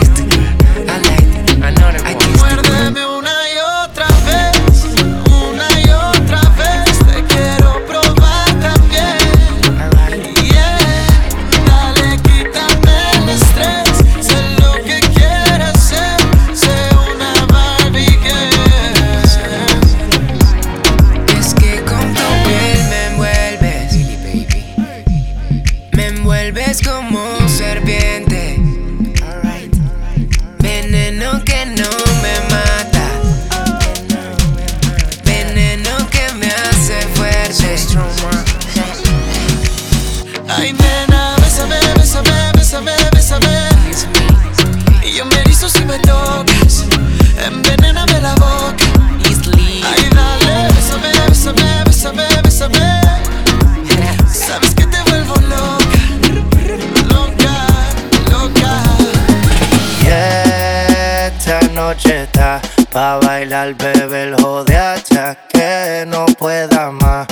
pa' 62.97 63.19
bailar, 63.19 63.75
bebé, 63.75 64.23
el 64.23 64.35
jode 64.37 64.75
hasta 64.75 65.37
que 65.53 66.07
no 66.07 66.25
pueda 66.39 66.91
más. 66.91 67.27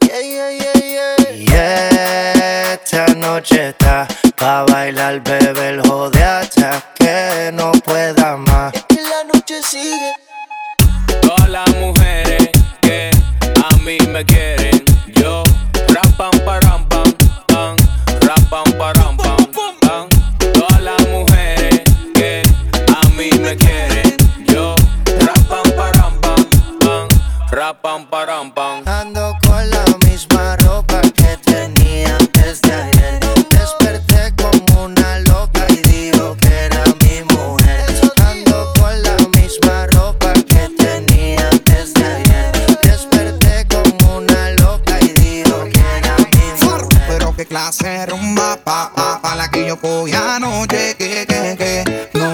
Y 0.00 1.46
esta 1.52 3.06
noche 3.16 3.70
está 3.70 4.06
pa' 4.36 4.62
bailar, 4.66 5.20
bebé, 5.20 5.70
el 5.70 5.80
jode 5.80 6.22
hasta 6.22 6.80
que 6.94 7.50
no 7.52 7.72
pueda 7.84 8.36
más. 8.36 8.72
Y 8.90 9.00
la 9.12 9.24
noche 9.34 9.60
sigue. 9.68 10.12
Todas 11.22 11.48
las 11.48 11.68
mujeres 11.74 12.50
que 12.80 13.10
a 13.68 13.76
mí 13.78 13.98
me 14.06 14.24
quieren, 14.24 14.84
yo 15.08 15.42
rapam 15.88 16.38
param 16.44 16.88
pam 16.88 17.12
pam, 17.48 17.76
rapam 18.28 18.78
param 18.78 18.99
rapam 27.70 28.04
param 28.10 28.50
pam. 28.50 28.82
Ando 28.84 29.36
con 29.46 29.70
la 29.70 29.84
misma 30.04 30.56
ropa 30.56 31.00
que 31.18 31.36
tenía 31.50 32.18
desde 32.32 32.72
ayer. 32.72 33.20
Desperté 33.48 34.34
como 34.42 34.86
una 34.86 35.20
loca 35.30 35.66
y 35.68 35.76
digo 35.92 36.36
que 36.40 36.52
era 36.66 36.82
mi 37.00 37.16
mujer. 37.32 37.86
Ando 38.30 38.72
con 38.78 39.02
la 39.02 39.16
misma 39.36 39.86
ropa 39.94 40.32
que 40.50 40.68
tenía 40.84 41.48
desde 41.64 42.04
ayer. 42.16 42.52
Desperté 42.82 43.66
como 43.72 44.16
una 44.18 44.50
loca 44.62 44.98
y 45.00 45.12
digo 45.24 45.64
que 45.72 45.80
era 45.98 46.16
mi 46.34 46.46
mujer. 46.64 47.04
Pero 47.06 47.36
qué 47.36 47.46
clase 47.46 47.88
de 47.88 48.06
rumba 48.06 48.56
pa, 48.64 48.90
pa, 48.96 49.20
pa 49.22 49.36
la 49.36 49.48
que 49.48 49.68
yo 49.68 49.76
cogí 49.80 50.12
anoche 50.12 50.96
que, 50.96 51.24
que, 51.24 51.56
que 51.56 51.69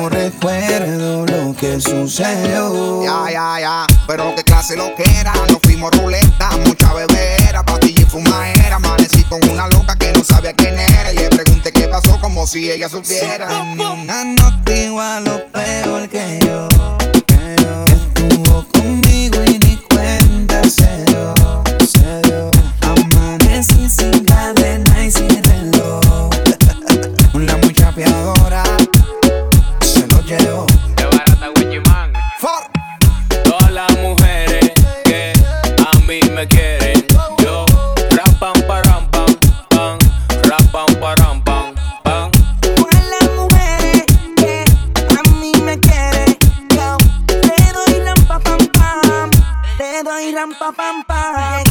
No 0.07 0.11
recuerdo 0.11 1.27
lo 1.27 1.57
que 1.57 1.81
sucedió. 1.81 3.03
Ya, 3.03 3.28
ya, 3.28 3.61
ya, 3.61 3.87
pero 4.07 4.37
qué 4.37 4.45
clase 4.45 4.77
lo 4.77 4.95
que 4.95 5.03
era. 5.19 5.33
Nos 5.51 5.59
fuimos 5.61 5.91
ruleta, 5.99 6.51
mucha 6.65 6.95
bebera 6.95 7.65
Pastilla 7.65 8.03
y 8.03 8.05
fumadera, 8.05 8.77
amanecí 8.77 9.24
con 9.24 9.41
una 9.49 9.66
loca 9.66 9.97
que 9.97 10.12
no 10.12 10.23
sabía 10.23 10.53
quién 10.53 10.78
era. 10.78 11.12
Y 11.12 11.16
le 11.16 11.28
pregunté 11.28 11.73
qué 11.73 11.89
pasó 11.89 12.20
como 12.20 12.47
si 12.47 12.70
ella 12.70 12.89
supiera. 12.89 13.49
Una 13.73 14.23
nota 14.23 14.77
igual 14.77 15.27
o 15.27 15.45
peor 15.51 16.09
que 16.09 16.39
yo 16.41 16.69
que. 17.27 17.57
Estuvo 17.93 18.65
conmigo 18.69 19.43
y 19.45 19.59
ni 19.59 19.77
cuenta 19.91 20.62
se 20.70 21.05
dio, 21.07 21.35
pam 50.59 50.74
pam 50.74 51.03
pam. 51.05 51.65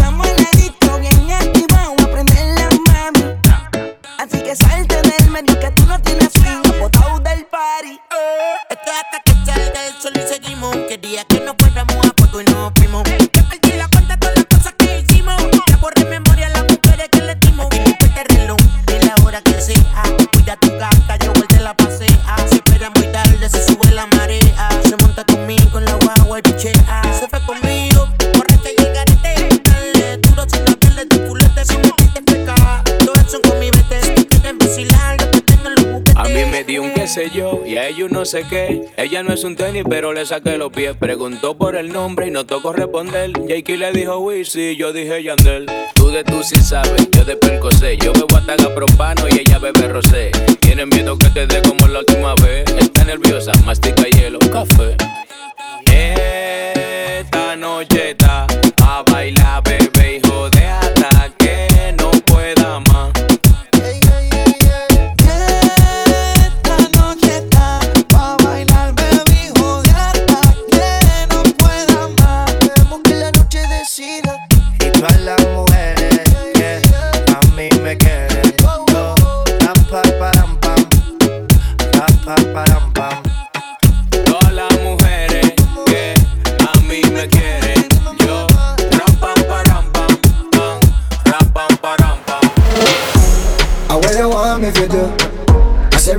Yo, 37.34 37.64
y 37.66 37.78
a 37.78 37.88
ellos 37.88 38.12
no 38.12 38.26
sé 38.26 38.44
qué. 38.50 38.90
Ella 38.98 39.24
no 39.24 39.34
es 39.34 39.44
un 39.44 39.56
tenis, 39.56 39.84
pero 39.90 40.12
le 40.12 40.26
saqué 40.26 40.58
los 40.58 40.72
pies. 40.72 40.96
Preguntó 40.98 41.58
por 41.58 41.76
el 41.76 41.92
nombre 41.94 42.28
y 42.28 42.32
no 42.32 42.46
tocó 42.46 42.74
responder. 42.74 43.32
Jakey 43.48 43.78
le 43.78 43.92
dijo 43.92 44.18
Wizzy, 44.20 44.76
yo 44.76 44.92
dije 44.92 45.24
Yandel. 45.24 45.66
Tú 45.94 46.10
de 46.10 46.24
tú 46.24 46.44
sí 46.44 46.58
sabes, 46.62 47.08
yo 47.12 47.24
de 47.24 47.40
sé. 47.80 47.98
Yo 47.98 48.12
bebo 48.12 48.36
hasta 48.36 48.56
propano 48.76 49.24
y 49.30 49.40
ella 49.40 49.60
bebe 49.60 49.88
rosé. 49.88 50.32
Tienen 50.60 50.90
miedo 50.90 51.18
que 51.18 51.30
te 51.30 51.48
dé 51.48 51.62
como 51.62 51.88
la 51.88 52.00
última 52.00 52.36
vez. 52.36 52.66
Está 52.78 53.06
nerviosa, 53.06 53.52
mastica 53.64 54.04
hielo, 54.04 54.40
café. 54.52 54.98
Esta 55.88 57.56
noche 57.56 58.10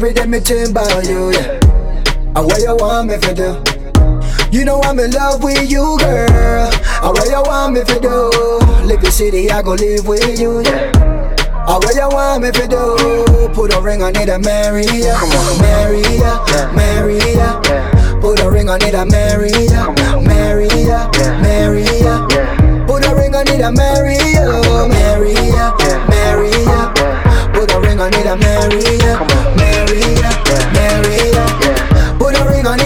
every 0.06 0.14
day 0.22 0.26
me 0.26 0.38
think 0.38 0.70
about 0.70 1.04
you, 1.04 1.32
yeah. 1.32 1.58
And 2.36 2.46
what 2.46 2.60
you 2.60 2.76
want 2.76 3.08
me 3.08 3.18
to 3.18 3.34
do? 3.34 4.56
You 4.56 4.64
know 4.64 4.80
I'm 4.82 5.00
in 5.00 5.10
love 5.10 5.42
with 5.42 5.68
you, 5.68 5.98
girl. 5.98 6.70
And 7.02 7.12
what 7.12 7.26
you 7.26 7.42
want 7.42 7.74
me 7.74 7.82
to 7.82 7.98
do? 8.00 8.30
Live 8.86 9.00
the 9.00 9.10
city, 9.10 9.50
I 9.50 9.62
go 9.62 9.72
live 9.72 10.06
with 10.06 10.38
you, 10.38 10.60
yeah. 10.60 10.92
And 11.66 11.82
what 11.82 11.94
you 11.96 12.08
want 12.08 12.44
me 12.44 12.52
to 12.52 12.68
do? 12.68 13.48
Put 13.52 13.74
a 13.74 13.80
ring 13.80 14.02
on 14.02 14.14
it 14.14 14.28
and 14.28 14.44
marry 14.44 14.84
ya, 14.84 15.18
marry 15.58 16.02
ya, 16.02 16.70
marry 16.72 17.18
ya. 17.34 17.60
Put 18.20 18.40
a 18.40 18.50
ring 18.50 18.68
on 18.68 18.82
it 18.82 18.94
and 18.94 19.10
marry 19.10 19.50
ya, 19.50 19.90
marry 20.22 20.68
ya, 20.86 21.10
marry 21.42 21.82
ya. 21.98 22.28
Put 22.86 23.04
a 23.06 23.14
ring 23.16 23.34
on 23.34 23.48
it 23.48 23.60
and 23.60 23.76
marry 23.76 24.14
ya, 24.14 24.86
marry 24.86 25.34
ya, 25.34 25.74
marry 26.06 26.50
ya. 26.62 26.94
Put 27.52 27.72
a 27.72 27.80
ring 27.80 27.98
on 27.98 28.14
it 28.14 28.26
and 28.26 28.40
marry 28.40 28.98
ya, 29.02 29.65
Merida, 29.86 30.30
Merida. 30.72 31.44
Yeah. 31.62 32.18
Put 32.18 32.36
a 32.36 32.44
ring 32.48 32.66
on. 32.66 32.76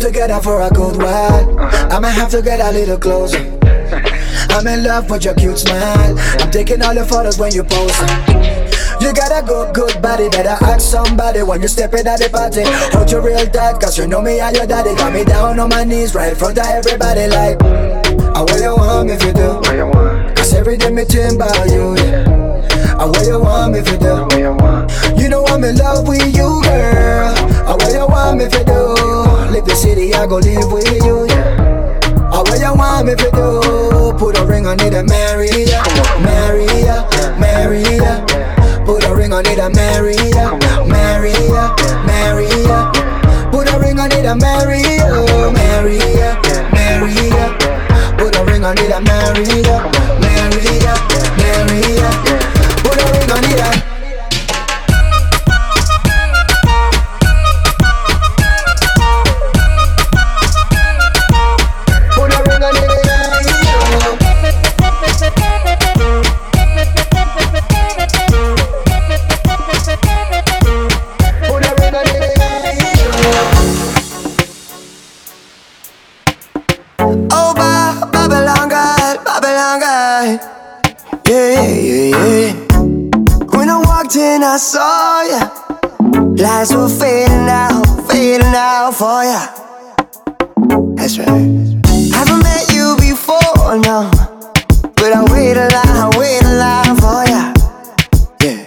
Together 0.00 0.38
for 0.42 0.60
a 0.60 0.68
good 0.68 0.98
while, 0.98 1.58
I 1.90 1.98
might 1.98 2.10
have 2.10 2.28
to 2.32 2.42
get 2.42 2.60
a 2.60 2.70
little 2.70 2.98
closer. 2.98 3.73
I'm 4.54 4.66
in 4.68 4.84
love 4.84 5.10
with 5.10 5.24
your 5.24 5.34
cute 5.34 5.58
smile. 5.58 6.16
I'm 6.38 6.50
taking 6.50 6.80
all 6.80 6.94
the 6.94 7.04
photos 7.04 7.38
when 7.38 7.52
you 7.52 7.64
post. 7.64 7.98
You 9.02 9.12
got 9.12 9.34
a 9.34 9.44
good, 9.44 9.74
good 9.74 10.00
body. 10.00 10.28
Better 10.28 10.56
ask 10.64 10.80
somebody 10.80 11.42
when 11.42 11.60
you 11.60 11.66
stepping 11.66 12.06
at 12.06 12.20
the 12.20 12.30
party. 12.30 12.62
Hold 12.96 13.10
you 13.10 13.20
real 13.20 13.44
tight, 13.50 13.80
cause 13.80 13.98
you 13.98 14.06
know 14.06 14.22
me 14.22 14.38
and 14.38 14.54
your 14.56 14.66
daddy. 14.66 14.94
Got 14.94 15.12
me 15.12 15.24
down 15.24 15.58
on 15.58 15.68
my 15.68 15.82
knees 15.82 16.14
right 16.14 16.30
in 16.30 16.38
front 16.38 16.56
of 16.58 16.66
everybody. 16.66 17.26
Like, 17.26 17.60
I 17.62 18.40
what 18.40 18.60
you 18.62 18.76
want 18.76 19.10
if 19.10 19.24
you 19.24 19.32
do. 19.32 19.60
Cause 20.36 20.54
every 20.54 20.76
day 20.76 20.90
me 20.90 21.04
think 21.04 21.34
about 21.34 21.66
you. 21.66 21.96
Yeah. 21.98 22.96
I 22.96 23.06
what 23.06 23.26
you 23.26 23.40
want 23.40 23.74
if 23.74 23.90
you 23.90 23.98
do. 23.98 24.22
You 25.20 25.28
know 25.28 25.44
I'm 25.46 25.64
in 25.64 25.76
love 25.76 26.06
with 26.06 26.24
you, 26.30 26.62
girl. 26.62 27.34
I 27.66 27.74
what 27.74 27.92
you 27.92 28.06
want 28.06 28.40
if 28.40 28.54
you 28.54 28.64
do. 28.64 28.94
Leave 29.50 29.64
the 29.64 29.74
city, 29.74 30.14
I 30.14 30.26
go 30.28 30.36
live 30.36 30.70
with 30.70 30.86
you. 31.04 31.26
Yeah. 31.26 31.73
Oh, 32.36 32.42
what 32.42 32.58
you 32.58 32.74
want 32.74 33.06
me 33.06 33.14
to 33.14 33.30
do? 33.30 34.12
Put 34.18 34.36
a 34.38 34.44
ring 34.44 34.66
on 34.66 34.80
it 34.80 34.92
and 34.92 35.08
marry 35.08 35.48
ya, 35.70 35.82
marry 36.20 36.66
ya, 36.82 37.06
marry 37.38 37.82
ya. 37.82 38.24
Put 38.84 39.04
a 39.04 39.14
ring 39.14 39.32
on 39.32 39.46
it 39.46 39.58
and 39.58 39.74
marry 39.74 40.16
ya, 40.34 40.50
marry 40.84 41.30
ya, 41.30 41.74
marry 42.04 42.48
ya. 42.66 42.90
Put 43.52 43.72
a 43.72 43.78
ring 43.78 44.00
on 44.00 44.10
it 44.10 44.24
and 44.26 44.40
marry 44.42 44.82
ya, 44.82 45.50
marry 45.52 45.98
ya, 46.18 46.34
marry 46.74 47.14
ya. 47.14 47.46
Put 48.18 48.36
a 48.36 48.44
ring 48.44 48.64
on 48.64 48.78
it 48.78 48.90
and 48.90 49.06
marry 49.06 49.46
ya, 49.62 49.78
marry 50.18 50.64
ya, 50.82 50.94
marry 51.38 51.80
ya. 51.94 52.10
Put 52.82 52.98
a 52.98 53.06
ring 53.14 53.30
on 53.30 53.44
it 53.44 53.60
and 53.60 53.83
I 84.44 84.56
saw 84.58 85.22
ya. 85.22 85.48
Lights 86.36 86.74
were 86.74 86.88
fading 86.88 87.48
out, 87.48 87.84
fading 88.10 88.54
out 88.54 88.92
for 88.92 89.24
ya. 89.24 89.48
That's 90.96 91.18
right. 91.18 91.48
Haven't 92.12 92.42
met 92.42 92.68
you 92.72 92.94
before, 93.00 93.78
no. 93.80 94.10
But 95.00 95.12
I 95.16 95.24
wait 95.32 95.56
a 95.56 95.68
lot, 95.72 95.88
I 95.88 96.10
wait 96.18 96.42
a 96.44 96.54
lot 96.60 96.86
for 97.00 97.24
ya. 97.32 97.42
Yeah. 98.44 98.66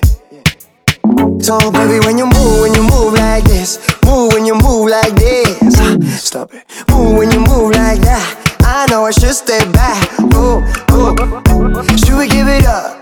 So, 1.40 1.72
baby, 1.72 2.00
when 2.06 2.18
you 2.18 2.26
move, 2.26 2.62
when 2.62 2.74
you 2.74 2.84
move 2.84 3.14
like 3.14 3.44
this, 3.46 3.78
move 4.04 4.34
when 4.34 4.46
you 4.46 4.56
move 4.56 4.90
like 4.90 5.14
this. 5.16 5.76
Ah, 5.78 5.96
Stop 6.18 6.54
it. 6.54 6.66
Move 6.90 7.18
when 7.18 7.32
you 7.32 7.40
move 7.40 7.72
like 7.72 8.02
that. 8.02 8.58
I 8.62 8.88
know 8.90 9.06
I 9.06 9.12
should 9.12 9.36
stay 9.36 9.60
back. 9.72 10.10
Oh, 10.34 10.60
oh. 10.90 11.96
Should 11.98 12.18
we 12.18 12.28
give 12.28 12.48
it 12.48 12.66
up? 12.66 12.97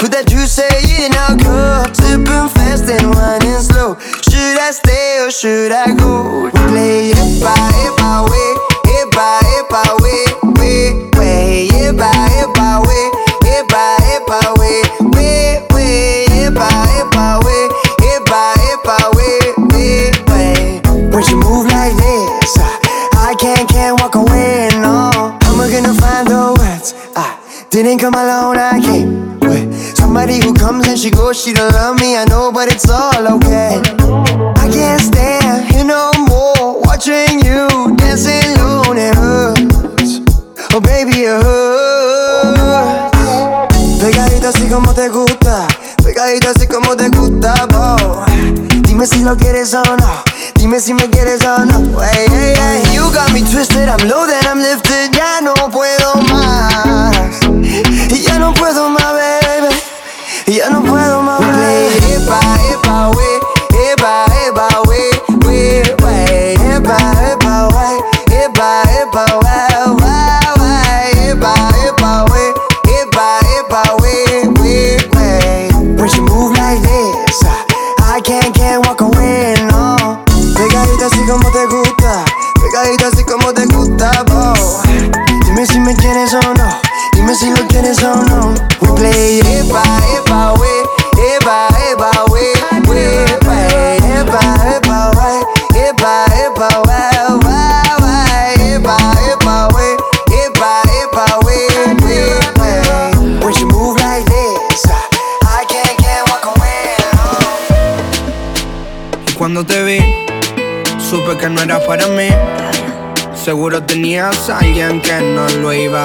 Put 0.00 0.12
that 0.12 0.26
juice 0.28 0.58
in 0.58 1.12
our 1.12 1.36
cup. 1.36 1.94
Sipping 1.94 2.48
fast 2.56 2.88
and 2.88 3.12
winding 3.12 3.60
slow. 3.60 4.00
Should 4.24 4.58
I 4.58 4.70
stay 4.72 5.20
or 5.20 5.30
should 5.30 5.72
I 5.72 5.92
go? 5.94 6.44
We 6.44 6.50
play 6.72 7.12
it 7.12 7.44
by 7.44 7.52
it 7.84 7.92
by 8.00 8.24
way. 8.24 8.59
She 31.40 31.54
don't 31.54 31.72
love 31.72 31.98
me, 31.98 32.16
I 32.16 32.26
know, 32.26 32.52
but 32.52 32.70
it's 32.70 32.90
all 32.90 33.26
okay. 33.36 33.49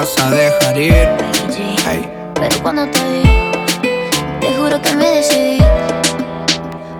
vas 0.00 0.14
a 0.18 0.30
dejar 0.30 0.78
ir. 0.78 1.08
Pero 2.34 2.62
cuando 2.62 2.86
te 2.88 3.00
vi, 3.12 3.50
te 4.40 4.48
juro 4.56 4.80
que 4.82 4.94
me 4.94 5.10
decidí 5.10 5.58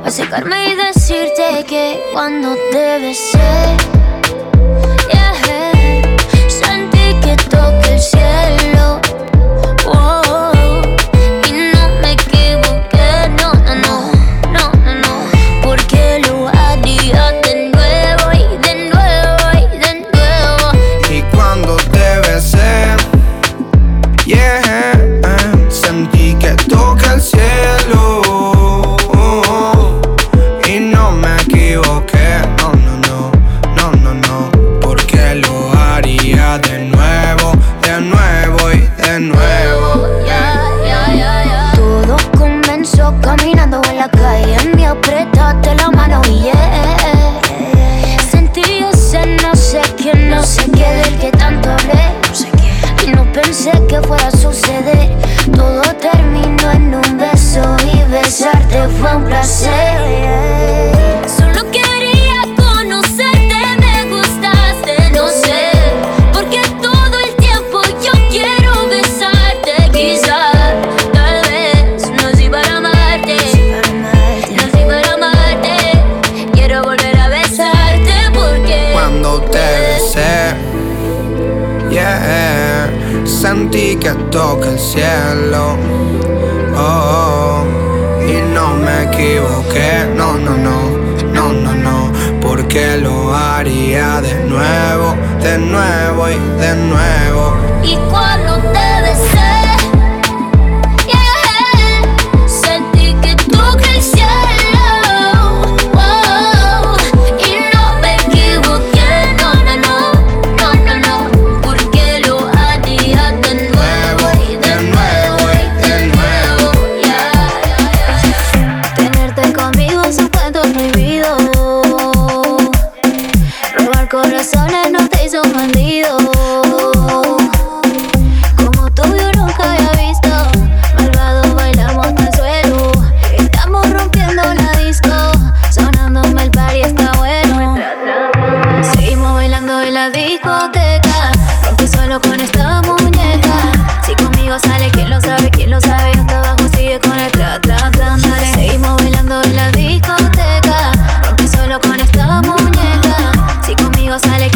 a 0.05 0.11
secarme 0.11 0.71
y 0.71 0.77
decirte 0.77 1.65
que 1.69 2.01
cuando 2.15 2.57
debes 2.73 3.19
ser. 3.19 3.86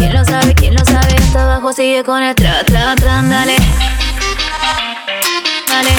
¿Quién 0.01 0.15
lo 0.15 0.25
sabe? 0.25 0.55
¿Quién 0.55 0.75
lo 0.75 0.83
sabe? 0.83 1.15
Hasta 1.15 1.43
abajo 1.43 1.75
sigue 1.75 2.03
con 2.03 2.23
el 2.23 2.35
tra, 2.35 2.65
tra, 2.65 2.95
tra, 2.95 3.21
dale. 3.21 3.55
Dale. 5.69 5.91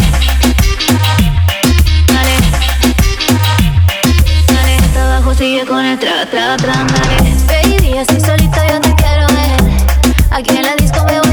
Dale. 2.08 2.36
Dale. 4.48 4.76
Hasta 4.78 5.04
abajo 5.06 5.36
sigue 5.36 5.68
con 5.68 5.86
el 5.86 6.00
tra, 6.00 6.26
tra, 6.26 6.58
tra, 6.58 6.74
dale. 6.74 7.36
Baby, 7.46 8.00
así 8.00 8.20
solita 8.20 8.68
yo 8.72 8.82
te 8.82 8.92
quiero 8.96 9.28
ver. 9.28 9.62
Aquí 10.32 10.58
en 10.58 10.64
la 10.64 10.76
disco 10.78 11.06
me 11.06 11.20
voy 11.22 11.31